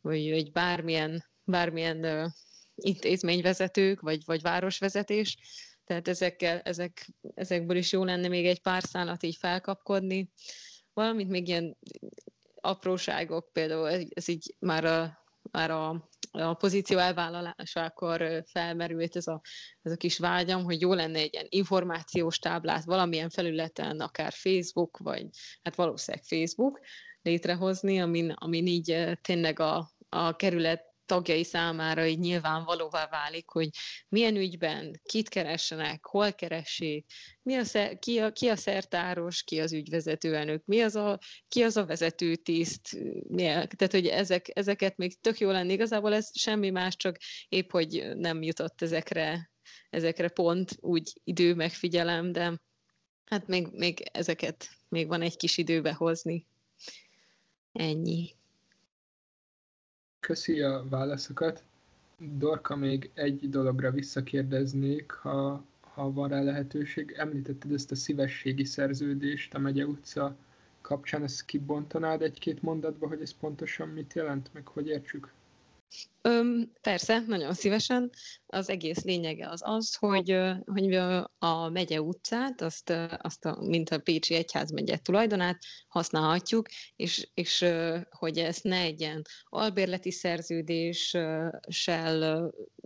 vagy, 0.00 0.30
vagy 0.30 0.52
bármilyen, 0.52 1.24
bármilyen 1.44 2.32
intézményvezetők, 2.74 4.00
vagy, 4.00 4.22
vagy 4.24 4.42
városvezetés. 4.42 5.38
Tehát 5.84 6.08
ezekkel, 6.08 6.60
ezek, 6.60 7.08
ezekből 7.34 7.76
is 7.76 7.92
jó 7.92 8.04
lenne 8.04 8.28
még 8.28 8.46
egy 8.46 8.60
pár 8.60 8.82
szállat 8.82 9.22
így 9.22 9.36
felkapkodni. 9.36 10.30
Valamint 10.92 11.30
még 11.30 11.48
ilyen 11.48 11.78
apróságok, 12.60 13.52
például 13.52 13.88
ez, 14.08 14.28
így 14.28 14.54
már 14.58 14.84
a 14.84 15.26
már 15.50 15.70
a, 15.70 16.08
a 16.30 16.54
pozíció 16.54 16.98
elvállalásakor 16.98 18.44
felmerült 18.46 19.16
ez 19.16 19.26
a, 19.26 19.40
ez 19.82 19.92
a 19.92 19.96
kis 19.96 20.18
vágyam, 20.18 20.64
hogy 20.64 20.80
jó 20.80 20.92
lenne 20.92 21.18
egy 21.18 21.32
ilyen 21.32 21.46
információs 21.48 22.38
táblát 22.38 22.84
valamilyen 22.84 23.30
felületen, 23.30 24.00
akár 24.00 24.32
Facebook, 24.32 24.98
vagy 24.98 25.26
hát 25.62 25.74
valószínűleg 25.74 26.24
Facebook 26.26 26.80
létrehozni, 27.22 28.00
amin, 28.00 28.30
amin 28.30 28.66
így 28.66 29.18
tényleg 29.22 29.60
a, 29.60 29.90
a 30.08 30.36
kerület 30.36 30.87
tagjai 31.08 31.44
számára 31.44 32.06
így 32.06 32.18
nyilvánvalóvá 32.18 33.08
válik, 33.08 33.50
hogy 33.50 33.68
milyen 34.08 34.36
ügyben, 34.36 35.00
kit 35.04 35.28
keressenek, 35.28 36.06
hol 36.06 36.32
keressék, 36.32 37.06
mi 37.42 37.54
a, 37.54 37.62
ki, 37.98 38.18
a, 38.18 38.32
ki 38.32 38.48
a 38.48 38.56
szertáros, 38.56 39.42
ki 39.42 39.60
az 39.60 39.72
ügyvezetőelnök, 39.72 40.64
mi 40.64 40.80
az 40.80 40.94
a, 40.94 41.18
ki 41.48 41.62
az 41.62 41.76
a 41.76 41.86
vezetőtiszt, 41.86 42.98
tehát 43.36 43.90
hogy 43.90 44.06
ezek, 44.06 44.50
ezeket 44.52 44.96
még 44.96 45.20
tök 45.20 45.38
jó 45.38 45.50
lenne. 45.50 45.72
Igazából 45.72 46.14
ez 46.14 46.30
semmi 46.38 46.70
más, 46.70 46.96
csak 46.96 47.16
épp, 47.48 47.70
hogy 47.70 48.10
nem 48.14 48.42
jutott 48.42 48.82
ezekre, 48.82 49.50
ezekre 49.90 50.28
pont 50.28 50.76
úgy 50.80 51.12
idő 51.24 51.54
megfigyelem, 51.54 52.32
de 52.32 52.60
hát 53.24 53.46
még, 53.46 53.66
még 53.72 54.08
ezeket 54.12 54.68
még 54.88 55.06
van 55.06 55.22
egy 55.22 55.36
kis 55.36 55.56
időbe 55.58 55.92
hozni. 55.92 56.46
Ennyi. 57.72 58.37
Köszi 60.28 60.60
a 60.60 60.84
válaszokat. 60.88 61.64
Dorka, 62.18 62.76
még 62.76 63.10
egy 63.14 63.48
dologra 63.50 63.90
visszakérdeznék, 63.90 65.10
ha, 65.10 65.64
ha 65.80 66.12
van 66.12 66.28
rá 66.28 66.42
lehetőség. 66.42 67.14
Említetted 67.16 67.72
ezt 67.72 67.90
a 67.90 67.94
szívességi 67.94 68.64
szerződést 68.64 69.54
a 69.54 69.58
Megye 69.58 69.84
utca 69.86 70.36
kapcsán, 70.80 71.22
ezt 71.22 71.44
kibontanád 71.44 72.22
egy-két 72.22 72.62
mondatba, 72.62 73.08
hogy 73.08 73.20
ez 73.20 73.32
pontosan 73.32 73.88
mit 73.88 74.12
jelent, 74.14 74.50
meg 74.52 74.66
hogy 74.66 74.86
értsük? 74.88 75.32
Öm, 76.22 76.72
persze, 76.80 77.24
nagyon 77.26 77.54
szívesen. 77.54 78.10
Az 78.46 78.68
egész 78.68 79.02
lényege 79.02 79.48
az 79.48 79.60
az, 79.64 79.94
hogy, 79.94 80.38
hogy 80.64 80.94
a 81.38 81.68
megye 81.68 82.00
utcát, 82.00 82.60
azt, 82.60 82.92
azt 83.18 83.44
a, 83.44 83.58
mint 83.60 83.90
a 83.90 83.98
Pécsi 83.98 84.34
Egyházmegye 84.34 84.96
tulajdonát 84.96 85.58
használhatjuk, 85.88 86.66
és, 86.96 87.28
és 87.34 87.64
hogy 88.10 88.38
ezt 88.38 88.64
ne 88.64 88.76
egy 88.76 89.00
ilyen 89.00 89.22
albérleti 89.44 90.10
szerződéssel 90.10 91.60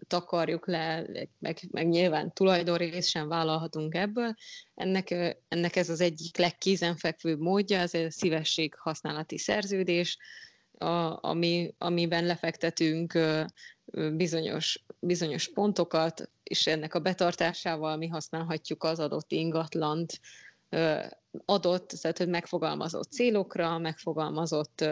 takarjuk 0.06 0.66
le, 0.66 1.06
meg, 1.38 1.58
meg 1.70 1.88
nyilván 1.88 2.32
tulajdonrész 2.32 3.08
sem 3.08 3.28
vállalhatunk 3.28 3.94
ebből. 3.94 4.34
Ennek, 4.74 5.10
ennek 5.48 5.76
ez 5.76 5.88
az 5.88 6.00
egyik 6.00 6.36
legkézenfekvőbb 6.36 7.38
módja, 7.38 7.78
ez 7.78 7.94
a 7.94 8.10
szívesség 8.10 8.74
használati 8.74 9.38
szerződés, 9.38 10.18
a, 10.82 11.18
ami, 11.22 11.74
amiben 11.78 12.24
lefektetünk 12.24 13.18
bizonyos, 14.12 14.84
bizonyos 14.98 15.52
pontokat, 15.52 16.30
és 16.42 16.66
ennek 16.66 16.94
a 16.94 17.00
betartásával 17.00 17.96
mi 17.96 18.06
használhatjuk 18.06 18.84
az 18.84 18.98
adott 18.98 19.32
ingatlant 19.32 20.20
adott, 21.44 21.88
tehát 21.88 22.18
hogy 22.18 22.28
megfogalmazott 22.28 23.10
célokra, 23.10 23.78
megfogalmazott 23.78 24.84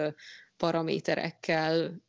paraméterekkel, 0.56 2.00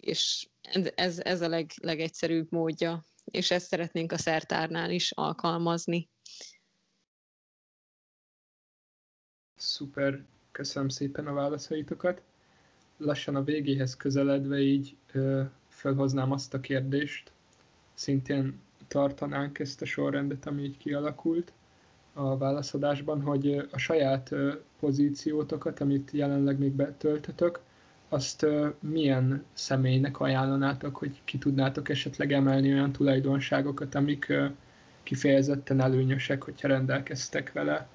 és 0.00 0.48
ez, 0.94 1.18
ez 1.18 1.40
a 1.40 1.48
leg, 1.48 1.70
legegyszerűbb 1.82 2.52
módja, 2.52 3.04
és 3.24 3.50
ezt 3.50 3.66
szeretnénk 3.66 4.12
a 4.12 4.18
szertárnál 4.18 4.90
is 4.90 5.12
alkalmazni. 5.12 6.08
Szuper, 9.56 10.24
köszönöm 10.50 10.88
szépen 10.88 11.26
a 11.26 11.32
válaszaitokat 11.32 12.22
lassan 12.96 13.36
a 13.36 13.44
végéhez 13.44 13.96
közeledve 13.96 14.58
így 14.58 14.96
ö, 15.12 15.42
felhoznám 15.68 16.32
azt 16.32 16.54
a 16.54 16.60
kérdést, 16.60 17.30
szintén 17.94 18.60
tartanánk 18.88 19.58
ezt 19.58 19.82
a 19.82 19.84
sorrendet, 19.84 20.46
ami 20.46 20.62
így 20.62 20.76
kialakult 20.76 21.52
a 22.12 22.36
válaszadásban, 22.36 23.22
hogy 23.22 23.68
a 23.70 23.78
saját 23.78 24.34
pozíciótokat, 24.80 25.80
amit 25.80 26.10
jelenleg 26.10 26.58
még 26.58 26.72
betöltötök, 26.72 27.60
azt 28.08 28.46
milyen 28.80 29.44
személynek 29.52 30.20
ajánlanátok, 30.20 30.96
hogy 30.96 31.20
ki 31.24 31.38
tudnátok 31.38 31.88
esetleg 31.88 32.32
emelni 32.32 32.72
olyan 32.72 32.92
tulajdonságokat, 32.92 33.94
amik 33.94 34.32
kifejezetten 35.02 35.80
előnyösek, 35.80 36.42
hogyha 36.42 36.68
rendelkeztek 36.68 37.52
vele, 37.52 37.88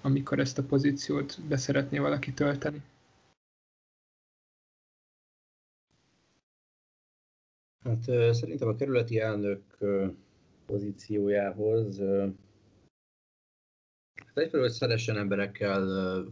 amikor 0.00 0.38
ezt 0.38 0.58
a 0.58 0.62
pozíciót 0.62 1.38
beszeretné 1.48 1.98
valaki 1.98 2.32
tölteni? 2.32 2.82
Hát 7.84 8.02
szerintem 8.34 8.68
a 8.68 8.74
kerületi 8.74 9.18
elnök 9.18 9.62
pozíciójához 10.66 12.00
hát 14.26 14.44
egyfelől, 14.44 14.66
hogy 14.66 14.74
szeressen 14.74 15.16
emberekkel 15.16 15.84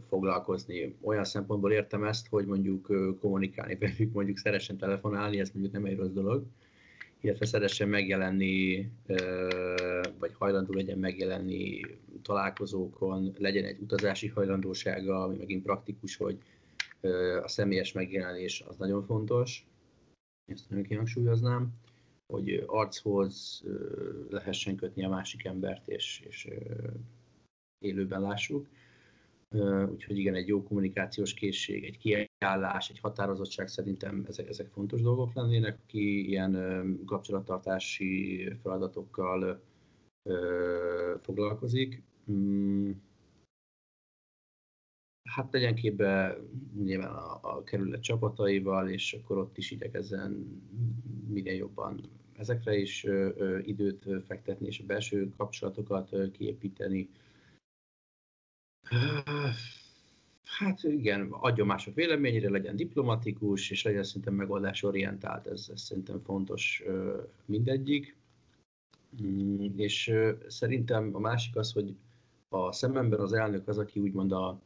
foglalkozni. 0.07 0.95
Olyan 1.01 1.23
szempontból 1.23 1.71
értem 1.71 2.03
ezt, 2.03 2.27
hogy 2.27 2.45
mondjuk 2.45 2.87
kommunikálni 3.19 3.75
velük, 3.75 4.13
mondjuk 4.13 4.37
szeressen 4.37 4.77
telefonálni, 4.77 5.39
ez 5.39 5.51
mondjuk 5.51 5.73
nem 5.73 5.85
egy 5.85 5.97
rossz 5.97 6.11
dolog, 6.11 6.45
illetve 7.21 7.45
szeressen 7.45 7.89
megjelenni, 7.89 8.89
vagy 10.19 10.33
hajlandó 10.33 10.73
legyen 10.73 10.97
megjelenni 10.97 11.79
találkozókon, 12.21 13.35
legyen 13.37 13.65
egy 13.65 13.81
utazási 13.81 14.27
hajlandósága, 14.27 15.23
ami 15.23 15.37
megint 15.37 15.63
praktikus, 15.63 16.15
hogy 16.15 16.37
a 17.43 17.47
személyes 17.47 17.91
megjelenés 17.91 18.63
az 18.67 18.77
nagyon 18.77 19.05
fontos 19.05 19.65
ezt 20.51 20.69
nagyon 20.69 20.85
kihangsúlyoznám, 20.85 21.73
hogy 22.27 22.63
archoz 22.67 23.63
lehessen 24.29 24.75
kötni 24.75 25.05
a 25.05 25.09
másik 25.09 25.45
embert, 25.45 25.87
és, 25.87 26.23
és 26.27 26.47
élőben 27.79 28.21
lássuk. 28.21 28.67
Úgyhogy 29.89 30.17
igen, 30.17 30.35
egy 30.35 30.47
jó 30.47 30.63
kommunikációs 30.63 31.33
készség, 31.33 31.83
egy 31.83 31.97
kiállás, 31.97 32.89
egy 32.89 32.99
határozottság 32.99 33.67
szerintem 33.67 34.25
ezek, 34.27 34.47
ezek 34.47 34.67
fontos 34.67 35.01
dolgok 35.01 35.33
lennének, 35.33 35.79
aki 35.83 36.27
ilyen 36.27 37.03
kapcsolattartási 37.05 38.47
feladatokkal 38.61 39.61
foglalkozik. 41.21 42.03
Hát 45.35 45.51
legyen 45.51 45.75
képbe 45.75 46.37
nyilván 46.83 47.11
a, 47.11 47.39
a 47.41 47.63
kerület 47.63 48.01
csapataival, 48.01 48.89
és 48.89 49.13
akkor 49.13 49.37
ott 49.37 49.57
is 49.57 49.71
igyekezzen 49.71 50.61
minél 51.27 51.55
jobban 51.55 52.01
ezekre 52.37 52.77
is 52.77 53.03
ö, 53.03 53.29
ö, 53.35 53.59
időt 53.59 54.05
fektetni, 54.25 54.67
és 54.67 54.79
a 54.79 54.85
belső 54.85 55.33
kapcsolatokat 55.37 56.13
ö, 56.13 56.31
kiépíteni. 56.31 57.09
Hát 60.43 60.83
igen, 60.83 61.27
adjon 61.31 61.67
mások 61.67 61.95
véleményére, 61.95 62.49
legyen 62.49 62.75
diplomatikus, 62.75 63.69
és 63.69 63.83
legyen 63.83 64.03
szerintem 64.03 64.33
megoldásorientált, 64.33 65.47
ez, 65.47 65.69
ez 65.73 65.81
szerintem 65.81 66.19
fontos 66.19 66.83
mindegyik. 67.45 68.15
Mm, 69.23 69.65
és 69.75 70.13
szerintem 70.47 71.15
a 71.15 71.19
másik 71.19 71.55
az, 71.55 71.71
hogy 71.71 71.95
a 72.49 72.71
szememben 72.71 73.19
az 73.19 73.33
elnök 73.33 73.67
az, 73.67 73.77
aki 73.77 73.99
úgymond 73.99 74.31
a, 74.31 74.61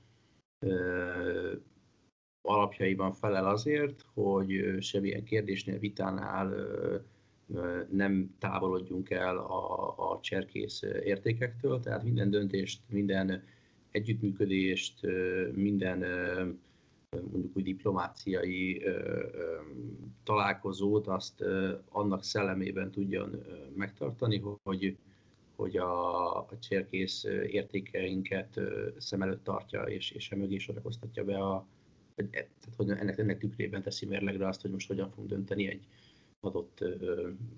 alapjaiban 2.41 3.11
felel 3.11 3.45
azért, 3.45 4.05
hogy 4.13 4.75
semmilyen 4.79 5.23
kérdésnél, 5.23 5.79
vitánál 5.79 6.53
nem 7.89 8.35
távolodjunk 8.39 9.09
el 9.09 9.37
a, 9.37 9.93
a 10.11 10.19
cserkész 10.21 10.81
értékektől, 11.03 11.79
tehát 11.79 12.03
minden 12.03 12.29
döntést, 12.29 12.81
minden 12.89 13.43
együttműködést, 13.91 14.99
minden 15.53 15.97
mondjuk 17.31 17.57
úgy 17.57 17.63
diplomáciai 17.63 18.83
találkozót 20.23 21.07
azt 21.07 21.43
annak 21.89 22.23
szellemében 22.23 22.91
tudjon 22.91 23.43
megtartani, 23.75 24.41
hogy 24.63 24.97
hogy 25.55 25.77
a, 25.77 26.37
a 26.37 26.49
csérkész 26.59 27.23
értékeinket 27.47 28.59
szem 28.97 29.21
előtt 29.21 29.43
tartja, 29.43 29.81
és, 29.81 30.11
és 30.11 30.31
emögé 30.31 30.57
sorakoztatja 30.57 31.23
be 31.23 31.37
a, 31.37 31.67
hogy, 32.15 32.25
e, 32.25 32.29
tehát, 32.29 32.75
hogy 32.77 32.89
ennek, 32.89 33.17
ennek 33.17 33.37
tükrében 33.37 33.81
teszi 33.81 34.05
mérlegre 34.05 34.47
azt, 34.47 34.61
hogy 34.61 34.71
most 34.71 34.87
hogyan 34.87 35.09
fogunk 35.09 35.29
dönteni 35.29 35.67
egy 35.67 35.87
adott 36.39 36.83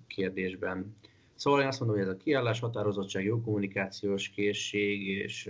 kérdésben. 0.08 0.95
Szóval 1.36 1.62
én 1.62 1.68
azt 1.68 1.80
mondom, 1.80 1.98
hogy 1.98 2.08
ez 2.08 2.14
a 2.14 2.18
kiállás, 2.18 2.60
határozottság, 2.60 3.24
jó 3.24 3.41
kommunikációs 3.41 4.30
készség, 4.30 5.08
és 5.08 5.50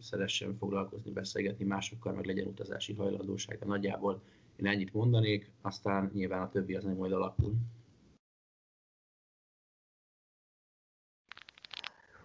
szeressen 0.00 0.56
foglalkozni, 0.56 1.10
beszélgetni 1.10 1.64
másokkal, 1.64 2.12
meg 2.12 2.24
legyen 2.24 2.46
utazási 2.46 2.94
hajlandósága. 2.94 3.66
Nagyjából 3.66 4.22
én 4.56 4.66
ennyit 4.66 4.92
mondanék, 4.92 5.50
aztán 5.60 6.10
nyilván 6.14 6.42
a 6.42 6.48
többi 6.48 6.74
az 6.74 6.84
nem 6.84 6.96
majd 6.96 7.12
alakul. 7.12 7.54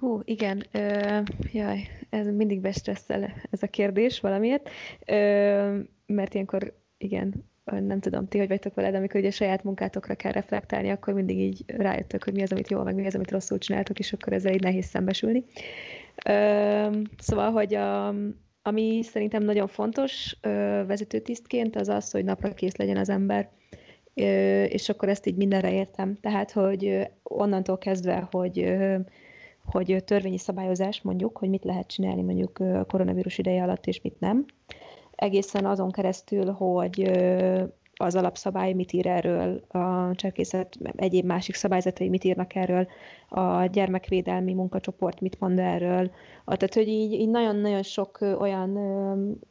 Hú, 0.02 0.20
igen, 0.24 0.64
ö, 0.72 1.20
jaj, 1.52 1.88
ez 2.10 2.28
mindig 2.28 2.62
bestresszel 2.62 3.34
ez 3.52 3.64
a 3.64 3.68
kérdés 3.68 4.20
valamiért, 4.20 4.70
ö, 5.06 5.80
mert 6.06 6.34
ilyenkor, 6.34 6.74
igen, 6.98 7.34
nem 7.66 8.00
tudom, 8.00 8.28
ti 8.28 8.38
hogy 8.38 8.48
vagytok 8.48 8.74
veled, 8.74 8.96
amikor 8.96 9.20
ugye 9.20 9.32
saját 9.32 9.64
munkátokra 9.64 10.16
kell 10.16 10.32
reflektálni, 10.32 10.90
akkor 10.90 11.14
mindig 11.14 11.40
így 11.40 11.64
rájöttök, 11.68 12.24
hogy 12.24 12.34
mi 12.34 12.42
az, 12.42 12.52
amit 12.52 12.70
jól, 12.70 12.84
meg 12.84 12.96
mi 12.96 13.06
az, 13.06 13.16
amit 13.16 13.32
rosszul 13.32 13.58
csináltok, 13.58 14.00
és 14.00 14.14
akkor 14.14 14.34
ezzel 14.34 14.54
így 14.54 14.64
nehéz 14.64 14.86
szembesülni. 14.86 15.44
Ö, 16.26 17.02
szóval, 17.18 17.52
hogy 17.52 17.74
a, 17.76 18.08
ami 18.62 19.04
szerintem 19.04 19.44
nagyon 19.44 19.68
fontos 19.68 20.38
ö, 20.42 20.50
vezetőtisztként, 20.88 21.76
az 21.76 21.90
az, 21.90 22.12
hogy 22.12 22.24
napra 22.24 22.54
kész 22.54 22.76
legyen 22.76 22.98
az 22.98 23.10
ember, 23.10 23.50
ö, 24.14 24.64
és 24.64 24.90
akkor 24.90 25.10
ezt 25.10 25.26
így 25.26 25.38
mindenre 25.38 25.74
értem. 25.74 26.18
Tehát, 26.22 26.52
hogy 26.52 27.08
onnantól 27.24 27.78
kezdve, 27.78 28.28
hogy 28.32 28.78
hogy 29.66 30.04
törvényi 30.06 30.38
szabályozás 30.38 31.02
mondjuk, 31.02 31.38
hogy 31.38 31.50
mit 31.50 31.64
lehet 31.64 31.88
csinálni 31.88 32.22
mondjuk 32.22 32.60
koronavírus 32.88 33.38
ideje 33.38 33.64
alatt, 33.64 33.86
és 33.86 34.02
mit 34.02 34.20
nem. 34.20 34.46
Egészen 35.12 35.66
azon 35.66 35.92
keresztül, 35.92 36.52
hogy 36.52 37.12
az 38.02 38.16
alapszabály 38.16 38.74
mit 38.74 38.92
ír 38.92 39.08
erről, 39.08 39.62
a 39.68 40.16
cserkészet 40.16 40.78
egyéb 40.96 41.26
másik 41.26 41.56
szabályzatai 41.56 42.10
mit 42.10 42.24
írnak 42.24 42.56
erről, 42.56 42.88
a 43.30 43.66
gyermekvédelmi 43.66 44.54
munkacsoport 44.54 45.20
mit 45.20 45.40
mond 45.40 45.60
erről. 45.60 46.12
Tehát, 46.46 46.74
hogy 46.74 46.88
így, 46.88 47.12
így 47.12 47.30
nagyon-nagyon 47.30 47.84
sok 47.84 48.18
olyan 48.40 48.80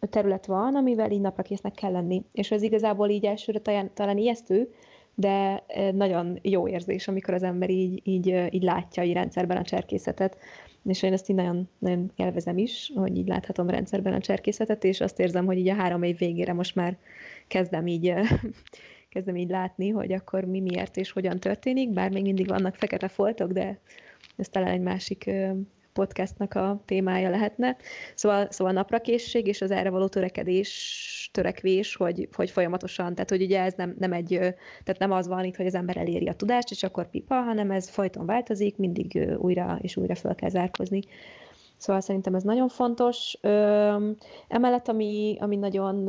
terület 0.01 0.47
van, 0.47 0.77
amivel 0.77 1.11
így 1.11 1.21
napra 1.21 1.43
késznek 1.43 1.73
kell 1.73 1.93
lenni. 1.93 2.25
És 2.33 2.51
ez 2.51 2.63
igazából 2.63 3.09
így 3.09 3.25
elsőre 3.25 3.59
talán, 3.59 3.91
talán 3.95 4.19
ijesztő, 4.19 4.71
de 5.15 5.65
nagyon 5.93 6.39
jó 6.43 6.69
érzés, 6.69 7.09
amikor 7.09 7.35
az 7.35 7.43
ember 7.43 7.71
így, 7.71 8.01
így, 8.05 8.47
így 8.51 8.63
látja 8.63 9.03
így 9.03 9.13
rendszerben 9.13 9.57
a 9.57 9.63
cserkészetet, 9.63 10.39
és 10.85 11.03
én 11.03 11.13
ezt 11.13 11.29
így 11.29 11.37
nagyon, 11.37 11.69
nagyon 11.79 12.13
élvezem 12.17 12.59
is, 12.59 12.93
hogy 12.95 13.17
így 13.17 13.29
láthatom 13.29 13.71
rendszerben 13.71 14.13
a 14.13 14.21
cserkészetet, 14.21 14.85
és 14.85 15.01
azt 15.01 15.21
érzem, 15.21 15.47
hogy 15.47 15.59
így 15.59 15.69
a 15.69 15.75
három 15.75 16.03
év 16.03 16.19
végére 16.19 16.53
most 16.53 16.75
már 16.75 16.99
kezdem 17.49 17.87
így 17.87 18.15
kezdem 19.09 19.37
így 19.37 19.51
látni, 19.51 19.89
hogy 19.89 20.13
akkor 20.13 20.45
mi 20.45 20.61
miért 20.61 20.97
és 20.97 21.11
hogyan 21.11 21.41
történik, 21.41 21.91
bár 21.91 22.11
még 22.11 22.23
mindig 22.23 22.49
vannak 22.49 22.75
fekete 22.75 23.09
foltok, 23.09 23.53
de 23.53 23.81
ez 24.37 24.49
talán 24.49 24.73
egy 24.73 24.81
másik 24.81 25.31
podcastnak 25.93 26.55
a 26.55 26.83
témája 26.85 27.31
lehetne. 27.31 27.77
Szóval, 28.15 28.47
szóval 28.51 28.73
naprakészség 28.73 29.47
és 29.47 29.61
az 29.61 29.71
erre 29.71 29.91
való 29.91 30.07
törekedés, 30.09 31.31
törekvés, 31.33 31.97
hogy, 31.97 32.29
hogy 32.33 32.51
folyamatosan, 32.51 33.15
tehát 33.15 33.31
hogy 33.31 33.43
ugye 33.43 33.61
ez 33.61 33.75
nem, 33.77 33.95
nem 33.99 34.13
egy, 34.13 34.29
tehát 34.85 34.99
nem 34.99 35.13
az 35.13 35.27
van 35.27 35.45
itt, 35.45 35.57
hogy 35.57 35.67
az 35.67 35.75
ember 35.75 35.97
eléri 35.97 36.29
a 36.29 36.35
tudást, 36.35 36.71
és 36.71 36.83
akkor 36.83 37.11
pipa, 37.11 37.35
hanem 37.35 37.71
ez 37.71 37.89
folyton 37.89 38.27
változik, 38.27 38.77
mindig 38.77 39.29
újra 39.39 39.79
és 39.83 39.97
újra 39.97 40.15
fel 40.15 40.35
kell 40.35 40.49
zárkozni. 40.49 41.01
Szóval 41.77 42.01
szerintem 42.01 42.35
ez 42.35 42.43
nagyon 42.43 42.69
fontos. 42.69 43.39
Emellett, 44.49 44.89
ami, 44.89 45.37
ami 45.41 45.57
nagyon 45.57 46.09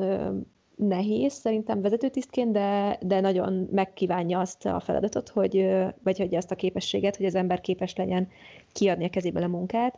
nehéz 0.88 1.34
szerintem 1.34 1.82
vezetőtisztként, 1.82 2.51
de, 2.51 2.97
de 3.01 3.19
nagyon 3.19 3.67
megkívánja 3.71 4.39
azt 4.39 4.65
a 4.65 4.79
feladatot, 4.79 5.29
hogy, 5.29 5.69
vagy 6.03 6.17
hogy 6.17 6.36
azt 6.36 6.51
a 6.51 6.55
képességet, 6.55 7.15
hogy 7.15 7.25
az 7.25 7.36
ember 7.36 7.61
képes 7.61 7.95
legyen 7.95 8.27
kiadni 8.71 9.05
a 9.05 9.09
kezébe 9.09 9.43
a 9.43 9.47
munkát, 9.47 9.97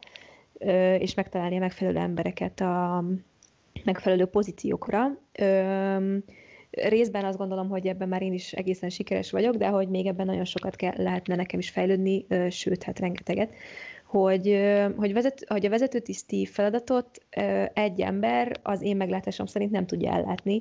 és 1.00 1.14
megtalálni 1.14 1.56
a 1.56 1.60
megfelelő 1.60 1.98
embereket 1.98 2.60
a 2.60 3.04
megfelelő 3.84 4.26
pozíciókra. 4.26 5.18
Részben 6.72 7.26
azt 7.26 7.38
gondolom, 7.38 7.70
hogy 7.70 7.88
ebben 7.88 8.08
már 8.08 8.22
én 8.22 8.34
is 8.34 8.54
egészen 8.54 8.90
sikeres 8.90 9.32
vagyok, 9.32 9.56
de 9.56 9.68
hogy 9.68 9.90
még 9.90 10.06
ebben 10.06 10.26
nagyon 10.26 10.46
sokat 10.46 10.76
kell, 10.76 10.94
lehetne 10.96 11.36
nekem 11.36 11.60
is 11.60 11.70
fejlődni, 11.70 12.26
sőt, 12.50 12.84
hát 12.84 13.00
rengeteget 13.00 13.56
hogy, 14.14 14.60
hogy, 14.96 15.14
vezet, 15.14 15.46
hogy 15.48 15.66
a 15.66 15.70
vezetőtiszti 15.70 16.46
feladatot 16.46 17.26
egy 17.74 18.02
ember 18.02 18.60
az 18.64 18.82
én 18.82 18.96
meglátásom 18.96 19.46
szerint 19.46 19.72
nem 19.72 19.86
tudja 19.86 20.12
ellátni, 20.12 20.60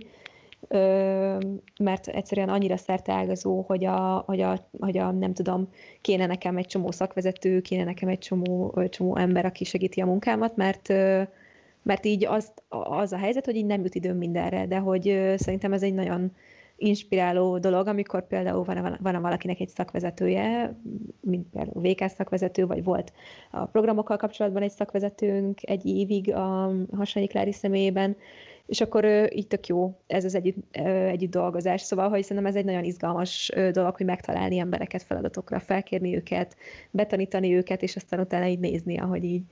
mert 1.78 2.06
egyszerűen 2.06 2.48
annyira 2.48 2.76
szerteágazó, 2.76 3.64
hogy 3.66 3.84
a, 3.84 4.22
hogy, 4.26 4.40
a, 4.40 4.68
hogy 4.80 4.98
a, 4.98 5.10
nem 5.10 5.34
tudom, 5.34 5.68
kéne 6.00 6.26
nekem 6.26 6.56
egy 6.56 6.66
csomó 6.66 6.90
szakvezető, 6.90 7.60
kéne 7.60 7.84
nekem 7.84 8.08
egy 8.08 8.18
csomó, 8.18 8.82
csomó 8.88 9.16
ember, 9.16 9.44
aki 9.44 9.64
segíti 9.64 10.00
a 10.00 10.06
munkámat, 10.06 10.56
mert, 10.56 10.88
mert 11.82 12.04
így 12.04 12.26
az, 12.26 12.52
az 12.68 13.12
a 13.12 13.18
helyzet, 13.18 13.44
hogy 13.44 13.56
így 13.56 13.66
nem 13.66 13.82
jut 13.82 13.94
időm 13.94 14.16
mindenre, 14.16 14.66
de 14.66 14.78
hogy 14.78 15.32
szerintem 15.36 15.72
ez 15.72 15.82
egy 15.82 15.94
nagyon 15.94 16.32
inspiráló 16.82 17.58
dolog, 17.58 17.86
amikor 17.86 18.26
például 18.26 18.64
van, 18.64 18.98
van 19.00 19.22
valakinek 19.22 19.60
egy 19.60 19.68
szakvezetője, 19.68 20.76
mint 21.20 21.46
például 21.50 21.82
VK 21.82 22.08
szakvezető, 22.08 22.66
vagy 22.66 22.84
volt 22.84 23.12
a 23.50 23.64
programokkal 23.64 24.16
kapcsolatban 24.16 24.62
egy 24.62 24.70
szakvezetőnk 24.70 25.58
egy 25.62 25.86
évig 25.86 26.34
a 26.34 26.72
Hasonyi 26.96 27.26
Klári 27.26 27.52
személyében, 27.52 28.16
és 28.66 28.80
akkor 28.80 29.04
így 29.34 29.46
tök 29.46 29.66
jó 29.66 29.98
ez 30.06 30.24
az 30.24 30.34
együtt, 30.34 30.76
együtt 30.76 31.30
dolgozás. 31.30 31.80
Szóval, 31.80 32.08
hogy 32.08 32.22
szerintem 32.22 32.46
ez 32.46 32.56
egy 32.56 32.64
nagyon 32.64 32.84
izgalmas 32.84 33.52
dolog, 33.72 33.96
hogy 33.96 34.06
megtalálni 34.06 34.58
embereket 34.58 35.02
feladatokra, 35.02 35.60
felkérni 35.60 36.16
őket, 36.16 36.56
betanítani 36.90 37.54
őket, 37.54 37.82
és 37.82 37.96
aztán 37.96 38.20
utána 38.20 38.46
így 38.46 38.58
nézni, 38.58 38.98
ahogy 38.98 39.24
így 39.24 39.42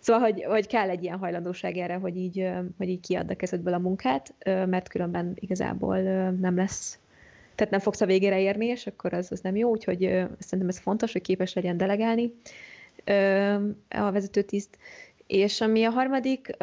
Szóval, 0.00 0.22
hogy, 0.22 0.44
hogy 0.44 0.66
kell 0.66 0.88
egy 0.88 1.02
ilyen 1.02 1.18
hajlandóság 1.18 1.76
erre, 1.76 1.94
hogy 1.94 2.16
így, 2.16 2.48
hogy 2.78 2.88
így 2.88 3.00
kiadd 3.00 3.30
a 3.30 3.36
kezedből 3.36 3.74
a 3.74 3.78
munkát, 3.78 4.34
mert 4.44 4.88
különben 4.88 5.32
igazából 5.34 5.98
nem 6.30 6.56
lesz, 6.56 6.98
tehát 7.54 7.72
nem 7.72 7.80
fogsz 7.80 8.00
a 8.00 8.06
végére 8.06 8.40
érni, 8.40 8.66
és 8.66 8.86
akkor 8.86 9.12
az, 9.12 9.32
az 9.32 9.40
nem 9.40 9.56
jó, 9.56 9.70
úgyhogy 9.70 10.00
szerintem 10.38 10.68
ez 10.68 10.78
fontos, 10.78 11.12
hogy 11.12 11.22
képes 11.22 11.54
legyen 11.54 11.76
delegálni 11.76 12.34
a 13.88 14.10
vezetőtiszt. 14.10 14.78
És 15.26 15.60
ami 15.60 15.84
a 15.84 15.90
harmadik, 15.90 16.56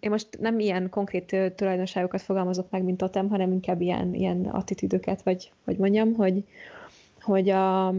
én 0.00 0.10
most 0.10 0.28
nem 0.40 0.58
ilyen 0.58 0.88
konkrét 0.88 1.52
tulajdonságokat 1.56 2.22
fogalmazok 2.22 2.70
meg, 2.70 2.82
mint 2.82 2.96
totem, 2.96 3.28
hanem 3.28 3.52
inkább 3.52 3.80
ilyen, 3.80 4.14
ilyen 4.14 4.44
attitűdöket, 4.44 5.22
vagy 5.22 5.52
hogy 5.64 5.76
mondjam, 5.76 6.14
hogy, 6.14 6.44
hogy 7.20 7.48
a, 7.48 7.94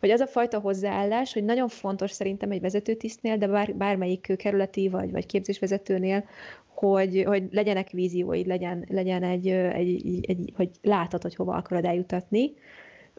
hogy 0.00 0.10
az 0.10 0.20
a 0.20 0.26
fajta 0.26 0.58
hozzáállás, 0.58 1.32
hogy 1.32 1.44
nagyon 1.44 1.68
fontos 1.68 2.10
szerintem 2.10 2.50
egy 2.50 2.60
vezetőtisztnél, 2.60 3.36
de 3.36 3.46
bár, 3.46 3.74
bármelyik 3.74 4.32
kerületi 4.36 4.88
vagy, 4.88 5.10
vagy 5.10 5.26
képzésvezetőnél, 5.26 6.24
hogy, 6.66 7.24
hogy 7.26 7.48
legyenek 7.50 7.90
vízióid, 7.90 8.46
legyen, 8.46 8.84
legyen 8.88 9.22
egy, 9.22 9.48
egy, 9.48 10.20
egy, 10.26 10.52
hogy 10.56 10.70
látod, 10.82 11.22
hogy 11.22 11.34
hova 11.34 11.54
akarod 11.54 11.84
eljutatni, 11.84 12.52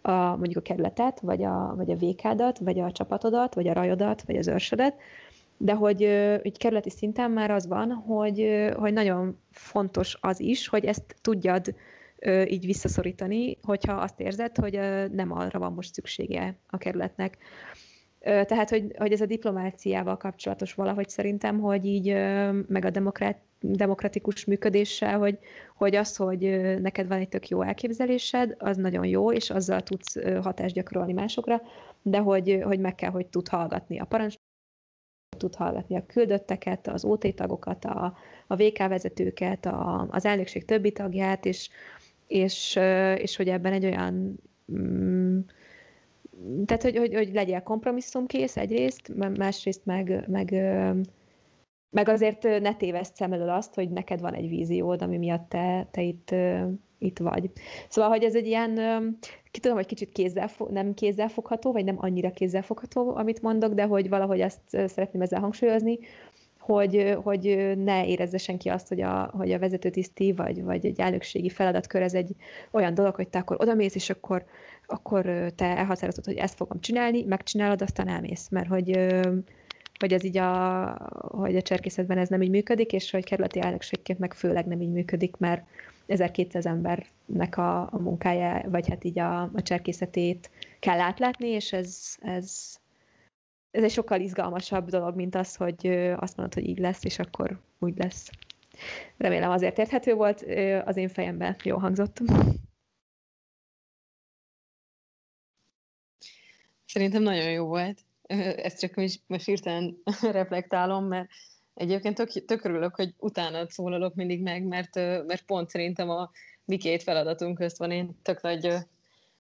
a, 0.02 0.12
mondjuk 0.12 0.58
a 0.58 0.62
kerületet, 0.62 1.20
vagy 1.20 1.44
a, 1.44 1.74
vagy 1.76 1.92
a 1.92 1.96
VK-dat, 1.96 2.60
vagy 2.60 2.80
a 2.80 2.92
csapatodat, 2.92 3.54
vagy 3.54 3.68
a 3.68 3.74
rajodat, 3.74 4.24
vagy 4.26 4.36
az 4.36 4.48
őrsödet, 4.48 4.96
de 5.58 5.74
hogy 5.74 6.02
így 6.44 6.58
kerületi 6.58 6.90
szinten 6.90 7.32
már 7.32 7.52
az 7.52 7.68
van, 7.68 7.92
hogy, 7.92 8.70
hogy 8.76 8.94
nagyon 8.94 9.38
fontos 9.52 10.18
az 10.22 10.40
is, 10.40 10.68
hogy 10.68 10.86
ezt 10.86 11.16
tudjad 11.22 11.76
így 12.28 12.66
visszaszorítani, 12.66 13.58
hogyha 13.62 13.94
azt 13.94 14.20
érzed, 14.20 14.58
hogy 14.58 14.80
nem 15.12 15.32
arra 15.32 15.60
van 15.60 15.74
most 15.74 15.94
szüksége 15.94 16.56
a 16.68 16.78
kerületnek. 16.78 17.38
Tehát, 18.20 18.70
hogy, 18.70 18.94
hogy 18.98 19.12
ez 19.12 19.22
a 19.22 19.26
diplomáciával 19.26 20.18
kapcsolatos 20.18 20.74
valahogy 20.74 21.10
szerintem, 21.10 21.60
hogy 21.60 21.86
így 21.86 22.14
meg 22.68 22.86
a 22.86 22.90
demokrát, 22.90 23.38
demokratikus 23.62 24.46
működéssel, 24.46 25.18
hogy, 25.18 25.40
hogy 25.76 25.96
az, 25.96 26.16
hogy 26.16 26.40
neked 26.82 27.08
van 27.08 27.20
egy 27.20 27.30
tök 27.30 27.48
jó 27.48 27.62
elképzelésed, 27.62 28.56
az 28.58 28.78
nagyon 28.78 29.06
jó, 29.06 29.32
és 29.32 29.50
azzal 29.50 29.82
tudsz 29.82 30.16
hatást 30.42 30.76
gyakorolni 30.76 31.14
másokra, 31.14 31.62
de 32.02 32.18
hogy, 32.18 32.60
hogy 32.64 32.80
meg 32.80 32.96
kell, 32.96 33.12
hogy 33.12 33.28
tud 33.28 33.48
hallgatni 33.48 34.00
a 34.00 34.06
parancs 34.06 34.36
tud 35.38 35.56
hallgatni 35.56 35.96
a 35.96 36.06
küldötteket, 36.06 36.88
az 36.88 37.06
OT 37.06 37.36
tagokat, 37.36 37.86
a, 37.86 38.18
a 38.48 38.56
VK 38.56 38.78
vezetőket, 38.78 39.66
a, 39.66 40.08
az 40.10 40.26
elnökség 40.26 40.66
többi 40.66 40.92
tagját, 40.92 41.46
és, 41.46 41.70
és, 42.30 42.80
és 43.16 43.36
hogy 43.36 43.48
ebben 43.48 43.74
egy 43.74 43.86
olyan 43.86 44.40
mm, 44.72 45.40
tehát, 46.66 46.84
hogy, 46.84 46.98
hogy, 46.98 47.14
hogy 47.14 47.34
legyél 47.34 47.62
kompromisszumkész 47.62 48.58
egyrészt, 48.58 49.14
másrészt 49.38 49.86
meg, 49.86 50.24
meg, 50.28 50.52
meg 51.90 52.10
azért 52.10 52.44
ne 52.44 52.76
téveszt 52.76 53.16
szem 53.16 53.34
elől 53.34 53.50
azt, 53.50 53.76
hogy 53.76 53.90
neked 53.90 54.22
van 54.22 54.34
egy 54.34 54.50
víziód, 54.50 55.02
ami 55.02 55.18
miatt 55.18 55.50
te, 55.50 55.88
te 55.92 56.02
itt, 56.02 56.36
itt 56.98 57.18
vagy. 57.18 57.52
Szóval, 57.90 58.10
hogy 58.10 58.24
ez 58.24 58.36
egy 58.36 58.48
ilyen, 58.48 58.76
ki 59.52 59.60
tudom, 59.60 59.78
hogy 59.78 59.86
kicsit 59.86 60.12
kézzel, 60.12 60.50
nem 60.70 60.94
kézzelfogható, 60.94 61.72
vagy 61.72 61.84
nem 61.84 61.98
annyira 62.00 62.32
kézzelfogható, 62.32 63.16
amit 63.16 63.42
mondok, 63.42 63.74
de 63.74 63.84
hogy 63.84 64.10
valahogy 64.10 64.40
ezt 64.40 64.62
szeretném 64.68 65.22
ezzel 65.22 65.40
hangsúlyozni, 65.40 66.00
hogy, 66.74 67.18
hogy 67.24 67.74
ne 67.78 68.08
érezze 68.08 68.38
senki 68.38 68.70
azt, 68.70 68.88
hogy 68.88 69.02
a, 69.02 69.32
hogy 69.38 69.52
a 69.52 69.60
vezetőtiszti 69.60 70.32
vagy, 70.32 70.64
vagy 70.64 70.86
egy 70.86 71.00
elnökségi 71.00 71.50
feladatkör 71.50 72.02
ez 72.02 72.14
egy 72.14 72.36
olyan 72.72 72.94
dolog, 72.94 73.16
hogy 73.16 73.28
te 73.28 73.40
akkor 73.40 73.58
odamész, 73.60 73.96
és 73.96 74.10
akkor, 74.10 74.46
akkor 74.86 75.52
te 75.56 75.66
elhatározod, 75.66 76.26
hogy 76.26 76.36
ezt 76.36 76.56
fogom 76.56 76.82
csinálni, 76.82 77.24
megcsinálod, 77.24 77.82
aztán 77.82 78.08
elmész, 78.08 78.48
mert 78.50 78.68
hogy, 78.68 78.98
hogy 80.00 80.14
ez 80.14 80.24
így 80.24 80.38
a, 80.38 80.86
hogy 81.22 81.56
a 81.56 81.62
cserkészetben 81.62 82.18
ez 82.18 82.30
nem 82.30 82.42
így 82.42 82.50
működik, 82.50 82.94
és 82.94 83.12
hogy 83.12 83.24
kerületi 83.24 83.62
elnökségként 83.62 84.20
meg 84.20 84.34
főleg 84.34 84.66
nem 84.66 84.82
így 84.82 84.92
működik, 84.92 85.38
mert 85.38 85.68
1200 86.08 86.66
embernek 86.66 87.58
a, 87.58 87.82
a 87.82 87.98
munkája, 88.00 88.70
vagy 88.70 88.90
hát 88.90 89.04
így 89.04 89.20
a, 89.20 89.42
a 89.42 89.62
cserkészetét 89.62 90.50
kell 90.80 91.00
átlátni, 91.00 91.48
és 91.48 91.74
ez, 91.74 92.16
ez, 92.20 92.80
ez 93.72 93.84
egy 93.84 93.92
sokkal 93.92 94.22
izgalmasabb 94.22 94.90
dolog, 94.90 95.16
mint 95.16 95.36
az, 95.36 95.56
hogy 95.56 95.88
azt 96.16 96.38
mondod, 96.38 96.54
hogy 96.54 96.68
így 96.68 96.80
lesz, 96.80 97.04
és 97.04 97.20
akkor 97.20 97.62
úgy 97.80 97.98
lesz. 97.98 98.30
Remélem 99.18 99.52
azért 99.52 99.78
érthető 99.78 100.14
volt, 100.14 100.42
az 100.86 100.98
én 100.98 101.10
fejemben 101.10 101.56
jó 101.64 101.78
hangzott. 101.78 102.20
Szerintem 106.86 107.22
nagyon 107.22 107.52
jó 107.52 107.66
volt. 107.66 108.00
Ezt 108.56 108.80
csak 108.80 108.96
most 109.28 109.46
hirtelen 109.46 109.98
reflektálom, 110.22 111.06
mert 111.06 111.30
egyébként 111.74 112.16
tök, 112.16 112.46
tök 112.46 112.64
örülök, 112.64 112.96
hogy 112.96 113.14
utána 113.18 113.70
szólalok 113.70 114.16
mindig 114.16 114.42
meg, 114.42 114.64
mert, 114.64 114.96
mert 115.26 115.46
pont 115.46 115.70
szerintem 115.70 116.10
a 116.10 116.32
mi 116.66 116.78
két 116.78 117.04
feladatunk 117.04 117.58
közt 117.58 117.78
van 117.78 117.92
én 117.92 118.20
tök 118.22 118.42
nagy 118.42 118.74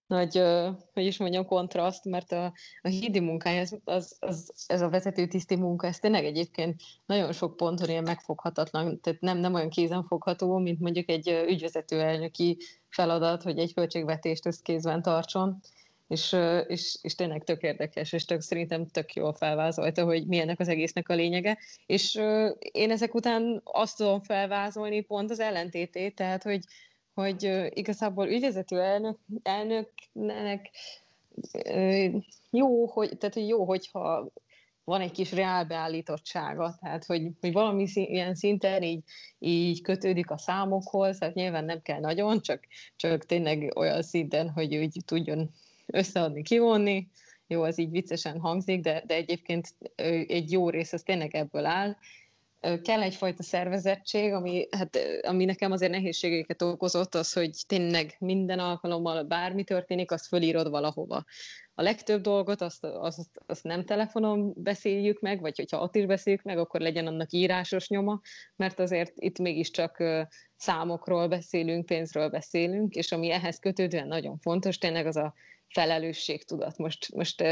nagy, 0.09 0.41
hogy 0.93 1.05
is 1.05 1.17
mondjam, 1.17 1.45
kontraszt, 1.45 2.05
mert 2.05 2.31
a, 2.31 2.53
a 2.81 2.87
hídi 2.87 3.19
munkája, 3.19 3.61
az, 3.61 3.79
az, 3.83 4.17
az, 4.19 4.65
ez 4.67 4.81
a 4.81 4.89
vezetőtiszti 4.89 5.55
munka, 5.55 5.87
ez 5.87 5.99
tényleg 5.99 6.25
egyébként 6.25 6.81
nagyon 7.05 7.31
sok 7.31 7.57
ponton 7.57 7.89
ilyen 7.89 8.03
megfoghatatlan, 8.03 9.01
tehát 9.01 9.21
nem, 9.21 9.37
nem 9.37 9.53
olyan 9.53 9.69
kézenfogható, 9.69 10.57
mint 10.57 10.79
mondjuk 10.79 11.09
egy 11.09 11.43
ügyvezető 11.47 12.01
elnöki 12.01 12.57
feladat, 12.89 13.43
hogy 13.43 13.57
egy 13.59 13.73
költségvetést 13.73 14.45
összkézben 14.45 15.01
tartson, 15.01 15.59
és, 16.07 16.35
és, 16.67 16.97
és 17.01 17.15
tényleg 17.15 17.43
tök 17.43 17.61
érdekes, 17.61 18.13
és 18.13 18.25
tök, 18.25 18.41
szerintem 18.41 18.87
tök 18.87 19.13
jól 19.13 19.33
felvázolta, 19.33 20.03
hogy 20.03 20.27
mi 20.27 20.39
ennek 20.39 20.59
az 20.59 20.67
egésznek 20.67 21.09
a 21.09 21.13
lényege, 21.13 21.57
és 21.85 22.15
én 22.71 22.91
ezek 22.91 23.15
után 23.15 23.61
azt 23.63 23.97
tudom 23.97 24.21
felvázolni 24.21 25.01
pont 25.01 25.31
az 25.31 25.39
ellentétét, 25.39 26.15
tehát, 26.15 26.43
hogy 26.43 26.59
hogy 27.19 27.69
igazából 27.73 28.27
ügyvezető 28.27 28.81
elnök, 28.81 29.17
elnöknek 29.43 30.69
jó, 32.49 32.85
hogy, 32.85 33.17
tehát 33.17 33.47
jó, 33.47 33.65
hogyha 33.65 34.31
van 34.83 35.01
egy 35.01 35.11
kis 35.11 35.31
reálbeállítottsága, 35.31 36.77
tehát 36.81 37.05
hogy, 37.05 37.27
hogy 37.39 37.51
valami 37.51 37.87
ilyen 37.93 38.35
szinten 38.35 38.83
így, 38.83 39.03
így 39.39 39.81
kötődik 39.81 40.29
a 40.31 40.37
számokhoz, 40.37 41.17
tehát 41.17 41.35
nyilván 41.35 41.65
nem 41.65 41.81
kell 41.81 41.99
nagyon, 41.99 42.41
csak, 42.41 42.63
csak 42.95 43.25
tényleg 43.25 43.71
olyan 43.75 44.01
szinten, 44.01 44.49
hogy 44.49 44.75
úgy 44.75 44.97
tudjon 45.05 45.49
összeadni, 45.85 46.41
kivonni, 46.41 47.07
jó, 47.47 47.63
az 47.63 47.79
így 47.79 47.89
viccesen 47.89 48.39
hangzik, 48.39 48.81
de, 48.81 49.03
de 49.05 49.13
egyébként 49.13 49.75
egy 50.27 50.51
jó 50.51 50.69
rész 50.69 50.93
az 50.93 51.01
tényleg 51.01 51.35
ebből 51.35 51.65
áll, 51.65 51.95
kell 52.59 53.01
egyfajta 53.01 53.43
szervezettség, 53.43 54.33
ami, 54.33 54.67
hát, 54.71 54.99
ami 55.21 55.45
nekem 55.45 55.71
azért 55.71 55.91
nehézségeket 55.91 56.61
okozott, 56.61 57.15
az, 57.15 57.33
hogy 57.33 57.63
tényleg 57.67 58.15
minden 58.19 58.59
alkalommal 58.59 59.23
bármi 59.23 59.63
történik, 59.63 60.11
azt 60.11 60.27
fölírod 60.27 60.69
valahova. 60.69 61.23
A 61.73 61.81
legtöbb 61.81 62.21
dolgot 62.21 62.61
azt, 62.61 62.83
azt, 62.83 63.29
azt 63.45 63.63
nem 63.63 63.85
telefonon 63.85 64.53
beszéljük 64.55 65.19
meg, 65.19 65.41
vagy 65.41 65.57
hogyha 65.57 65.81
ott 65.81 65.95
is 65.95 66.05
beszéljük 66.05 66.43
meg, 66.43 66.57
akkor 66.57 66.81
legyen 66.81 67.07
annak 67.07 67.31
írásos 67.31 67.89
nyoma, 67.89 68.21
mert 68.55 68.79
azért 68.79 69.13
itt 69.15 69.39
mégiscsak 69.39 70.03
számokról 70.55 71.27
beszélünk, 71.27 71.85
pénzről 71.85 72.29
beszélünk, 72.29 72.95
és 72.95 73.11
ami 73.11 73.31
ehhez 73.31 73.59
kötődően 73.59 74.07
nagyon 74.07 74.37
fontos, 74.37 74.77
tényleg 74.77 75.05
az 75.05 75.15
a 75.15 75.33
felelősségtudat. 75.67 76.77
Most, 76.77 77.13
most 77.13 77.43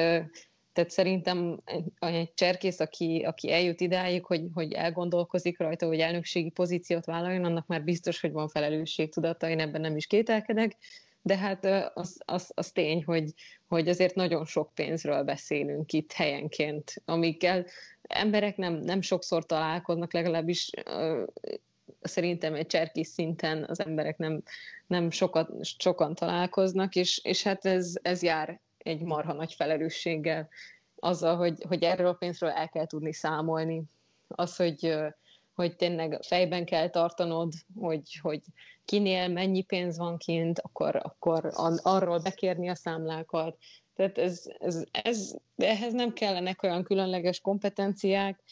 tehát 0.78 0.92
szerintem 0.92 1.60
egy 2.00 2.34
cserkész, 2.34 2.80
aki, 2.80 3.24
aki 3.28 3.52
eljut 3.52 3.82
idáig, 3.82 4.26
hogy, 4.26 4.44
hogy 4.54 4.74
elgondolkozik 4.74 5.60
rajta, 5.60 5.88
hogy 5.88 6.00
elnökségi 6.00 6.50
pozíciót 6.50 7.06
vállaljon, 7.06 7.44
annak 7.44 7.68
már 7.68 7.84
biztos, 7.84 8.22
hogy 8.22 8.32
van 8.32 8.48
felelősségtudata, 8.48 9.50
én 9.50 9.60
ebben 9.60 9.82
nem 9.82 9.96
is 9.96 10.08
kételkedek, 10.08 10.78
de 11.22 11.38
hát 11.38 11.66
az, 11.94 12.18
az, 12.26 12.52
az 12.54 12.72
tény, 12.72 13.04
hogy, 13.04 13.34
hogy 13.68 13.88
azért 13.88 14.16
nagyon 14.16 14.46
sok 14.46 14.74
pénzről 14.74 15.24
beszélünk 15.24 15.94
itt 15.94 16.12
helyenként, 16.12 16.94
amikkel 17.06 17.66
emberek 18.02 18.58
nem, 18.58 18.74
nem 18.74 19.02
sokszor 19.02 19.46
találkoznak, 19.46 20.14
legalábbis 20.14 20.70
szerintem 22.02 22.54
egy 22.54 22.68
cserkész 22.68 23.12
szinten 23.12 23.66
az 23.68 23.80
emberek 23.80 24.18
nem, 24.18 24.44
nem 24.88 25.12
sokat, 25.12 25.50
sokan 25.62 26.16
találkoznak, 26.16 26.96
és, 26.96 27.20
és 27.24 27.44
hát 27.44 27.66
ez, 27.66 27.94
ez 28.02 28.22
jár 28.24 28.60
egy 28.88 29.02
marha 29.02 29.34
nagy 29.34 29.54
felelősséggel 29.54 30.50
azzal, 30.96 31.36
hogy, 31.36 31.64
hogy 31.68 31.84
erről 31.84 32.08
a 32.08 32.14
pénzről 32.14 32.50
el 32.50 32.70
kell 32.70 32.86
tudni 32.86 33.14
számolni. 33.14 33.84
Az, 34.28 34.56
hogy, 34.56 34.96
hogy 35.54 35.76
tényleg 35.76 36.20
fejben 36.28 36.66
kell 36.66 36.90
tartanod, 36.90 37.54
hogy, 37.76 38.20
hogy 38.22 38.42
kinél 38.86 39.28
mennyi 39.28 39.62
pénz 39.62 39.98
van 39.98 40.18
kint, 40.18 40.60
akkor, 40.60 40.96
akkor 40.96 41.52
arról 41.82 42.20
bekérni 42.20 42.70
a 42.70 42.76
számlákat. 42.76 43.58
Tehát 43.96 44.18
ez, 44.18 44.44
ez, 44.60 44.84
ez, 44.92 45.36
ehhez 45.56 45.94
nem 45.94 46.14
kellenek 46.14 46.64
olyan 46.64 46.84
különleges 46.84 47.40
kompetenciák, 47.40 48.44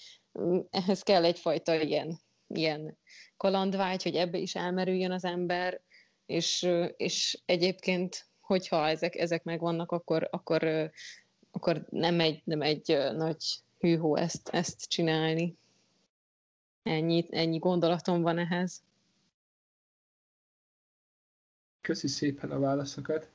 ehhez 0.70 1.02
kell 1.02 1.24
egyfajta 1.24 1.82
ilyen, 1.82 2.20
ilyen 2.48 2.98
kalandvágy, 3.38 4.04
hogy 4.04 4.16
ebbe 4.16 4.38
is 4.38 4.56
elmerüljön 4.56 5.12
az 5.12 5.24
ember, 5.24 5.82
és, 6.26 6.70
és 6.98 7.42
egyébként 7.46 8.28
hogyha 8.46 8.88
ezek, 8.88 9.16
ezek 9.16 9.44
megvannak, 9.44 9.92
akkor, 9.92 10.28
akkor, 10.32 10.92
akkor 11.52 11.86
nem 11.90 12.20
egy, 12.20 12.42
nem 12.44 12.62
egy 12.62 12.98
nagy 13.16 13.44
hűhó 13.80 14.16
ezt, 14.16 14.50
ezt 14.50 14.90
csinálni. 14.90 15.58
Ennyi, 16.84 17.28
ennyi 17.30 17.58
gondolatom 17.58 18.22
van 18.22 18.38
ehhez. 18.38 18.84
Köszi 21.82 22.08
szépen 22.08 22.52
a 22.52 22.60
válaszokat. 22.60 23.30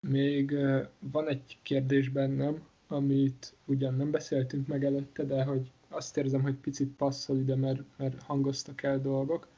Még 0.00 0.54
van 0.98 1.28
egy 1.28 1.58
kérdés 1.62 2.08
bennem, 2.08 2.68
amit 2.86 3.54
ugyan 3.64 3.94
nem 3.94 4.10
beszéltünk 4.10 4.66
meg 4.66 4.84
előtte, 4.84 5.24
de 5.24 5.44
hogy 5.44 5.70
azt 5.88 6.16
érzem, 6.16 6.42
hogy 6.42 6.54
picit 6.54 6.96
passzol 6.96 7.38
ide, 7.38 7.56
mert, 7.56 7.82
mert 7.96 8.22
hangoztak 8.22 8.82
el 8.82 9.00
dolgok. 9.00 9.48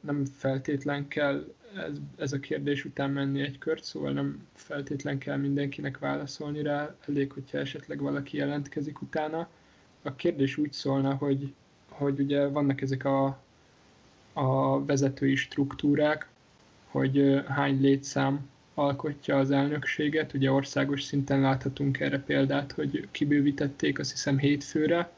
Nem 0.00 0.24
feltétlen 0.24 1.08
kell 1.08 1.44
ez, 1.76 1.92
ez 2.16 2.32
a 2.32 2.38
kérdés 2.38 2.84
után 2.84 3.10
menni 3.10 3.40
egy 3.40 3.58
kört, 3.58 3.84
szóval 3.84 4.12
nem 4.12 4.46
feltétlen 4.52 5.18
kell 5.18 5.36
mindenkinek 5.36 5.98
válaszolni 5.98 6.62
rá, 6.62 6.94
elég, 7.08 7.32
hogyha 7.32 7.58
esetleg 7.58 8.00
valaki 8.00 8.36
jelentkezik 8.36 9.02
utána. 9.02 9.48
A 10.02 10.14
kérdés 10.14 10.56
úgy 10.56 10.72
szólna, 10.72 11.14
hogy, 11.14 11.52
hogy 11.88 12.20
ugye 12.20 12.46
vannak 12.46 12.80
ezek 12.80 13.04
a, 13.04 13.42
a 14.32 14.84
vezetői 14.84 15.34
struktúrák, 15.34 16.28
hogy 16.86 17.42
hány 17.48 17.80
létszám 17.80 18.48
alkotja 18.74 19.38
az 19.38 19.50
elnökséget. 19.50 20.32
Ugye 20.32 20.52
országos 20.52 21.02
szinten 21.02 21.40
láthatunk 21.40 22.00
erre 22.00 22.18
példát, 22.18 22.72
hogy 22.72 23.08
kibővítették 23.10 23.98
azt 23.98 24.10
hiszem 24.10 24.38
hétfőre. 24.38 25.10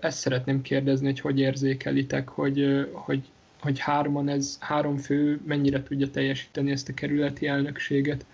Ezt 0.00 0.18
szeretném 0.18 0.62
kérdezni, 0.62 1.06
hogy 1.06 1.20
hogy 1.20 1.38
érzékelitek, 1.38 2.28
hogy, 2.28 2.88
hogy 2.92 3.30
hogy 3.60 3.78
hárman 3.78 4.28
ez, 4.28 4.58
három 4.60 4.96
fő 4.96 5.40
mennyire 5.46 5.82
tudja 5.82 6.10
teljesíteni 6.10 6.70
ezt 6.70 6.88
a 6.88 6.94
kerületi 6.94 7.46
elnökséget. 7.46 8.26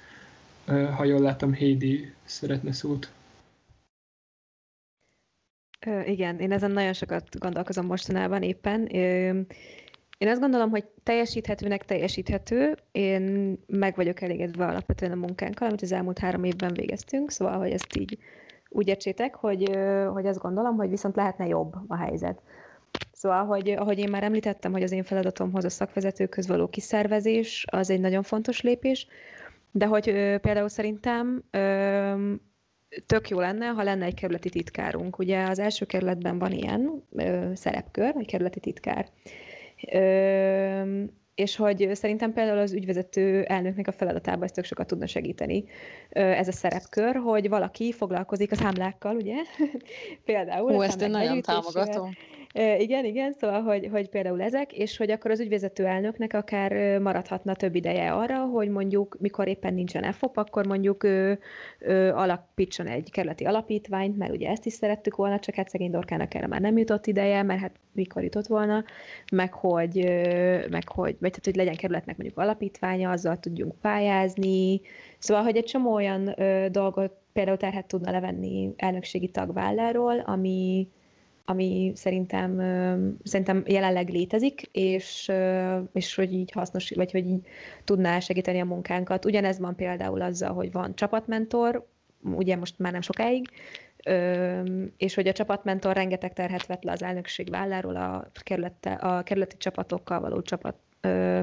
Ha 0.67 1.05
jól 1.05 1.21
látom, 1.21 1.53
Hédi 1.53 2.13
szeretne 2.25 2.73
szót. 2.73 3.13
Igen, 6.05 6.39
én 6.39 6.53
ezen 6.53 6.71
nagyon 6.71 6.93
sokat 6.93 7.39
gondolkozom 7.39 7.87
mostanában 7.87 8.43
éppen. 8.43 8.87
Én 10.19 10.29
azt 10.29 10.41
gondolom, 10.41 10.71
hogy 10.71 10.85
teljesíthetőnek 11.03 11.85
teljesíthető. 11.85 12.77
Én 12.93 13.57
meg 13.67 13.95
vagyok 13.95 14.21
elégedve 14.21 14.67
alapvetően 14.67 15.13
a 15.13 15.15
munkánkkal, 15.15 15.69
amit 15.69 15.83
az 15.83 15.93
elmúlt 15.93 16.19
három 16.19 16.45
évben 16.45 16.75
végeztünk, 16.75 17.31
szóval, 17.31 17.59
hogy 17.59 17.71
ezt 17.71 17.97
így 17.97 18.19
úgy 18.69 18.89
értsétek, 18.89 19.35
hogy, 19.35 19.77
hogy 20.13 20.27
azt 20.27 20.41
gondolom, 20.41 20.77
hogy 20.77 20.89
viszont 20.89 21.17
lehetne 21.17 21.47
jobb 21.47 21.75
a 21.87 21.97
helyzet. 21.97 22.43
Szóval, 23.23 23.45
hogy, 23.45 23.71
ahogy 23.71 23.99
én 23.99 24.11
már 24.11 24.23
említettem, 24.23 24.73
hogy 24.73 24.83
az 24.83 24.93
én 24.93 25.03
feladatomhoz 25.03 25.65
a 25.65 25.71
szakvezetőköz 25.71 26.47
való 26.47 26.69
kiszervezés, 26.69 27.65
az 27.71 27.91
egy 27.91 28.01
nagyon 28.01 28.23
fontos 28.23 28.61
lépés, 28.61 29.07
de 29.71 29.87
hogy 29.87 30.09
ö, 30.09 30.37
például 30.39 30.69
szerintem 30.69 31.45
ö, 31.51 32.33
tök 33.07 33.29
jó 33.29 33.41
lenne, 33.41 33.67
ha 33.67 33.83
lenne 33.83 34.05
egy 34.05 34.15
kerületi 34.15 34.49
titkárunk. 34.49 35.19
Ugye 35.19 35.43
az 35.49 35.59
első 35.59 35.85
kerületben 35.85 36.39
van 36.39 36.53
ilyen 36.53 37.05
ö, 37.13 37.51
szerepkör, 37.55 38.15
egy 38.19 38.27
kerületi 38.27 38.61
titkár. 38.61 39.09
Ö, 39.93 41.03
és 41.35 41.57
hogy 41.57 41.89
szerintem 41.93 42.33
például 42.33 42.59
az 42.59 42.73
ügyvezető 42.73 43.43
elnöknek 43.43 43.89
a 43.89 43.93
feladatában 43.93 44.43
ez 44.43 44.51
tök 44.51 44.65
sokat 44.65 44.87
tudna 44.87 45.07
segíteni 45.07 45.65
ez 46.11 46.49
a 46.49 46.53
szerepkör, 46.53 47.17
hogy 47.17 47.49
valaki 47.49 47.93
foglalkozik 47.93 48.53
a 48.53 48.55
számlákkal, 48.55 49.17
ugye? 49.17 49.35
például. 50.25 50.75
Ó, 50.75 50.83
ezt 50.83 51.03
én 51.03 51.11
nagyon 51.11 51.43
támogatom. 51.43 52.11
Igen, 52.55 53.05
igen, 53.05 53.33
szóval, 53.33 53.63
hogy, 53.63 53.89
hogy 53.91 54.09
például 54.09 54.43
ezek, 54.43 54.73
és 54.73 54.97
hogy 54.97 55.11
akkor 55.11 55.31
az 55.31 55.41
ügyvezető 55.41 55.87
elnöknek 55.87 56.35
akár 56.35 56.99
maradhatna 56.99 57.55
több 57.55 57.75
ideje 57.75 58.13
arra, 58.13 58.39
hogy 58.39 58.69
mondjuk, 58.69 59.17
mikor 59.21 59.49
éppen 59.49 59.75
nincsen 59.75 60.03
EFOP, 60.05 60.37
akkor 60.37 60.67
mondjuk 60.67 61.05
ő, 61.05 61.39
ő 61.79 62.13
alapítson 62.15 62.87
egy 62.87 63.11
kerületi 63.11 63.45
alapítványt, 63.45 64.17
mert 64.17 64.33
ugye 64.33 64.49
ezt 64.49 64.67
is 64.67 64.73
szerettük 64.73 65.17
volna, 65.17 65.39
csak 65.39 65.55
hát 65.55 65.69
szegény 65.69 65.91
Dorkának 65.91 66.35
erre 66.35 66.47
már 66.47 66.61
nem 66.61 66.79
jutott 66.79 67.07
ideje, 67.07 67.43
mert 67.43 67.61
hát 67.61 67.77
mikor 67.93 68.23
jutott 68.23 68.47
volna, 68.47 68.85
meg 69.33 69.53
hogy, 69.53 69.97
meg 70.71 70.89
hogy, 70.89 71.17
vagy 71.21 71.31
tehát, 71.31 71.45
hogy 71.45 71.57
legyen 71.57 71.77
kerületnek 71.77 72.17
mondjuk 72.17 72.39
alapítványa, 72.39 73.11
azzal 73.11 73.41
tudjunk 73.41 73.75
pályázni, 73.81 74.81
szóval, 75.19 75.43
hogy 75.43 75.57
egy 75.57 75.65
csomó 75.65 75.93
olyan 75.93 76.41
ö, 76.41 76.67
dolgot 76.71 77.13
például 77.33 77.57
terhet 77.57 77.87
tudna 77.87 78.11
levenni 78.11 78.73
elnökségi 78.77 79.29
tagválláról, 79.29 80.19
ami, 80.19 80.89
ami 81.45 81.93
szerintem, 81.95 82.57
szerintem 83.23 83.63
jelenleg 83.67 84.09
létezik, 84.09 84.63
és, 84.73 85.33
és 85.93 86.15
hogy 86.15 86.33
így 86.33 86.51
hasznos, 86.53 86.91
vagy 86.95 87.11
hogy 87.11 87.27
így 87.27 87.47
tudná 87.85 88.19
segíteni 88.19 88.61
a 88.61 88.65
munkánkat. 88.65 89.25
Ugyanez 89.25 89.59
van 89.59 89.77
például 89.77 90.23
azzal, 90.23 90.53
hogy 90.53 90.73
van 90.73 90.95
csapatmentor, 90.95 91.87
ugye 92.23 92.57
most 92.57 92.79
már 92.79 92.93
nem 92.93 93.01
sokáig, 93.01 93.49
és 94.97 95.15
hogy 95.15 95.29
a 95.29 95.33
csapatmentor 95.33 95.95
rengeteg 95.95 96.33
terhet 96.33 96.67
vett 96.67 96.83
le 96.83 96.93
az 96.93 97.03
elnökség 97.03 97.51
válláról 97.51 97.97
a, 97.97 98.31
kerülete, 98.43 98.93
a 98.93 99.23
kerületi 99.23 99.57
csapatokkal 99.57 100.21
való 100.21 100.43
csapat 100.43 100.77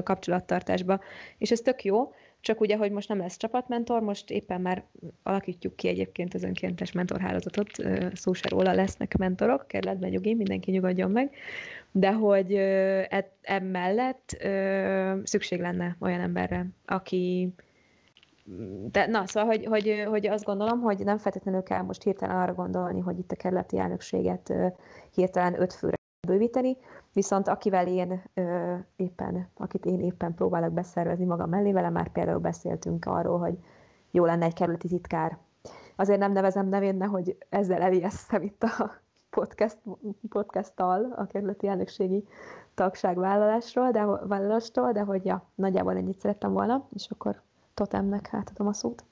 kapcsolattartásba, 0.02 1.00
és 1.38 1.50
ez 1.50 1.60
tök 1.60 1.84
jó, 1.84 2.12
csak 2.40 2.60
ugye, 2.60 2.76
hogy 2.76 2.90
most 2.90 3.08
nem 3.08 3.18
lesz 3.18 3.36
csapatmentor, 3.36 4.00
most 4.00 4.30
éppen 4.30 4.60
már 4.60 4.84
alakítjuk 5.22 5.76
ki 5.76 5.88
egyébként 5.88 6.34
az 6.34 6.42
önkéntes 6.42 6.92
mentorhálózatot, 6.92 7.70
szó 8.14 8.32
se 8.32 8.48
róla 8.48 8.72
lesznek 8.72 9.16
mentorok, 9.16 9.66
kerületben 9.66 10.10
nyugi, 10.10 10.34
mindenki 10.34 10.70
nyugodjon 10.70 11.10
meg, 11.10 11.34
de 11.92 12.12
hogy 12.12 12.54
emellett 13.42 14.36
szükség 15.22 15.60
lenne 15.60 15.96
olyan 16.00 16.20
emberre, 16.20 16.66
aki 16.86 17.54
de 18.90 19.06
na, 19.06 19.26
szóval, 19.26 19.48
hogy, 19.48 19.64
hogy, 19.64 20.04
hogy 20.08 20.26
azt 20.26 20.44
gondolom, 20.44 20.80
hogy 20.80 20.98
nem 20.98 21.18
feltétlenül 21.18 21.62
kell 21.62 21.82
most 21.82 22.02
hirtelen 22.02 22.36
arra 22.36 22.54
gondolni, 22.54 23.00
hogy 23.00 23.18
itt 23.18 23.32
a 23.32 23.36
kerületi 23.36 23.78
elnökséget 23.78 24.52
hirtelen 25.14 25.60
öt 25.60 25.72
főre 25.72 25.96
bővíteni, 26.26 26.76
viszont 27.12 27.48
akivel 27.48 27.86
én 27.86 28.22
ö, 28.34 28.74
éppen, 28.96 29.48
akit 29.54 29.84
én 29.84 30.00
éppen 30.00 30.34
próbálok 30.34 30.72
beszervezni 30.72 31.24
magam 31.24 31.50
mellé, 31.50 31.72
vele 31.72 31.90
már 31.90 32.08
például 32.12 32.38
beszéltünk 32.38 33.04
arról, 33.04 33.38
hogy 33.38 33.58
jó 34.10 34.24
lenne 34.24 34.44
egy 34.44 34.54
kerületi 34.54 34.88
titkár, 34.88 35.38
azért 35.96 36.18
nem 36.18 36.32
nevezem 36.32 36.68
nevén, 36.68 36.96
nehogy 36.96 37.36
ezzel 37.48 37.82
elijesztem 37.82 38.42
itt 38.42 38.62
a 38.62 39.00
podcast, 39.30 39.78
podcasttal 40.28 41.12
a 41.16 41.26
kerületi 41.26 41.66
elnökségi 41.66 42.24
tagság 42.74 43.16
vállalásról, 43.16 43.90
de, 43.90 44.04
vállalástól, 44.04 44.92
de 44.92 45.00
hogy 45.00 45.24
ja, 45.24 45.50
nagyjából 45.54 45.96
ennyit 45.96 46.18
szerettem 46.18 46.52
volna, 46.52 46.88
és 46.94 47.10
akkor 47.10 47.42
Totemnek 47.74 48.28
átadom 48.32 48.66
a 48.66 48.72
szót. 48.72 49.04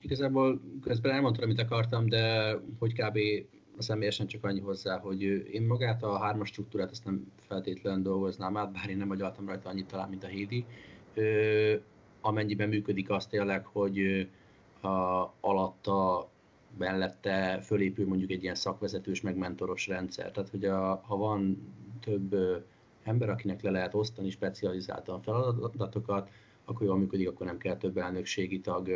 Igazából 0.00 0.60
közben 0.80 1.12
elmondtam, 1.12 1.44
amit 1.44 1.60
akartam, 1.60 2.08
de 2.08 2.54
hogy 2.78 2.92
kb. 2.92 3.18
Személyesen 3.82 4.26
csak 4.26 4.44
annyi 4.44 4.60
hozzá, 4.60 4.98
hogy 4.98 5.22
én 5.52 5.62
magát 5.62 6.02
a 6.02 6.18
hármas 6.18 6.48
struktúrát 6.48 6.90
ezt 6.90 7.04
nem 7.04 7.32
feltétlenül 7.36 8.02
dolgoznám 8.02 8.56
át, 8.56 8.72
bár 8.72 8.90
én 8.90 8.96
nem 8.96 9.10
agyaltam 9.10 9.46
rajta 9.46 9.68
annyit 9.68 9.86
talán, 9.86 10.08
mint 10.08 10.24
a 10.24 10.26
Hédi. 10.26 10.64
Amennyiben 12.20 12.68
működik 12.68 13.10
az 13.10 13.26
tényleg, 13.26 13.66
hogy 13.66 14.28
a, 14.80 14.88
alatta 15.40 16.28
mellette 16.78 17.60
fölépül 17.60 18.06
mondjuk 18.06 18.30
egy 18.30 18.42
ilyen 18.42 18.54
szakvezetős, 18.54 19.20
meg 19.20 19.36
mentoros 19.36 19.86
rendszer. 19.86 20.30
Tehát, 20.30 20.50
hogy 20.50 20.64
a, 20.64 21.00
ha 21.04 21.16
van 21.16 21.72
több 22.00 22.36
ember, 23.02 23.28
akinek 23.28 23.62
le 23.62 23.70
lehet 23.70 23.94
osztani 23.94 24.30
specializáltan 24.30 25.22
feladatokat, 25.22 26.30
akkor 26.64 26.86
jól 26.86 26.98
működik, 26.98 27.28
akkor 27.28 27.46
nem 27.46 27.58
kell 27.58 27.76
több 27.76 27.96
elnökségi 27.96 28.60
tag. 28.60 28.88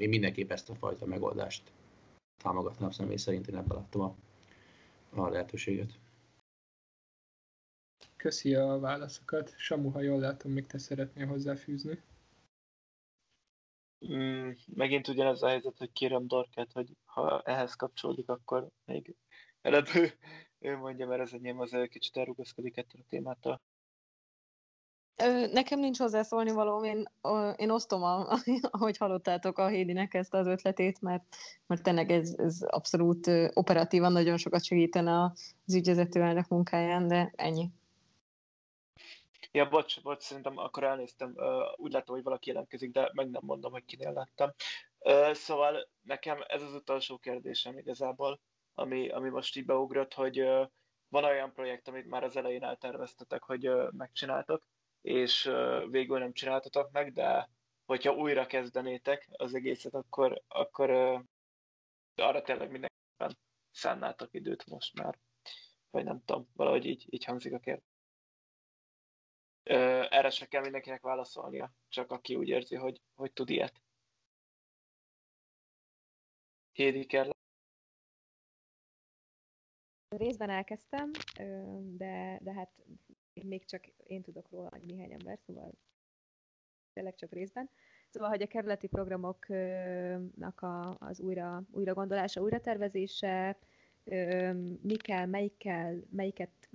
Én 0.00 0.08
mindenképp 0.08 0.50
ezt 0.50 0.70
a 0.70 0.74
fajta 0.74 1.06
megoldást 1.06 1.72
támogatnám 2.42 2.90
személy 2.90 3.16
szerint, 3.16 3.48
én 3.48 3.56
ebben 3.56 3.76
láttam 3.76 4.00
a, 4.00 4.14
a 5.10 5.28
lehetőséget. 5.28 5.98
Köszi 8.16 8.54
a 8.54 8.78
válaszokat. 8.78 9.54
Samu, 9.56 9.90
ha 9.90 10.00
jól 10.00 10.20
látom, 10.20 10.52
még 10.52 10.66
te 10.66 10.78
szeretnél 10.78 11.26
hozzáfűzni. 11.26 12.02
Mm, 14.06 14.50
megint 14.74 15.08
ugyanez 15.08 15.42
a 15.42 15.48
helyzet, 15.48 15.78
hogy 15.78 15.92
kérem 15.92 16.26
Dorket, 16.26 16.72
hogy 16.72 16.96
ha 17.04 17.42
ehhez 17.42 17.74
kapcsolódik, 17.74 18.28
akkor 18.28 18.68
még 18.84 19.16
előbb 19.60 19.86
ő, 19.94 20.12
ő 20.58 20.76
mondja, 20.76 21.06
mert 21.06 21.20
az 21.20 21.34
enyém 21.34 21.60
az 21.60 21.76
kicsit 21.88 22.16
elrugaszkodik 22.16 22.76
ettől 22.76 23.00
a 23.00 23.08
témától. 23.08 23.60
Nekem 25.52 25.78
nincs 25.78 25.98
hozzászólni 25.98 26.50
való, 26.50 26.84
én, 26.84 27.08
én 27.56 27.70
osztom, 27.70 28.02
a, 28.02 28.26
ahogy 28.70 28.96
hallottátok 28.96 29.58
a 29.58 29.68
Hédinek 29.68 30.14
ezt 30.14 30.34
az 30.34 30.46
ötletét, 30.46 31.00
mert, 31.00 31.24
mert 31.66 31.82
tényleg 31.82 32.10
ez, 32.10 32.34
ez 32.36 32.62
abszolút 32.62 33.30
operatívan 33.52 34.12
nagyon 34.12 34.36
sokat 34.36 34.64
segítene 34.64 35.22
az 35.66 35.74
ügyvezető 35.74 36.22
elnök 36.22 36.48
munkáján, 36.48 37.08
de 37.08 37.32
ennyi. 37.36 37.70
Ja, 39.52 39.68
bocs, 39.68 40.02
bocs, 40.02 40.22
szerintem 40.22 40.58
akkor 40.58 40.84
elnéztem, 40.84 41.34
úgy 41.76 41.92
látom, 41.92 42.14
hogy 42.14 42.24
valaki 42.24 42.48
jelentkezik, 42.48 42.92
de 42.92 43.10
meg 43.12 43.30
nem 43.30 43.42
mondom, 43.44 43.72
hogy 43.72 43.84
kinél 43.84 44.12
láttam. 44.12 44.52
Szóval 45.32 45.88
nekem 46.02 46.44
ez 46.46 46.62
az 46.62 46.74
utolsó 46.74 47.18
kérdésem 47.18 47.78
igazából, 47.78 48.40
ami, 48.74 49.08
ami 49.08 49.28
most 49.28 49.56
így 49.56 49.64
beugrott, 49.64 50.14
hogy 50.14 50.38
van 51.08 51.24
olyan 51.24 51.52
projekt, 51.52 51.88
amit 51.88 52.06
már 52.06 52.24
az 52.24 52.36
elején 52.36 52.62
elterveztetek, 52.62 53.42
hogy 53.42 53.70
megcsináltok, 53.90 54.62
és 55.02 55.50
végül 55.90 56.18
nem 56.18 56.32
csináltatok 56.32 56.90
meg, 56.90 57.12
de 57.12 57.50
hogyha 57.84 58.14
újra 58.14 58.46
kezdenétek 58.46 59.28
az 59.32 59.54
egészet, 59.54 59.94
akkor, 59.94 60.42
akkor 60.48 60.90
arra 62.14 62.42
tényleg 62.42 62.70
mindenképpen 62.70 63.38
szánnátok 63.70 64.34
időt 64.34 64.66
most 64.66 64.94
már. 64.94 65.18
Vagy 65.90 66.04
nem 66.04 66.22
tudom, 66.24 66.48
valahogy 66.52 66.84
így, 66.84 67.06
így 67.10 67.24
hangzik 67.24 67.52
a 67.52 67.58
kérdés. 67.58 67.90
Erre 70.10 70.30
se 70.30 70.46
kell 70.46 70.62
mindenkinek 70.62 71.02
válaszolnia, 71.02 71.72
csak 71.88 72.10
aki 72.10 72.34
úgy 72.34 72.48
érzi, 72.48 72.74
hogy, 72.74 73.00
hogy 73.14 73.32
tud 73.32 73.50
ilyet. 73.50 73.82
Hédi 76.72 77.06
kell. 77.06 77.30
Részben 80.08 80.50
elkezdtem, 80.50 81.10
de, 81.96 82.38
de 82.42 82.52
hát 82.52 82.70
még 83.40 83.64
csak 83.64 83.86
én 84.06 84.22
tudok 84.22 84.50
róla, 84.50 84.68
hogy 84.70 84.84
néhány 84.86 85.12
ember, 85.12 85.38
szóval 85.46 85.72
tényleg 86.92 87.14
csak 87.14 87.32
részben. 87.32 87.70
Szóval, 88.10 88.28
hogy 88.28 88.42
a 88.42 88.46
kerületi 88.46 88.86
programoknak 88.86 90.62
a, 90.62 90.96
az 90.98 91.20
újra, 91.20 91.62
újra 91.70 91.94
gondolása, 91.94 92.40
újra 92.40 92.60
tervezése, 92.60 93.58
mi 94.82 94.96
kell, 94.96 95.26
melyikkel, 95.26 96.02
melyiket 96.10 96.68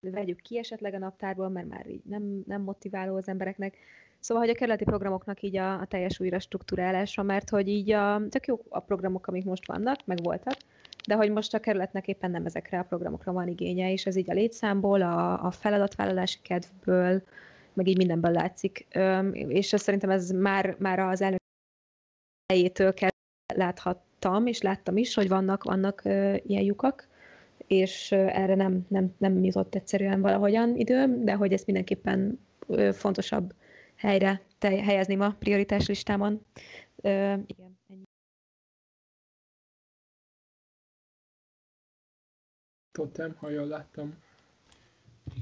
vegyük 0.00 0.40
ki 0.40 0.58
esetleg 0.58 0.94
a 0.94 0.98
naptárból, 0.98 1.48
mert 1.48 1.68
már 1.68 1.86
így 1.86 2.04
nem, 2.04 2.42
nem 2.46 2.62
motiváló 2.62 3.16
az 3.16 3.28
embereknek. 3.28 3.76
Szóval, 4.18 4.42
hogy 4.42 4.52
a 4.52 4.58
kerületi 4.58 4.84
programoknak 4.84 5.42
így 5.42 5.56
a, 5.56 5.80
a 5.80 5.86
teljes 5.86 6.20
újra 6.20 6.38
struktúrálása, 6.38 7.22
mert 7.22 7.50
hogy 7.50 7.68
így 7.68 7.90
a, 7.90 8.28
tök 8.28 8.46
jó 8.46 8.60
a 8.68 8.80
programok, 8.80 9.26
amik 9.26 9.44
most 9.44 9.66
vannak, 9.66 10.06
meg 10.06 10.22
voltak, 10.22 10.56
de 11.06 11.14
hogy 11.14 11.30
most 11.30 11.54
a 11.54 11.60
kerületnek 11.60 12.08
éppen 12.08 12.30
nem 12.30 12.46
ezekre 12.46 12.78
a 12.78 12.82
programokra 12.82 13.32
van 13.32 13.48
igénye, 13.48 13.92
és 13.92 14.06
ez 14.06 14.16
így 14.16 14.30
a 14.30 14.34
létszámból, 14.34 15.02
a, 15.02 15.44
a 15.44 15.50
feladatvállalási 15.50 16.38
kedvből, 16.42 17.22
meg 17.72 17.86
így 17.86 17.96
mindenből 17.96 18.32
látszik. 18.32 18.86
És 19.32 19.72
ez 19.72 19.82
szerintem 19.82 20.10
ez 20.10 20.30
már, 20.30 20.76
már 20.78 20.98
az 20.98 21.20
elnök 21.20 21.40
helyétől 22.52 22.94
kell 22.94 23.10
láthattam, 23.54 24.46
és 24.46 24.62
láttam 24.62 24.96
is, 24.96 25.14
hogy 25.14 25.28
vannak, 25.28 25.64
vannak 25.64 26.02
ilyen 26.44 26.62
lyukak, 26.62 27.08
és 27.66 28.12
erre 28.12 28.54
nem, 28.54 28.86
nem, 28.88 29.14
nem 29.18 29.44
jutott 29.44 29.74
egyszerűen 29.74 30.20
valahogyan 30.20 30.76
idő, 30.76 31.24
de 31.24 31.34
hogy 31.34 31.52
ezt 31.52 31.66
mindenképpen 31.66 32.40
fontosabb 32.92 33.54
helyre 33.96 34.42
helyezném 34.60 35.20
a 35.20 35.34
prioritás 35.38 35.86
listámon. 35.86 36.40
igen, 37.46 37.78
ennyi. 37.88 38.02
Totem, 42.96 43.34
ha 43.38 43.66
láttam. 43.66 44.14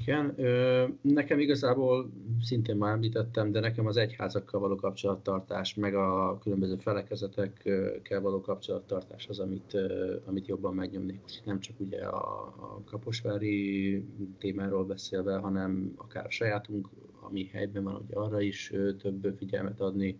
Igen, 0.01 0.33
ö, 0.37 0.85
nekem 1.01 1.39
igazából 1.39 2.09
szintén 2.41 2.75
már 2.75 2.91
említettem, 2.91 3.51
de 3.51 3.59
nekem 3.59 3.85
az 3.85 3.97
egyházakkal 3.97 4.59
való 4.59 4.75
kapcsolattartás, 4.75 5.75
meg 5.75 5.95
a 5.95 6.37
különböző 6.41 6.75
felekezetekkel 6.75 8.21
való 8.21 8.41
kapcsolattartás 8.41 9.27
az, 9.27 9.39
amit, 9.39 9.73
ö, 9.73 10.15
amit 10.25 10.47
jobban 10.47 10.73
megnyomnék. 10.73 11.21
Nem 11.43 11.59
csak 11.59 11.79
ugye 11.79 12.05
a, 12.05 12.41
a 12.45 12.81
kaposvári 12.85 14.05
témáról 14.37 14.85
beszélve, 14.85 15.37
hanem 15.37 15.93
akár 15.95 16.25
a 16.25 16.31
sajátunk, 16.31 16.89
ami 17.19 17.45
helyben 17.45 17.83
van, 17.83 17.93
hogy 17.93 18.13
arra 18.13 18.41
is 18.41 18.71
ö, 18.71 18.95
több 18.95 19.35
figyelmet 19.37 19.79
adni, 19.79 20.19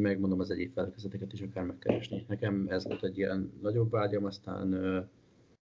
megmondom 0.00 0.40
az 0.40 0.50
egyéb 0.50 0.72
felekezeteket 0.72 1.32
is 1.32 1.40
akár 1.40 1.64
megkeresni. 1.64 2.24
Nekem 2.28 2.66
ez 2.68 2.84
volt 2.84 3.04
egy 3.04 3.18
ilyen 3.18 3.52
nagyobb 3.62 3.90
vágyam, 3.90 4.24
aztán 4.24 4.74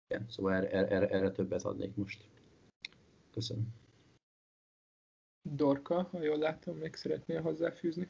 igen, 0.08 0.26
szóval 0.28 0.54
erre, 0.54 0.88
erre, 0.88 1.08
erre 1.08 1.30
többet 1.30 1.62
adnék 1.62 1.94
most. 1.94 2.24
Köszönöm. 3.32 3.66
Dorka, 5.42 6.08
ha 6.10 6.22
jól 6.22 6.38
látom, 6.38 6.76
még 6.76 6.94
szeretnél 6.94 7.42
hozzáfűzni? 7.42 8.08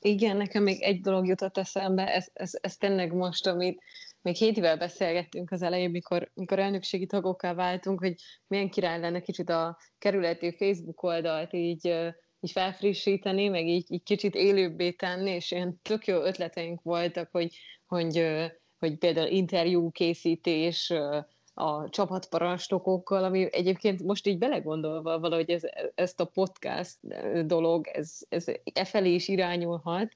Igen, 0.00 0.36
nekem 0.36 0.62
még 0.62 0.82
egy 0.82 1.00
dolog 1.00 1.26
jutott 1.26 1.56
eszembe, 1.56 2.14
ez, 2.14 2.28
ez, 2.32 2.50
ez 2.60 2.76
tényleg 2.76 3.12
most, 3.12 3.46
amit 3.46 3.82
még 4.22 4.34
hétivel 4.34 4.76
beszélgettünk 4.76 5.50
az 5.50 5.62
elején, 5.62 5.90
mikor, 5.90 6.30
mikor 6.34 6.58
elnökségi 6.58 7.06
tagokká 7.06 7.54
váltunk, 7.54 8.00
hogy 8.00 8.14
milyen 8.46 8.70
király 8.70 9.00
lenne 9.00 9.20
kicsit 9.20 9.48
a 9.48 9.78
kerületi 9.98 10.56
Facebook 10.56 11.02
oldalt 11.02 11.52
így, 11.52 11.86
így 12.40 12.50
felfrissíteni, 12.50 13.48
meg 13.48 13.66
így, 13.66 13.92
így 13.92 14.02
kicsit 14.02 14.34
élőbbé 14.34 14.90
tenni, 14.90 15.30
és 15.30 15.50
ilyen 15.50 15.80
tök 15.82 16.06
jó 16.06 16.22
ötleteink 16.22 16.82
voltak, 16.82 17.28
hogy, 17.30 17.56
hogy, 17.86 18.26
hogy 18.80 18.96
például 18.98 19.28
interjú 19.28 19.90
készítés, 19.90 20.92
a 21.54 21.88
csapatparancsnokokkal, 21.88 23.24
ami 23.24 23.48
egyébként 23.50 24.02
most 24.02 24.26
így 24.26 24.38
belegondolva 24.38 25.18
valahogy 25.18 25.50
ez, 25.50 25.62
ezt 25.94 26.20
a 26.20 26.24
podcast 26.24 26.98
dolog, 27.46 27.86
ez, 27.86 28.18
ez 28.28 28.44
e 28.72 28.84
felé 28.84 29.14
is 29.14 29.28
irányulhat, 29.28 30.14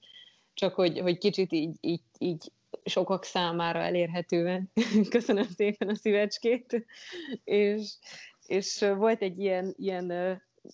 csak 0.54 0.74
hogy, 0.74 0.98
hogy 0.98 1.18
kicsit 1.18 1.52
így, 1.52 1.76
így, 1.80 2.02
így 2.18 2.52
sokak 2.84 3.24
számára 3.24 3.78
elérhetően. 3.78 4.70
Köszönöm 5.10 5.46
szépen 5.56 5.88
a 5.88 5.94
szívecskét. 5.94 6.86
És, 7.44 7.92
és 8.46 8.84
volt 8.96 9.22
egy 9.22 9.38
ilyen, 9.38 9.74
ilyen 9.76 10.12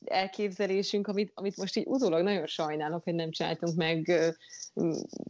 elképzelésünk, 0.05 1.07
amit, 1.07 1.33
amit 1.35 1.57
most 1.57 1.77
így 1.77 1.87
utólag 1.87 2.23
nagyon 2.23 2.47
sajnálok, 2.47 3.05
hogy 3.05 3.15
nem 3.15 3.31
csináltunk 3.31 3.77
meg, 3.77 4.12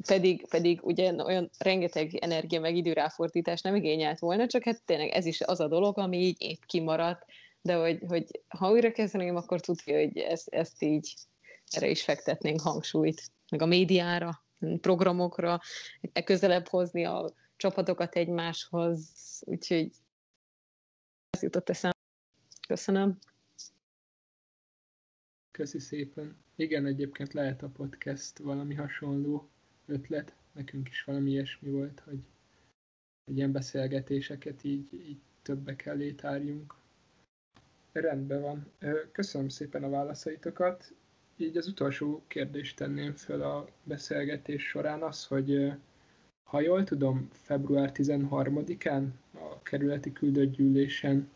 pedig, 0.06 0.46
pedig 0.48 0.80
ugye 0.82 1.14
olyan 1.24 1.50
rengeteg 1.58 2.14
energia 2.14 2.60
meg 2.60 2.76
időráfordítás 2.76 3.60
nem 3.60 3.74
igényelt 3.74 4.18
volna, 4.18 4.46
csak 4.46 4.64
hát 4.64 4.82
tényleg 4.84 5.08
ez 5.08 5.26
is 5.26 5.40
az 5.40 5.60
a 5.60 5.68
dolog, 5.68 5.98
ami 5.98 6.18
így 6.18 6.36
épp 6.38 6.62
kimaradt, 6.66 7.24
de 7.62 7.74
hogy, 7.74 7.98
hogy 8.08 8.24
ha 8.48 8.70
újra 8.70 8.92
kezdeném, 8.92 9.36
akkor 9.36 9.60
tudja, 9.60 9.98
hogy 9.98 10.18
ezt, 10.18 10.48
ezt 10.48 10.82
így 10.82 11.14
erre 11.68 11.88
is 11.88 12.02
fektetnénk 12.02 12.60
hangsúlyt, 12.60 13.22
meg 13.50 13.62
a 13.62 13.66
médiára, 13.66 14.44
programokra, 14.80 15.60
e 16.12 16.22
közelebb 16.22 16.68
hozni 16.68 17.04
a 17.04 17.32
csapatokat 17.56 18.14
egymáshoz, 18.16 19.08
úgyhogy 19.40 19.90
ez 21.30 21.42
jutott 21.42 21.68
eszembe. 21.68 21.96
Köszönöm. 22.68 23.18
Köszi 25.60 25.78
szépen. 25.78 26.36
Igen, 26.56 26.86
egyébként 26.86 27.32
lehet 27.32 27.62
a 27.62 27.68
podcast 27.68 28.38
valami 28.38 28.74
hasonló 28.74 29.48
ötlet. 29.86 30.34
Nekünk 30.52 30.88
is 30.88 31.04
valami 31.04 31.30
ilyesmi 31.30 31.70
volt, 31.70 32.02
hogy, 32.04 32.18
hogy 33.24 33.36
ilyen 33.36 33.52
beszélgetéseket 33.52 34.64
így, 34.64 34.92
így 34.92 35.18
többek 35.42 35.86
elé 35.86 36.12
tárjunk. 36.12 36.74
Rendben 37.92 38.40
van. 38.40 38.72
Köszönöm 39.12 39.48
szépen 39.48 39.84
a 39.84 39.88
válaszaitokat. 39.88 40.94
Így 41.36 41.56
az 41.56 41.66
utolsó 41.66 42.22
kérdést 42.26 42.76
tenném 42.76 43.14
föl 43.14 43.42
a 43.42 43.68
beszélgetés 43.82 44.68
során 44.68 45.02
az, 45.02 45.26
hogy 45.26 45.72
ha 46.42 46.60
jól 46.60 46.84
tudom, 46.84 47.28
február 47.32 47.92
13-án 47.94 49.06
a 49.34 49.62
kerületi 49.62 50.12
küldött 50.12 50.52
gyűlésen 50.52 51.30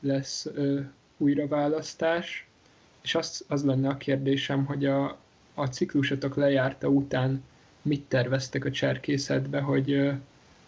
lesz 0.00 0.46
ö, 0.46 0.80
újraválasztás, 1.16 2.46
és 3.06 3.14
az, 3.14 3.44
az 3.48 3.64
lenne 3.64 3.88
a 3.88 3.96
kérdésem, 3.96 4.64
hogy 4.64 4.84
a, 4.84 5.18
a 5.54 5.66
ciklusotok 5.66 6.34
lejárta 6.34 6.88
után 6.88 7.42
mit 7.82 8.04
terveztek 8.08 8.64
a 8.64 8.70
cserkészetbe, 8.70 9.60
hogy, 9.60 10.10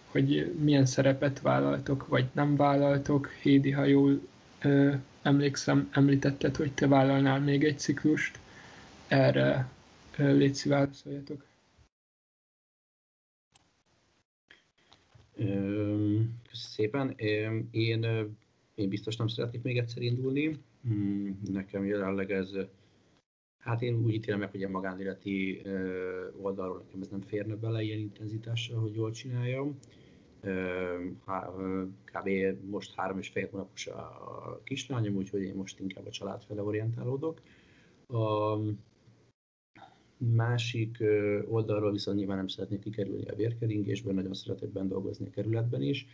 hogy 0.06 0.54
milyen 0.58 0.86
szerepet 0.86 1.40
vállaltok, 1.40 2.06
vagy 2.06 2.28
nem 2.32 2.56
vállaltok. 2.56 3.28
Hédi, 3.42 3.70
ha 3.70 3.84
jól 3.84 4.20
ö, 4.62 4.94
emlékszem, 5.22 5.88
említetted, 5.92 6.56
hogy 6.56 6.72
te 6.72 6.86
vállalnál 6.86 7.40
még 7.40 7.64
egy 7.64 7.78
ciklust. 7.78 8.38
Erre 9.08 9.68
ö, 10.16 10.36
légy 10.36 10.62
válaszoljatok. 10.64 11.44
Köszönöm 15.36 16.40
szépen. 16.52 17.14
Én, 17.70 18.14
én 18.74 18.88
biztos 18.88 19.16
nem 19.16 19.28
szeretnék 19.28 19.62
még 19.62 19.78
egyszer 19.78 20.02
indulni. 20.02 20.58
Hmm, 20.82 21.40
nekem 21.52 21.84
jelenleg 21.84 22.30
ez, 22.30 22.50
hát 23.58 23.82
én 23.82 23.94
úgy 24.04 24.14
ítélem 24.14 24.38
meg, 24.38 24.50
hogy 24.50 24.62
a 24.62 24.68
magánéleti 24.68 25.62
oldalról 26.40 26.82
nekem 26.84 27.00
ez 27.00 27.08
nem 27.08 27.20
férne 27.20 27.54
bele 27.54 27.82
ilyen 27.82 27.98
intenzitással, 27.98 28.80
hogy 28.80 28.94
jól 28.94 29.10
csináljam. 29.10 29.78
Kb. 32.04 32.28
most 32.70 32.94
három 32.94 33.18
és 33.18 33.28
fél 33.28 33.48
hónapos 33.50 33.86
a 33.86 34.60
kislányom, 34.64 35.14
úgyhogy 35.14 35.42
én 35.42 35.54
most 35.54 35.80
inkább 35.80 36.06
a 36.06 36.10
család 36.10 36.42
fele 36.42 36.62
orientálódok. 36.62 37.42
A, 38.06 38.56
Másik 40.20 40.98
oldalról 41.48 41.92
viszont 41.92 42.16
nyilván 42.16 42.36
nem 42.36 42.46
szeretnék 42.46 42.80
kikerülni 42.80 43.28
a 43.28 43.34
vérkeringésből, 43.34 44.14
nagyon 44.14 44.34
szeretek 44.34 44.68
benne 44.68 44.88
dolgozni 44.88 45.26
a 45.26 45.30
kerületben 45.30 45.82
is. 45.82 46.06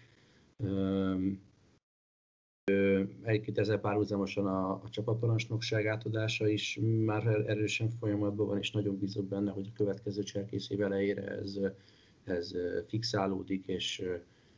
Egyébként 3.22 3.58
ezzel 3.58 3.78
párhuzamosan 3.78 4.46
a, 4.46 4.70
a 4.70 4.88
csapatparancsnokság 4.90 5.86
átadása 5.86 6.48
is 6.48 6.78
már 7.04 7.26
er-, 7.26 7.48
erősen 7.48 7.90
folyamatban 7.90 8.46
van, 8.46 8.58
és 8.58 8.70
nagyon 8.70 8.98
bízok 8.98 9.24
benne, 9.24 9.50
hogy 9.50 9.66
a 9.66 9.76
következő 9.76 10.22
cselkész 10.22 10.70
év 10.70 10.82
elejére 10.82 11.22
ez, 11.22 11.58
ez 12.24 12.52
fixálódik, 12.86 13.66
és 13.66 14.02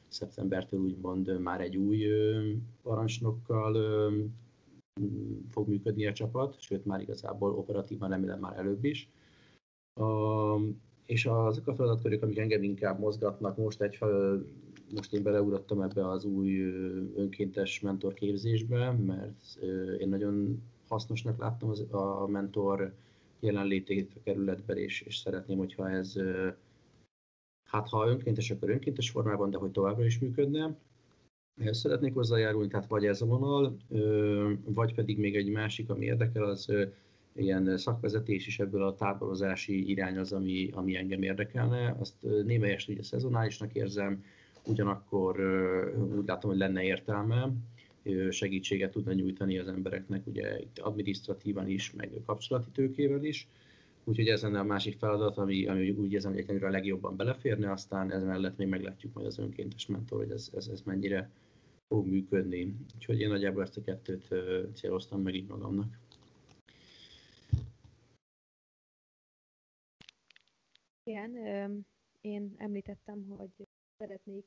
szeptembertől 0.09 0.81
úgymond 0.81 1.41
már 1.41 1.61
egy 1.61 1.77
új 1.77 2.07
parancsnokkal 2.83 3.75
fog 5.51 5.69
működni 5.69 6.07
a 6.07 6.13
csapat, 6.13 6.61
sőt 6.61 6.85
már 6.85 7.01
igazából 7.01 7.53
operatívan 7.53 8.09
remélem 8.09 8.39
már 8.41 8.59
előbb 8.59 8.85
is. 8.85 9.09
A, 9.95 10.57
és 11.07 11.27
azok 11.27 11.67
a 11.67 11.75
feladatkörök, 11.75 12.23
amik 12.23 12.39
engem 12.39 12.63
inkább 12.63 12.99
mozgatnak, 12.99 13.57
most 13.57 13.83
egy 13.83 13.99
most 14.95 15.13
én 15.13 15.23
beleugrottam 15.23 15.81
ebbe 15.81 16.09
az 16.09 16.25
új 16.25 16.61
önkéntes 17.15 17.81
mentor 17.81 18.15
képzésbe, 18.15 18.91
mert 18.93 19.59
én 19.99 20.09
nagyon 20.09 20.63
hasznosnak 20.89 21.39
láttam 21.39 21.69
az, 21.69 21.81
a 21.91 22.27
mentor 22.27 22.95
jelenlétét 23.41 24.13
a 24.17 24.21
kerületben, 24.25 24.77
és, 24.77 25.01
és 25.01 25.17
szeretném, 25.17 25.59
hogyha 25.59 25.91
ez, 25.91 26.15
hát 27.65 27.89
ha 27.89 28.09
önkéntes, 28.09 28.51
akkor 28.51 28.71
önkéntes 28.71 29.11
formában, 29.11 29.51
de 29.51 29.59
hogy 29.59 29.71
továbbra 29.71 30.05
is 30.05 30.19
működne. 30.19 30.77
Ehhez 31.61 31.79
szeretnék 31.79 32.15
hozzájárulni, 32.15 32.69
tehát 32.69 32.87
vagy 32.87 33.07
ez 33.07 33.23
a 33.23 33.27
vonal, 33.27 33.77
vagy 34.65 34.95
pedig 34.95 35.19
még 35.19 35.37
egy 35.37 35.51
másik, 35.51 35.91
ami 35.91 36.05
érdekel, 36.05 36.45
az 36.45 36.73
ilyen 37.35 37.79
szakvezetés 37.79 38.47
is 38.47 38.61
ebből 38.61 38.83
a 38.83 38.95
táborozási 38.95 39.91
irány 39.91 40.19
az, 40.19 40.33
ami, 40.33 40.71
ami 40.73 40.97
engem 40.97 41.23
érdekelne. 41.23 41.97
Azt 41.99 42.15
némelyest 42.45 42.89
ugye 42.89 43.03
szezonálisnak 43.03 43.75
érzem, 43.75 44.25
ugyanakkor 44.67 45.41
úgy 46.19 46.27
látom, 46.27 46.51
hogy 46.51 46.59
lenne 46.59 46.83
értelme 46.83 47.53
segítséget 48.31 48.91
tudna 48.91 49.13
nyújtani 49.13 49.59
az 49.59 49.69
embereknek, 49.69 50.27
ugye 50.27 50.61
administratívan 50.77 51.69
is, 51.69 51.93
meg 51.93 52.11
kapcsolati 52.27 52.71
tőkével 52.71 53.25
is. 53.25 53.49
Úgyhogy 54.05 54.29
ez 54.29 54.43
lenne 54.43 54.59
a 54.59 54.65
másik 54.65 54.99
feladat, 54.99 55.37
ami, 55.39 55.67
ami 55.67 55.91
úgy 55.91 56.13
érzem, 56.13 56.33
hogy 56.33 56.41
egyelőre 56.41 56.67
a 56.67 56.71
legjobban 56.71 57.17
beleférne, 57.17 57.73
aztán 57.73 58.13
ez 58.13 58.23
mellett 58.23 58.57
még 58.57 58.69
meglátjuk 58.69 59.13
majd 59.13 59.27
az 59.27 59.39
önkéntes 59.39 59.87
mentor, 59.87 60.19
hogy 60.19 60.31
ez, 60.31 60.51
ez, 60.55 60.67
ez 60.67 60.83
mennyire 60.83 61.31
fog 61.89 62.07
működni. 62.07 62.75
Úgyhogy 62.95 63.21
én 63.21 63.29
nagyjából 63.29 63.63
ezt 63.63 63.77
a 63.77 63.83
kettőt 63.83 64.35
céloztam 64.75 65.23
meg 65.23 65.35
így 65.35 65.49
magamnak. 65.49 65.99
Igen, 71.03 71.33
én 72.21 72.55
említettem, 72.57 73.25
hogy 73.29 73.51
szeretnék 73.99 74.45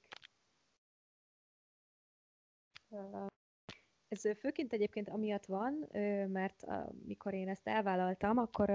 ez 4.08 4.38
főként 4.38 4.74
egyébként 4.74 5.10
amiatt 5.10 5.46
van, 5.46 5.88
mert 6.28 6.66
mikor 7.06 7.34
én 7.34 7.50
ezt 7.50 7.68
elvállaltam, 7.68 8.38
akkor 8.38 8.70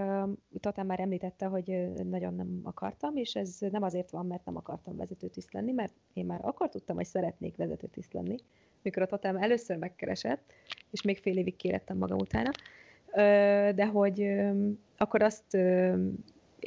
Totán 0.60 0.86
már 0.86 1.00
említette, 1.00 1.46
hogy 1.46 1.92
nagyon 2.04 2.34
nem 2.34 2.60
akartam, 2.62 3.16
és 3.16 3.34
ez 3.34 3.58
nem 3.60 3.82
azért 3.82 4.10
van, 4.10 4.26
mert 4.26 4.44
nem 4.44 4.56
akartam 4.56 4.96
vezetőtiszt 4.96 5.52
lenni, 5.52 5.72
mert 5.72 5.94
én 6.12 6.26
már 6.26 6.40
akkor 6.42 6.68
tudtam, 6.68 6.96
hogy 6.96 7.06
szeretnék 7.06 7.56
vezetőtiszt 7.56 8.12
lenni, 8.12 8.36
mikor 8.82 9.02
a 9.02 9.06
Totám 9.06 9.36
először 9.36 9.76
megkeresett, 9.76 10.52
és 10.90 11.02
még 11.02 11.18
fél 11.18 11.38
évig 11.38 11.56
kérettem 11.56 11.96
magam 11.96 12.18
utána, 12.18 12.50
de 13.72 13.86
hogy 13.86 14.40
akkor 14.96 15.22
azt 15.22 15.56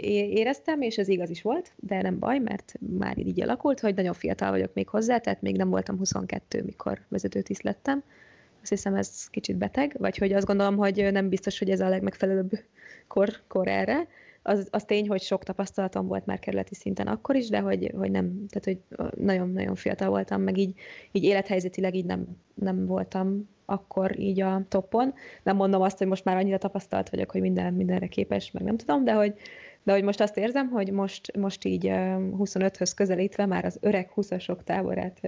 éreztem, 0.04 0.82
és 0.82 0.98
ez 0.98 1.08
igaz 1.08 1.30
is 1.30 1.42
volt, 1.42 1.72
de 1.76 2.02
nem 2.02 2.20
baj, 2.20 2.40
mert 2.40 2.74
már 2.98 3.18
így 3.18 3.42
alakult, 3.42 3.80
hogy 3.80 3.96
nagyon 3.96 4.14
fiatal 4.14 4.52
vagyok 4.52 4.74
még 4.74 4.88
hozzá, 4.88 5.18
tehát 5.18 5.42
még 5.42 5.58
nem 5.58 5.70
voltam 5.70 5.98
22, 5.98 6.64
mikor 6.64 7.02
vezetőtiszt 7.08 7.64
lettem. 7.64 8.04
Azt 8.62 8.70
hiszem, 8.70 8.96
ez 8.96 9.28
kicsit 9.30 9.58
beteg, 9.58 9.96
vagy 9.98 10.18
hogy 10.18 10.34
azt 10.34 10.46
gondolom, 10.46 10.78
hogy 10.78 11.12
nem 11.12 11.30
biztos, 11.30 11.60
hogy 11.60 11.70
ez 11.70 11.80
a 11.80 11.90
legmegfelelőbb 11.90 12.52
kor, 13.08 13.30
kor 13.48 13.68
erre. 13.68 14.08
Az, 14.42 14.68
az 14.72 14.86
tény, 14.86 15.08
hogy 15.08 15.22
sok 15.22 15.44
tapasztalatom 15.44 16.08
volt 16.08 16.26
már 16.26 16.40
kerületi 16.40 16.76
szinten 16.76 17.08
akkor 17.08 17.36
is, 17.36 17.50
de 17.50 17.60
hogy, 17.60 17.92
hogy 17.98 18.12
nem, 18.12 18.46
tehát 18.50 18.64
hogy 18.64 19.08
nagyon-nagyon 19.26 19.76
fiatal 19.76 20.10
voltam, 20.10 20.42
meg 20.42 20.58
így, 20.58 20.74
így 21.12 21.24
élethelyzetileg 21.24 21.96
így 21.96 22.06
nem, 22.06 22.28
nem 22.54 22.86
voltam 22.86 23.50
akkor 23.70 24.20
így 24.20 24.42
a 24.42 24.66
toppon. 24.68 25.14
Nem 25.44 25.56
mondom 25.56 25.82
azt, 25.82 25.98
hogy 25.98 26.08
most 26.08 26.24
már 26.24 26.38
annyira 26.38 26.58
tapasztalt 26.58 27.10
vagyok, 27.10 27.32
hogy 27.32 27.42
minden, 27.42 27.74
mindenre 27.74 28.08
képes, 28.08 28.52
meg 28.52 28.64
nem 28.64 28.78
tudom, 28.78 29.04
de 29.04 29.14
hogy, 29.14 29.34
de 29.88 29.94
hogy 29.94 30.04
most 30.04 30.22
azt 30.22 30.38
érzem, 30.38 30.70
hogy 30.70 30.92
most, 30.92 31.38
most 31.38 31.66
így 31.66 31.86
25-höz 32.38 32.92
közelítve 32.96 33.46
már 33.46 33.66
az 33.66 33.78
öreg 33.82 34.12
20-asok 34.16 34.64
táborát 34.64 35.22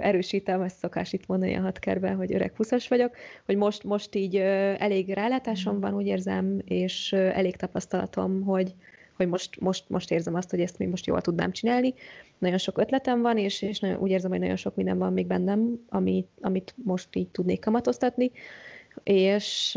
erősítem, 0.00 0.62
ezt 0.62 0.78
szokás 0.78 1.12
itt 1.12 1.26
mondani 1.26 1.54
a 1.54 1.60
hatkerben, 1.60 2.16
hogy 2.16 2.34
öreg 2.34 2.52
20-as 2.58 2.86
vagyok, 2.88 3.16
hogy 3.46 3.56
most, 3.56 3.84
most 3.84 4.14
így 4.14 4.36
elég 4.78 5.08
rálátásom 5.08 5.80
van, 5.80 5.94
úgy 5.94 6.06
érzem, 6.06 6.60
és 6.64 7.12
elég 7.12 7.56
tapasztalatom, 7.56 8.42
hogy, 8.42 8.74
hogy 9.16 9.28
most, 9.28 9.60
most, 9.60 9.84
most 9.88 10.10
érzem 10.10 10.34
azt, 10.34 10.50
hogy 10.50 10.60
ezt 10.60 10.78
még 10.78 10.88
most 10.88 11.06
jól 11.06 11.20
tudnám 11.20 11.52
csinálni. 11.52 11.94
Nagyon 12.38 12.58
sok 12.58 12.78
ötletem 12.78 13.22
van, 13.22 13.38
és, 13.38 13.62
és 13.62 13.80
nagyon, 13.80 13.98
úgy 13.98 14.10
érzem, 14.10 14.30
hogy 14.30 14.40
nagyon 14.40 14.56
sok 14.56 14.76
minden 14.76 14.98
van 14.98 15.12
még 15.12 15.26
bennem, 15.26 15.80
amit, 15.88 16.28
amit 16.40 16.74
most 16.84 17.16
így 17.16 17.28
tudnék 17.28 17.60
kamatoztatni 17.60 18.30
és 19.02 19.74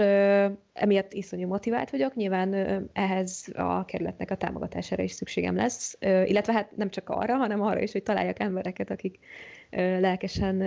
emiatt 0.74 1.14
iszonyú 1.14 1.48
motivált 1.48 1.90
vagyok. 1.90 2.16
Nyilván 2.16 2.54
ehhez 2.94 3.48
a 3.56 3.86
kerületnek 3.86 4.32
a 4.32 4.36
támogatására 4.36 5.04
is 5.04 5.12
szükségem 5.12 5.56
lesz, 5.56 5.98
illetve 6.02 6.54
hát 6.54 6.76
nem 6.76 6.90
csak 6.90 7.10
arra, 7.10 7.36
hanem 7.36 7.62
arra 7.62 7.82
is, 7.82 7.92
hogy 7.92 8.04
találjak 8.04 8.40
embereket, 8.40 8.90
akik 8.90 9.20
lelkesen 10.00 10.64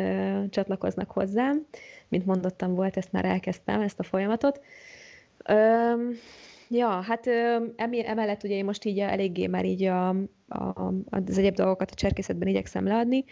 csatlakoznak 0.50 1.10
hozzám. 1.10 1.66
Mint 2.08 2.26
mondottam, 2.26 2.74
volt, 2.74 2.96
ezt 2.96 3.12
már 3.12 3.24
elkezdtem, 3.24 3.80
ezt 3.80 3.98
a 3.98 4.02
folyamatot. 4.02 4.60
Ja, 6.68 6.88
hát 6.88 7.26
emellett 8.06 8.42
ugye 8.42 8.54
én 8.54 8.64
most 8.64 8.84
így 8.84 8.98
eléggé 8.98 9.46
már 9.46 9.64
így 9.64 9.84
a, 9.84 10.08
a, 10.48 10.92
az 11.10 11.38
egyéb 11.38 11.54
dolgokat 11.54 11.90
a 11.90 11.94
cserkészetben 11.94 12.48
igyekszem 12.48 12.86
leadni. 12.86 13.24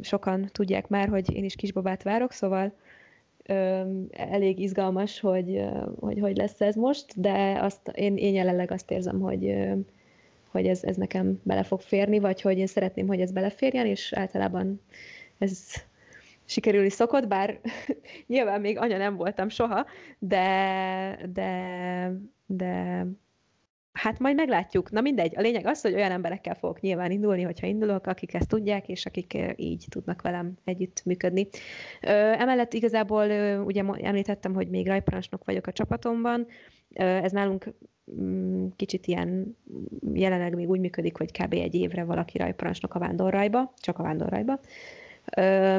Sokan 0.00 0.48
tudják 0.52 0.88
már, 0.88 1.08
hogy 1.08 1.34
én 1.34 1.44
is 1.44 1.54
kisbabát 1.54 2.02
várok, 2.02 2.32
szóval 2.32 2.72
elég 4.10 4.58
izgalmas, 4.58 5.20
hogy, 5.20 5.64
hogy 6.00 6.20
hogy 6.20 6.36
lesz 6.36 6.60
ez 6.60 6.74
most, 6.74 7.20
de 7.20 7.58
azt, 7.60 7.88
én, 7.94 8.16
én 8.16 8.34
jelenleg 8.34 8.70
azt 8.70 8.90
érzem, 8.90 9.20
hogy, 9.20 9.56
hogy 10.50 10.66
ez, 10.66 10.84
ez 10.84 10.96
nekem 10.96 11.40
bele 11.42 11.62
fog 11.62 11.80
férni, 11.80 12.18
vagy 12.18 12.40
hogy 12.40 12.58
én 12.58 12.66
szeretném, 12.66 13.06
hogy 13.06 13.20
ez 13.20 13.32
beleférjen, 13.32 13.86
és 13.86 14.12
általában 14.12 14.80
ez 15.38 15.60
sikerülni 16.44 16.90
szokott, 16.90 17.26
bár 17.26 17.60
nyilván 18.26 18.60
még 18.60 18.78
anya 18.78 18.96
nem 18.96 19.16
voltam 19.16 19.48
soha, 19.48 19.86
de, 20.18 21.18
de, 21.32 22.12
de 22.46 23.04
hát 23.92 24.18
majd 24.18 24.36
meglátjuk. 24.36 24.90
Na 24.90 25.00
mindegy, 25.00 25.32
a 25.36 25.40
lényeg 25.40 25.66
az, 25.66 25.80
hogy 25.80 25.94
olyan 25.94 26.10
emberekkel 26.10 26.54
fogok 26.54 26.80
nyilván 26.80 27.10
indulni, 27.10 27.42
hogyha 27.42 27.66
indulok, 27.66 28.06
akik 28.06 28.34
ezt 28.34 28.48
tudják, 28.48 28.88
és 28.88 29.06
akik 29.06 29.38
így 29.56 29.84
tudnak 29.88 30.22
velem 30.22 30.52
együtt 30.64 31.02
működni. 31.04 31.48
Emellett 32.00 32.72
igazából 32.72 33.26
ugye 33.64 33.84
említettem, 34.02 34.54
hogy 34.54 34.68
még 34.68 34.86
rajparancsnok 34.86 35.44
vagyok 35.44 35.66
a 35.66 35.72
csapatomban. 35.72 36.46
Ez 36.94 37.32
nálunk 37.32 37.74
mm, 38.20 38.66
kicsit 38.76 39.06
ilyen 39.06 39.56
jelenleg 40.12 40.54
még 40.54 40.68
úgy 40.68 40.80
működik, 40.80 41.16
hogy 41.16 41.32
kb. 41.32 41.52
egy 41.52 41.74
évre 41.74 42.04
valaki 42.04 42.38
rajparancsnok 42.38 42.94
a 42.94 42.98
vándorrajba, 42.98 43.72
csak 43.76 43.98
a 43.98 44.02
vándorrajba. 44.02 44.60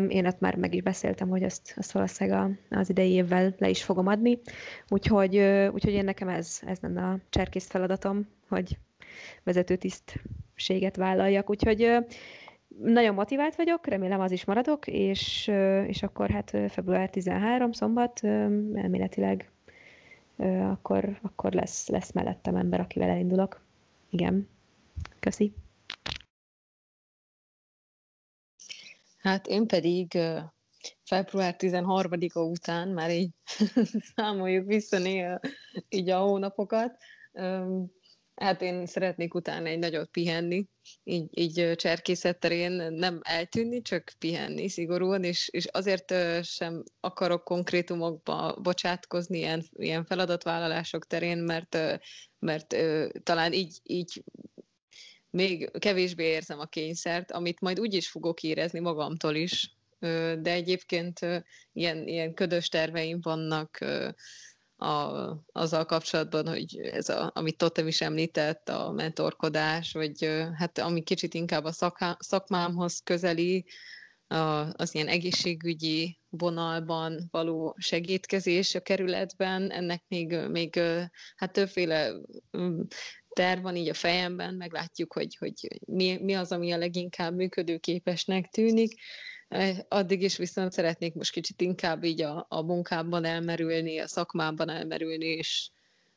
Én 0.07 0.25
ott 0.25 0.39
már 0.39 0.55
meg 0.55 0.73
is 0.73 0.81
beszéltem, 0.81 1.29
hogy 1.29 1.43
ezt, 1.43 1.73
ezt 1.77 1.91
valószínűleg 1.91 2.57
az 2.69 2.89
idei 2.89 3.11
évvel 3.11 3.53
le 3.57 3.69
is 3.69 3.83
fogom 3.83 4.07
adni, 4.07 4.39
úgyhogy, 4.89 5.37
úgyhogy 5.73 5.93
én 5.93 6.03
nekem 6.03 6.27
ez, 6.27 6.59
ez 6.65 6.79
lenne 6.79 7.03
a 7.03 7.19
cserkész 7.29 7.67
feladatom, 7.67 8.27
hogy 8.47 8.77
vezető 9.43 9.75
tisztséget 9.75 10.95
vállaljak, 10.95 11.49
úgyhogy 11.49 11.97
nagyon 12.83 13.13
motivált 13.13 13.55
vagyok, 13.55 13.87
remélem 13.87 14.19
az 14.19 14.31
is 14.31 14.45
maradok, 14.45 14.87
és, 14.87 15.51
és 15.87 16.03
akkor 16.03 16.29
hát 16.29 16.57
február 16.69 17.09
13, 17.09 17.71
szombat, 17.71 18.23
elméletileg 18.73 19.51
akkor, 20.61 21.17
akkor 21.21 21.51
lesz, 21.53 21.87
lesz 21.87 22.11
mellettem 22.11 22.55
ember, 22.55 22.79
akivel 22.79 23.09
elindulok. 23.09 23.61
Igen. 24.09 24.47
Köszi. 25.19 25.53
Hát 29.23 29.47
én 29.47 29.67
pedig 29.67 30.19
február 31.03 31.55
13-a 31.57 32.39
után 32.39 32.89
már 32.89 33.11
így 33.11 33.29
számoljuk 34.15 34.67
vissza 34.67 34.97
néha 34.97 35.39
így 35.89 36.09
a 36.09 36.19
hónapokat. 36.19 36.97
Hát 38.35 38.61
én 38.61 38.85
szeretnék 38.85 39.33
utána 39.33 39.67
egy 39.67 39.79
nagyot 39.79 40.09
pihenni, 40.09 40.67
így, 41.03 41.27
így 41.31 41.75
cserkészet 41.75 42.39
terén 42.39 42.71
nem 42.93 43.19
eltűnni, 43.21 43.81
csak 43.81 44.13
pihenni 44.19 44.69
szigorúan, 44.69 45.23
és, 45.23 45.49
és 45.51 45.65
azért 45.65 46.13
sem 46.41 46.83
akarok 46.99 47.43
konkrétumokba 47.43 48.57
bocsátkozni 48.61 49.37
ilyen, 49.37 49.63
ilyen 49.71 50.05
feladatvállalások 50.05 51.07
terén, 51.07 51.37
mert, 51.37 51.77
mert 52.39 52.75
talán 53.23 53.53
így, 53.53 53.79
így 53.83 54.23
még 55.33 55.71
kevésbé 55.79 56.23
érzem 56.23 56.59
a 56.59 56.65
kényszert, 56.65 57.31
amit 57.31 57.61
majd 57.61 57.79
úgy 57.79 57.93
is 57.93 58.09
fogok 58.09 58.43
érezni 58.43 58.79
magamtól 58.79 59.35
is, 59.35 59.75
de 60.39 60.51
egyébként 60.51 61.19
ilyen, 61.73 62.07
ilyen 62.07 62.33
ködös 62.33 62.67
terveim 62.69 63.19
vannak 63.21 63.79
a, 64.75 65.29
azzal 65.51 65.85
kapcsolatban, 65.85 66.47
hogy 66.47 66.77
ez 66.77 67.09
a, 67.09 67.31
amit 67.35 67.57
Totem 67.57 67.87
is 67.87 68.01
említett, 68.01 68.69
a 68.69 68.91
mentorkodás, 68.91 69.91
vagy 69.91 70.29
hát 70.53 70.77
ami 70.77 71.03
kicsit 71.03 71.33
inkább 71.33 71.63
a 71.63 71.71
szaká, 71.71 72.17
szakmámhoz 72.19 73.01
közeli, 73.03 73.65
az 74.71 74.95
ilyen 74.95 75.07
egészségügyi 75.07 76.19
vonalban 76.29 77.27
való 77.31 77.75
segítkezés 77.79 78.75
a 78.75 78.79
kerületben, 78.79 79.71
ennek 79.71 80.03
még, 80.07 80.37
még 80.49 80.79
hát 81.35 81.51
többféle 81.51 82.11
terv 83.33 83.61
van 83.61 83.75
így 83.75 83.89
a 83.89 83.93
fejemben, 83.93 84.53
meglátjuk, 84.53 85.13
hogy, 85.13 85.35
hogy 85.35 85.79
mi, 85.85 86.17
mi 86.17 86.33
az, 86.33 86.51
ami 86.51 86.71
a 86.71 86.77
leginkább 86.77 87.35
működőképesnek 87.35 88.49
tűnik. 88.49 88.99
Addig 89.87 90.21
is 90.21 90.37
viszont 90.37 90.71
szeretnék 90.71 91.13
most 91.13 91.31
kicsit 91.31 91.61
inkább 91.61 92.03
így 92.03 92.21
a, 92.21 92.45
a 92.49 92.61
munkában 92.61 93.25
elmerülni, 93.25 93.99
a 93.99 94.07
szakmában 94.07 94.69
elmerülni, 94.69 95.25
és, 95.25 95.71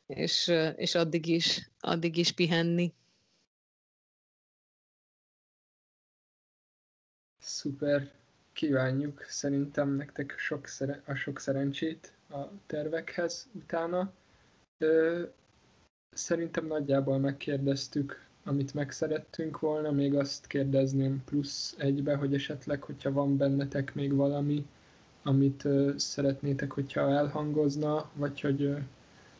és, 0.05 0.51
és 0.75 0.95
addig, 0.95 1.27
is, 1.27 1.69
addig 1.79 2.17
is 2.17 2.31
pihenni. 2.31 2.93
Szuper, 7.39 8.11
kívánjuk 8.53 9.25
szerintem 9.27 9.89
nektek 9.89 10.35
sok 10.37 10.67
szere- 10.67 11.07
a 11.07 11.15
sok 11.15 11.39
szerencsét 11.39 12.13
a 12.29 12.65
tervekhez 12.65 13.47
utána. 13.53 14.13
Szerintem 16.17 16.65
nagyjából 16.67 17.17
megkérdeztük, 17.19 18.25
amit 18.43 18.73
megszerettünk 18.73 19.59
volna, 19.59 19.91
még 19.91 20.15
azt 20.15 20.47
kérdezném 20.47 21.23
plusz 21.25 21.75
egybe, 21.77 22.15
hogy 22.15 22.33
esetleg, 22.33 22.83
hogyha 22.83 23.11
van 23.11 23.37
bennetek 23.37 23.93
még 23.95 24.13
valami, 24.15 24.65
amit 25.23 25.63
uh, 25.63 25.95
szeretnétek, 25.95 26.71
hogyha 26.71 27.11
elhangozna, 27.11 28.09
vagy 28.13 28.41
hogy 28.41 28.61
uh, 28.61 28.79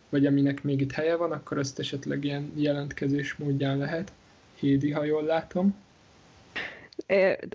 vagy 0.09 0.25
aminek 0.25 0.63
még 0.63 0.81
itt 0.81 0.91
helye 0.91 1.15
van, 1.15 1.31
akkor 1.31 1.57
azt 1.57 1.79
esetleg 1.79 2.23
ilyen 2.23 2.51
jelentkezés 2.55 3.35
módján 3.35 3.77
lehet. 3.77 4.11
Hédi, 4.55 4.91
ha 4.91 5.03
jól 5.03 5.23
látom 5.23 5.75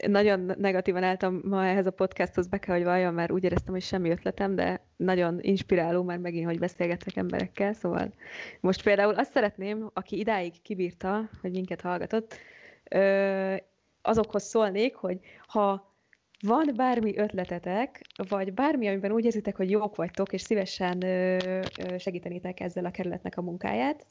nagyon 0.06 0.52
negatívan 0.59 1.02
álltam 1.02 1.40
ma 1.44 1.66
ehhez 1.66 1.86
a 1.86 1.90
podcasthoz, 1.90 2.47
be 2.47 2.59
kell, 2.59 2.74
hogy 2.74 2.85
valljam, 2.85 3.14
mert 3.14 3.31
úgy 3.31 3.44
éreztem, 3.44 3.73
hogy 3.73 3.82
semmi 3.82 4.10
ötletem, 4.10 4.55
de 4.55 4.86
nagyon 4.97 5.39
inspiráló 5.40 6.02
már 6.02 6.19
megint, 6.19 6.47
hogy 6.47 6.59
beszélgetek 6.59 7.16
emberekkel, 7.16 7.73
szóval 7.73 8.12
most 8.60 8.82
például 8.82 9.14
azt 9.14 9.32
szeretném, 9.32 9.90
aki 9.93 10.19
idáig 10.19 10.62
kibírta, 10.62 11.28
hogy 11.40 11.51
minket 11.51 11.81
hallgatott, 11.81 12.36
azokhoz 14.02 14.43
szólnék, 14.43 14.94
hogy 14.94 15.19
ha 15.47 15.91
van 16.43 16.73
bármi 16.77 17.16
ötletetek, 17.16 18.01
vagy 18.28 18.55
bármi, 18.55 18.89
amiben 18.89 19.12
úgy 19.12 19.24
érzitek, 19.24 19.56
hogy 19.56 19.70
jók 19.70 19.97
vagytok, 19.97 20.32
és 20.32 20.40
szívesen 20.40 21.01
segítenétek 21.98 22.60
ezzel 22.60 22.85
a 22.85 22.90
kerületnek 22.90 23.36
a 23.36 23.43
munkáját, 23.43 24.06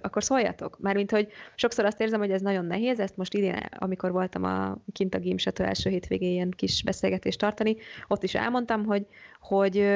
akkor 0.00 0.24
szóljatok. 0.24 0.78
Mármint, 0.80 1.10
hogy 1.10 1.28
sokszor 1.54 1.84
azt 1.84 2.00
érzem, 2.00 2.20
hogy 2.20 2.30
ez 2.30 2.40
nagyon 2.40 2.64
nehéz, 2.64 3.00
ezt 3.00 3.16
most 3.16 3.34
idén, 3.34 3.56
amikor 3.78 4.12
voltam 4.12 4.44
a 4.44 4.78
kint 4.92 5.14
a 5.14 5.18
Gimsető 5.18 5.64
első 5.64 5.90
hétvégén 5.90 6.30
ilyen 6.30 6.50
kis 6.50 6.82
beszélgetést 6.82 7.38
tartani, 7.38 7.76
ott 8.08 8.22
is 8.22 8.34
elmondtam, 8.34 8.84
hogy, 8.84 9.06
hogy, 9.40 9.86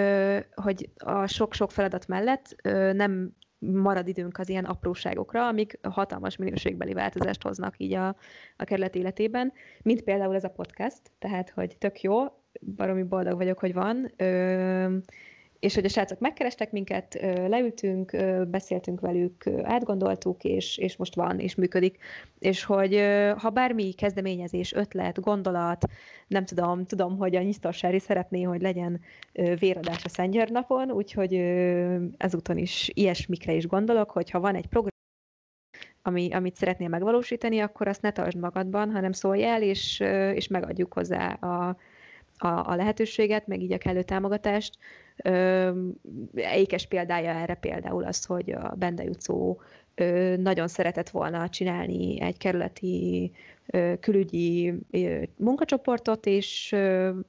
hogy 0.54 0.88
a 0.96 1.26
sok-sok 1.26 1.70
feladat 1.70 2.06
mellett 2.06 2.56
nem 2.92 3.32
marad 3.60 4.08
időnk 4.08 4.38
az 4.38 4.48
ilyen 4.48 4.64
apróságokra, 4.64 5.46
amik 5.46 5.78
hatalmas 5.82 6.36
minőségbeli 6.36 6.92
változást 6.92 7.42
hoznak 7.42 7.74
így 7.78 7.92
a, 7.92 8.16
a 8.56 8.64
kerület 8.64 8.94
életében, 8.94 9.52
mint 9.82 10.02
például 10.02 10.34
ez 10.34 10.44
a 10.44 10.50
podcast, 10.50 11.00
tehát 11.18 11.50
hogy 11.50 11.76
tök 11.78 12.00
jó, 12.00 12.24
baromi 12.76 13.02
boldog 13.02 13.36
vagyok, 13.36 13.58
hogy 13.58 13.72
van, 13.72 14.12
ö, 14.16 14.96
és 15.60 15.74
hogy 15.74 15.84
a 15.84 15.88
srácok 15.88 16.18
megkerestek 16.18 16.72
minket, 16.72 17.18
leültünk, 17.46 18.16
beszéltünk 18.48 19.00
velük, 19.00 19.44
átgondoltuk, 19.62 20.44
és, 20.44 20.78
és 20.78 20.96
most 20.96 21.14
van, 21.14 21.38
és 21.38 21.54
működik. 21.54 21.98
És 22.38 22.64
hogy 22.64 23.00
ha 23.36 23.50
bármi 23.50 23.92
kezdeményezés, 23.92 24.72
ötlet, 24.72 25.20
gondolat, 25.20 25.84
nem 26.26 26.44
tudom, 26.44 26.84
tudom, 26.84 27.16
hogy 27.16 27.36
a 27.36 27.42
nyisztorsári 27.42 27.98
szeretné, 27.98 28.42
hogy 28.42 28.60
legyen 28.60 29.00
véradás 29.58 30.04
a 30.04 30.08
Szentgyőr 30.08 30.50
napon, 30.50 30.90
úgyhogy 30.90 31.34
ezúton 32.16 32.58
is 32.58 32.90
ilyesmikre 32.94 33.52
is 33.52 33.66
gondolok, 33.66 34.10
hogy 34.10 34.30
ha 34.30 34.40
van 34.40 34.54
egy 34.54 34.66
program, 34.66 34.88
ami, 36.02 36.32
amit 36.32 36.56
szeretnél 36.56 36.88
megvalósítani, 36.88 37.60
akkor 37.60 37.88
azt 37.88 38.02
ne 38.02 38.10
tartsd 38.10 38.38
magadban, 38.38 38.90
hanem 38.90 39.12
szólj 39.12 39.44
el, 39.44 39.62
és, 39.62 40.00
és 40.34 40.48
megadjuk 40.48 40.92
hozzá 40.92 41.32
a, 41.32 41.76
a, 42.42 42.70
a 42.70 42.74
lehetőséget, 42.74 43.46
meg 43.46 43.62
így 43.62 43.72
a 43.72 43.78
kellő 43.78 44.02
támogatást. 44.02 44.78
Ékes 46.34 46.86
példája 46.86 47.30
erre 47.30 47.54
például 47.54 48.04
az, 48.04 48.24
hogy 48.24 48.50
a 48.50 48.74
Bende 48.78 49.04
utcó 49.04 49.60
nagyon 50.36 50.68
szeretett 50.68 51.10
volna 51.10 51.48
csinálni 51.48 52.20
egy 52.20 52.36
kerületi 52.36 53.32
külügyi 54.00 54.74
munkacsoportot, 55.36 56.26
és, 56.26 56.76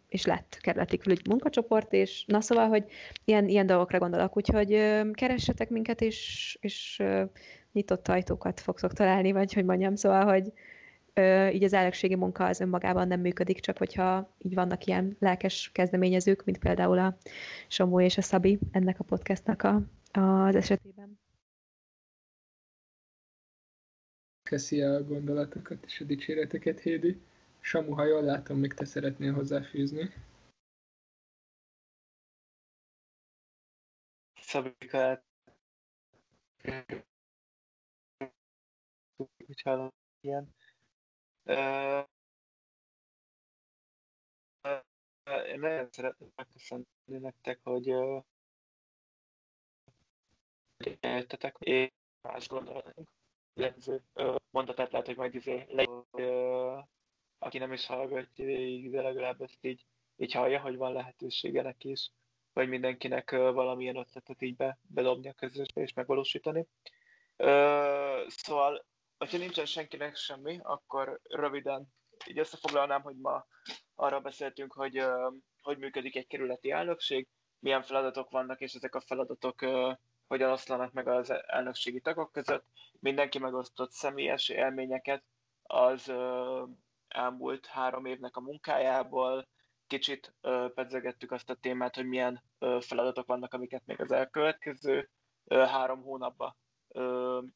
és 0.10 0.26
lett 0.26 0.58
kerületi 0.62 0.98
külügyi 0.98 1.22
munkacsoport, 1.30 1.94
és 1.94 2.24
na 2.28 2.42
szóval, 2.42 2.68
hogy 2.68 2.84
ilyen, 3.26 3.48
ilyen 3.48 3.66
dolgokra 3.66 4.00
gondolok, 4.00 4.38
úgyhogy 4.38 4.70
keressetek 5.14 5.70
minket, 5.70 6.02
és, 6.02 6.58
és 6.62 7.04
nyitott 7.72 8.08
ajtókat 8.08 8.60
fogtok 8.60 8.94
találni, 8.94 9.32
vagy 9.32 9.54
hogy 9.54 9.66
mondjam, 9.66 9.96
szóval, 9.96 10.26
hogy, 10.26 10.52
így 11.54 11.64
az 11.64 11.74
elnökségi 11.74 12.16
munka 12.16 12.46
az 12.46 12.60
önmagában 12.60 13.08
nem 13.08 13.20
működik, 13.20 13.60
csak 13.60 13.78
hogyha 13.78 14.36
így 14.38 14.54
vannak 14.54 14.86
ilyen 14.86 15.16
lelkes 15.20 15.72
kezdeményezők, 15.74 16.44
mint 16.44 16.58
például 16.58 17.00
a 17.00 17.18
Somó 17.68 18.02
és 18.02 18.18
a 18.18 18.22
Szabi 18.22 18.60
ennek 18.72 19.00
a 19.00 19.04
podcastnak 19.04 19.64
a, 19.64 19.82
az 20.12 20.56
esetében. 20.56 21.20
Köszi 24.44 24.82
a 24.82 25.04
gondolatokat 25.04 25.86
és 25.86 26.00
a 26.02 26.04
dicséreteket, 26.04 26.80
Hédi. 26.80 27.22
Samu, 27.60 27.94
ha 27.94 28.06
jól 28.06 28.24
látom, 28.24 28.60
még 28.60 28.74
te 28.74 28.86
szeretnél 28.86 29.34
hozzáfűzni. 29.34 30.14
Szabika, 34.42 35.24
úgy 39.38 39.62
hallom, 39.62 39.90
ilyen 40.22 40.56
én 41.46 42.06
nagyon 45.60 45.88
szeretném 45.92 46.32
megköszönni 46.36 46.86
nektek, 47.06 47.60
hogy 47.64 47.94
értetek, 51.00 51.56
és 51.60 51.92
más 52.22 52.48
gondolatunk. 52.48 53.10
Mondatát 54.50 54.92
lehet, 54.92 55.06
hogy 55.06 55.16
majd 55.16 55.36
izé 55.36 55.66
le, 55.70 55.84
aki 57.40 57.58
nem 57.58 57.74
is 57.74 57.86
hallgatja 57.86 58.46
végig, 58.46 58.92
de 58.92 59.02
legalább 59.02 59.42
ezt 59.42 59.66
így, 59.66 59.86
így 60.16 60.34
hallja, 60.34 60.60
hogy 60.60 60.76
van 60.76 60.94
lehetősége 60.94 61.62
neki 61.62 61.90
is, 61.90 62.12
vagy 62.54 62.70
mindenkinek 62.70 63.32
valamilyen 63.32 63.96
ötletet 63.96 64.42
így 64.42 64.56
be, 64.56 64.80
bedobni 64.88 65.30
a 65.30 65.34
közösbe 65.34 65.82
és 65.82 65.94
megvalósítani. 65.94 66.68
Szóval, 68.28 68.86
hogyha 69.22 69.38
nincsen 69.38 69.66
senkinek 69.66 70.16
semmi, 70.16 70.60
akkor 70.62 71.20
röviden 71.24 71.88
így 72.28 72.40
összefoglalnám, 72.40 73.02
hogy 73.02 73.16
ma 73.16 73.46
arra 73.96 74.20
beszéltünk, 74.20 74.74
hogy 74.74 75.06
hogy 75.62 75.78
működik 75.78 76.16
egy 76.16 76.28
kerületi 76.28 76.72
elnökség, 76.72 77.28
milyen 77.60 77.82
feladatok 77.82 78.30
vannak, 78.30 78.60
és 78.60 78.74
ezek 78.74 78.96
a 78.96 79.02
feladatok 79.02 79.60
hogyan 80.28 80.52
oszlanak 80.52 80.92
meg 80.92 81.08
az 81.08 81.34
elnökségi 81.48 82.02
tagok 82.02 82.32
között. 82.32 82.66
Mindenki 83.00 83.40
megosztott 83.40 83.92
személyes 83.92 84.50
élményeket 84.50 85.24
az 85.64 86.14
elmúlt 87.08 87.66
három 87.66 88.06
évnek 88.06 88.36
a 88.36 88.42
munkájából, 88.42 89.48
kicsit 89.88 90.34
pedzegettük 90.74 91.32
azt 91.32 91.50
a 91.50 91.56
témát, 91.56 91.96
hogy 91.96 92.08
milyen 92.08 92.44
feladatok 92.80 93.28
vannak, 93.28 93.54
amiket 93.54 93.86
még 93.86 94.02
az 94.02 94.12
elkövetkező 94.12 95.10
három 95.50 96.02
hónapban 96.02 96.60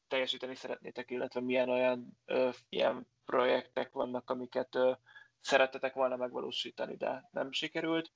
teljesíteni 0.08 0.54
szeretnétek, 0.54 1.10
illetve 1.10 1.40
milyen 1.40 1.68
olyan 1.68 2.18
ilyen 2.68 3.08
projektek 3.24 3.92
vannak, 3.92 4.30
amiket 4.30 4.78
szerettetek 5.40 5.94
volna 5.94 6.16
megvalósítani, 6.16 6.96
de 6.96 7.28
nem 7.30 7.52
sikerült. 7.52 8.12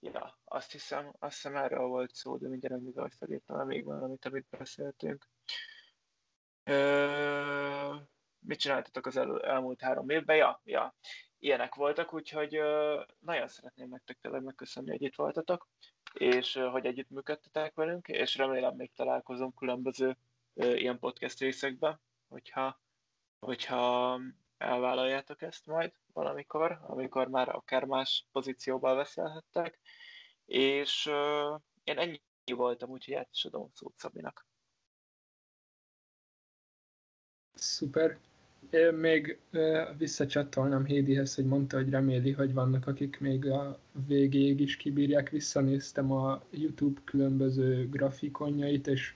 Ja, 0.00 0.38
azt 0.44 0.72
hiszem, 0.72 1.12
azt 1.18 1.34
hiszem 1.34 1.56
erről 1.56 1.86
volt 1.86 2.14
szó, 2.14 2.36
de 2.36 2.48
mindjárt 2.48 2.82
még 2.82 2.98
ahogy 2.98 3.14
felírtam, 3.18 3.66
még 3.66 3.84
valamit, 3.84 4.24
amit 4.24 4.46
beszéltünk. 4.50 5.28
Ö, 6.64 7.94
mit 8.38 8.58
csináltatok 8.58 9.06
az 9.06 9.16
el, 9.16 9.42
elmúlt 9.42 9.80
három 9.80 10.08
évben? 10.08 10.36
Ja, 10.36 10.60
ja, 10.64 10.94
ilyenek 11.38 11.74
voltak, 11.74 12.14
úgyhogy 12.14 12.56
ö, 12.56 13.02
nagyon 13.18 13.48
szeretném 13.48 13.88
nektek 13.88 14.18
tényleg 14.20 14.42
megköszönni, 14.42 14.90
hogy 14.90 15.02
itt 15.02 15.14
voltatok, 15.14 15.68
és 16.14 16.54
hogy 16.70 16.86
együttműködtetek 16.86 17.74
velünk, 17.74 18.08
és 18.08 18.36
remélem 18.36 18.74
még 18.76 18.92
találkozunk 18.94 19.54
különböző 19.54 20.16
ilyen 20.54 20.98
podcast 20.98 21.38
részekben, 21.38 22.00
hogyha, 22.28 22.80
hogyha 23.38 24.20
elvállaljátok 24.58 25.42
ezt 25.42 25.66
majd 25.66 25.92
valamikor, 26.12 26.78
amikor 26.82 27.28
már 27.28 27.48
akár 27.48 27.84
más 27.84 28.26
pozícióban 28.32 28.96
beszélhettek, 28.96 29.78
és 30.46 31.06
én 31.84 31.98
ennyi 31.98 32.20
voltam, 32.54 32.90
úgyhogy 32.90 33.14
át 33.14 33.28
is 33.32 33.44
adom 33.44 33.70
szót 33.74 33.96
Szabinak. 33.96 34.46
Szuper. 37.54 38.18
Még 39.00 39.38
visszacsatolnám 39.98 40.84
Hédihez, 40.84 41.34
hogy 41.34 41.44
mondta, 41.44 41.76
hogy 41.76 41.90
reméli, 41.90 42.32
hogy 42.32 42.54
vannak, 42.54 42.86
akik 42.86 43.20
még 43.20 43.46
a 43.46 43.78
végéig 44.06 44.60
is 44.60 44.76
kibírják. 44.76 45.30
Visszanéztem 45.30 46.12
a 46.12 46.42
YouTube 46.50 47.00
különböző 47.04 47.88
grafikonjait, 47.88 48.86
és 48.86 49.14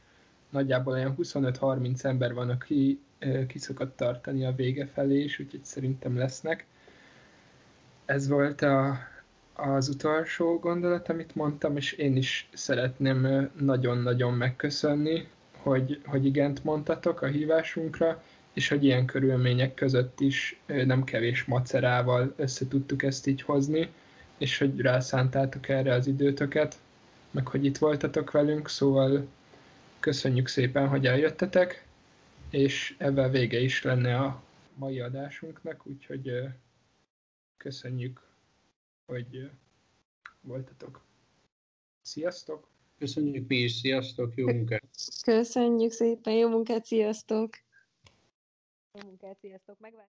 nagyjából 0.50 0.92
olyan 0.92 1.14
25-30 1.18 2.04
ember 2.04 2.34
van, 2.34 2.50
aki 2.50 3.00
ki 3.48 3.58
szokott 3.58 3.96
tartani 3.96 4.44
a 4.44 4.54
vége 4.54 4.86
felé 4.86 5.22
is, 5.22 5.38
úgyhogy 5.38 5.64
szerintem 5.64 6.16
lesznek. 6.16 6.66
Ez 8.04 8.28
volt 8.28 8.62
a, 8.62 8.98
az 9.52 9.88
utolsó 9.88 10.58
gondolat, 10.58 11.08
amit 11.08 11.34
mondtam, 11.34 11.76
és 11.76 11.92
én 11.92 12.16
is 12.16 12.48
szeretném 12.52 13.50
nagyon-nagyon 13.60 14.34
megköszönni, 14.34 15.28
hogy, 15.56 16.00
hogy 16.04 16.24
igent 16.24 16.64
mondtatok 16.64 17.22
a 17.22 17.26
hívásunkra, 17.26 18.22
és 18.54 18.68
hogy 18.68 18.84
ilyen 18.84 19.06
körülmények 19.06 19.74
között 19.74 20.20
is 20.20 20.60
nem 20.66 21.04
kevés 21.04 21.44
macerával 21.44 22.34
össze 22.36 22.68
tudtuk 22.68 23.02
ezt 23.02 23.26
így 23.26 23.42
hozni, 23.42 23.88
és 24.38 24.58
hogy 24.58 24.80
rászántátok 24.80 25.68
erre 25.68 25.94
az 25.94 26.06
időtöket, 26.06 26.78
meg 27.30 27.48
hogy 27.48 27.64
itt 27.64 27.78
voltatok 27.78 28.30
velünk, 28.30 28.68
szóval 28.68 29.26
köszönjük 30.00 30.48
szépen, 30.48 30.88
hogy 30.88 31.06
eljöttetek, 31.06 31.86
és 32.50 32.94
ebben 32.98 33.30
vége 33.30 33.60
is 33.60 33.82
lenne 33.82 34.16
a 34.16 34.42
mai 34.74 35.00
adásunknak, 35.00 35.86
úgyhogy 35.86 36.30
köszönjük, 37.56 38.20
hogy 39.06 39.50
voltatok. 40.40 41.04
Sziasztok! 42.02 42.68
Köszönjük 42.98 43.48
mi 43.48 43.56
is, 43.56 43.72
sziasztok, 43.72 44.32
jó 44.36 44.46
munkát! 44.46 44.84
Köszönjük 45.22 45.92
szépen, 45.92 46.34
jó 46.34 46.48
munkát, 46.48 46.84
sziasztok! 46.84 47.63
Jó 48.94 49.00
munkát, 49.04 49.38
sziasztok! 49.40 49.78
Megvár. 49.78 50.08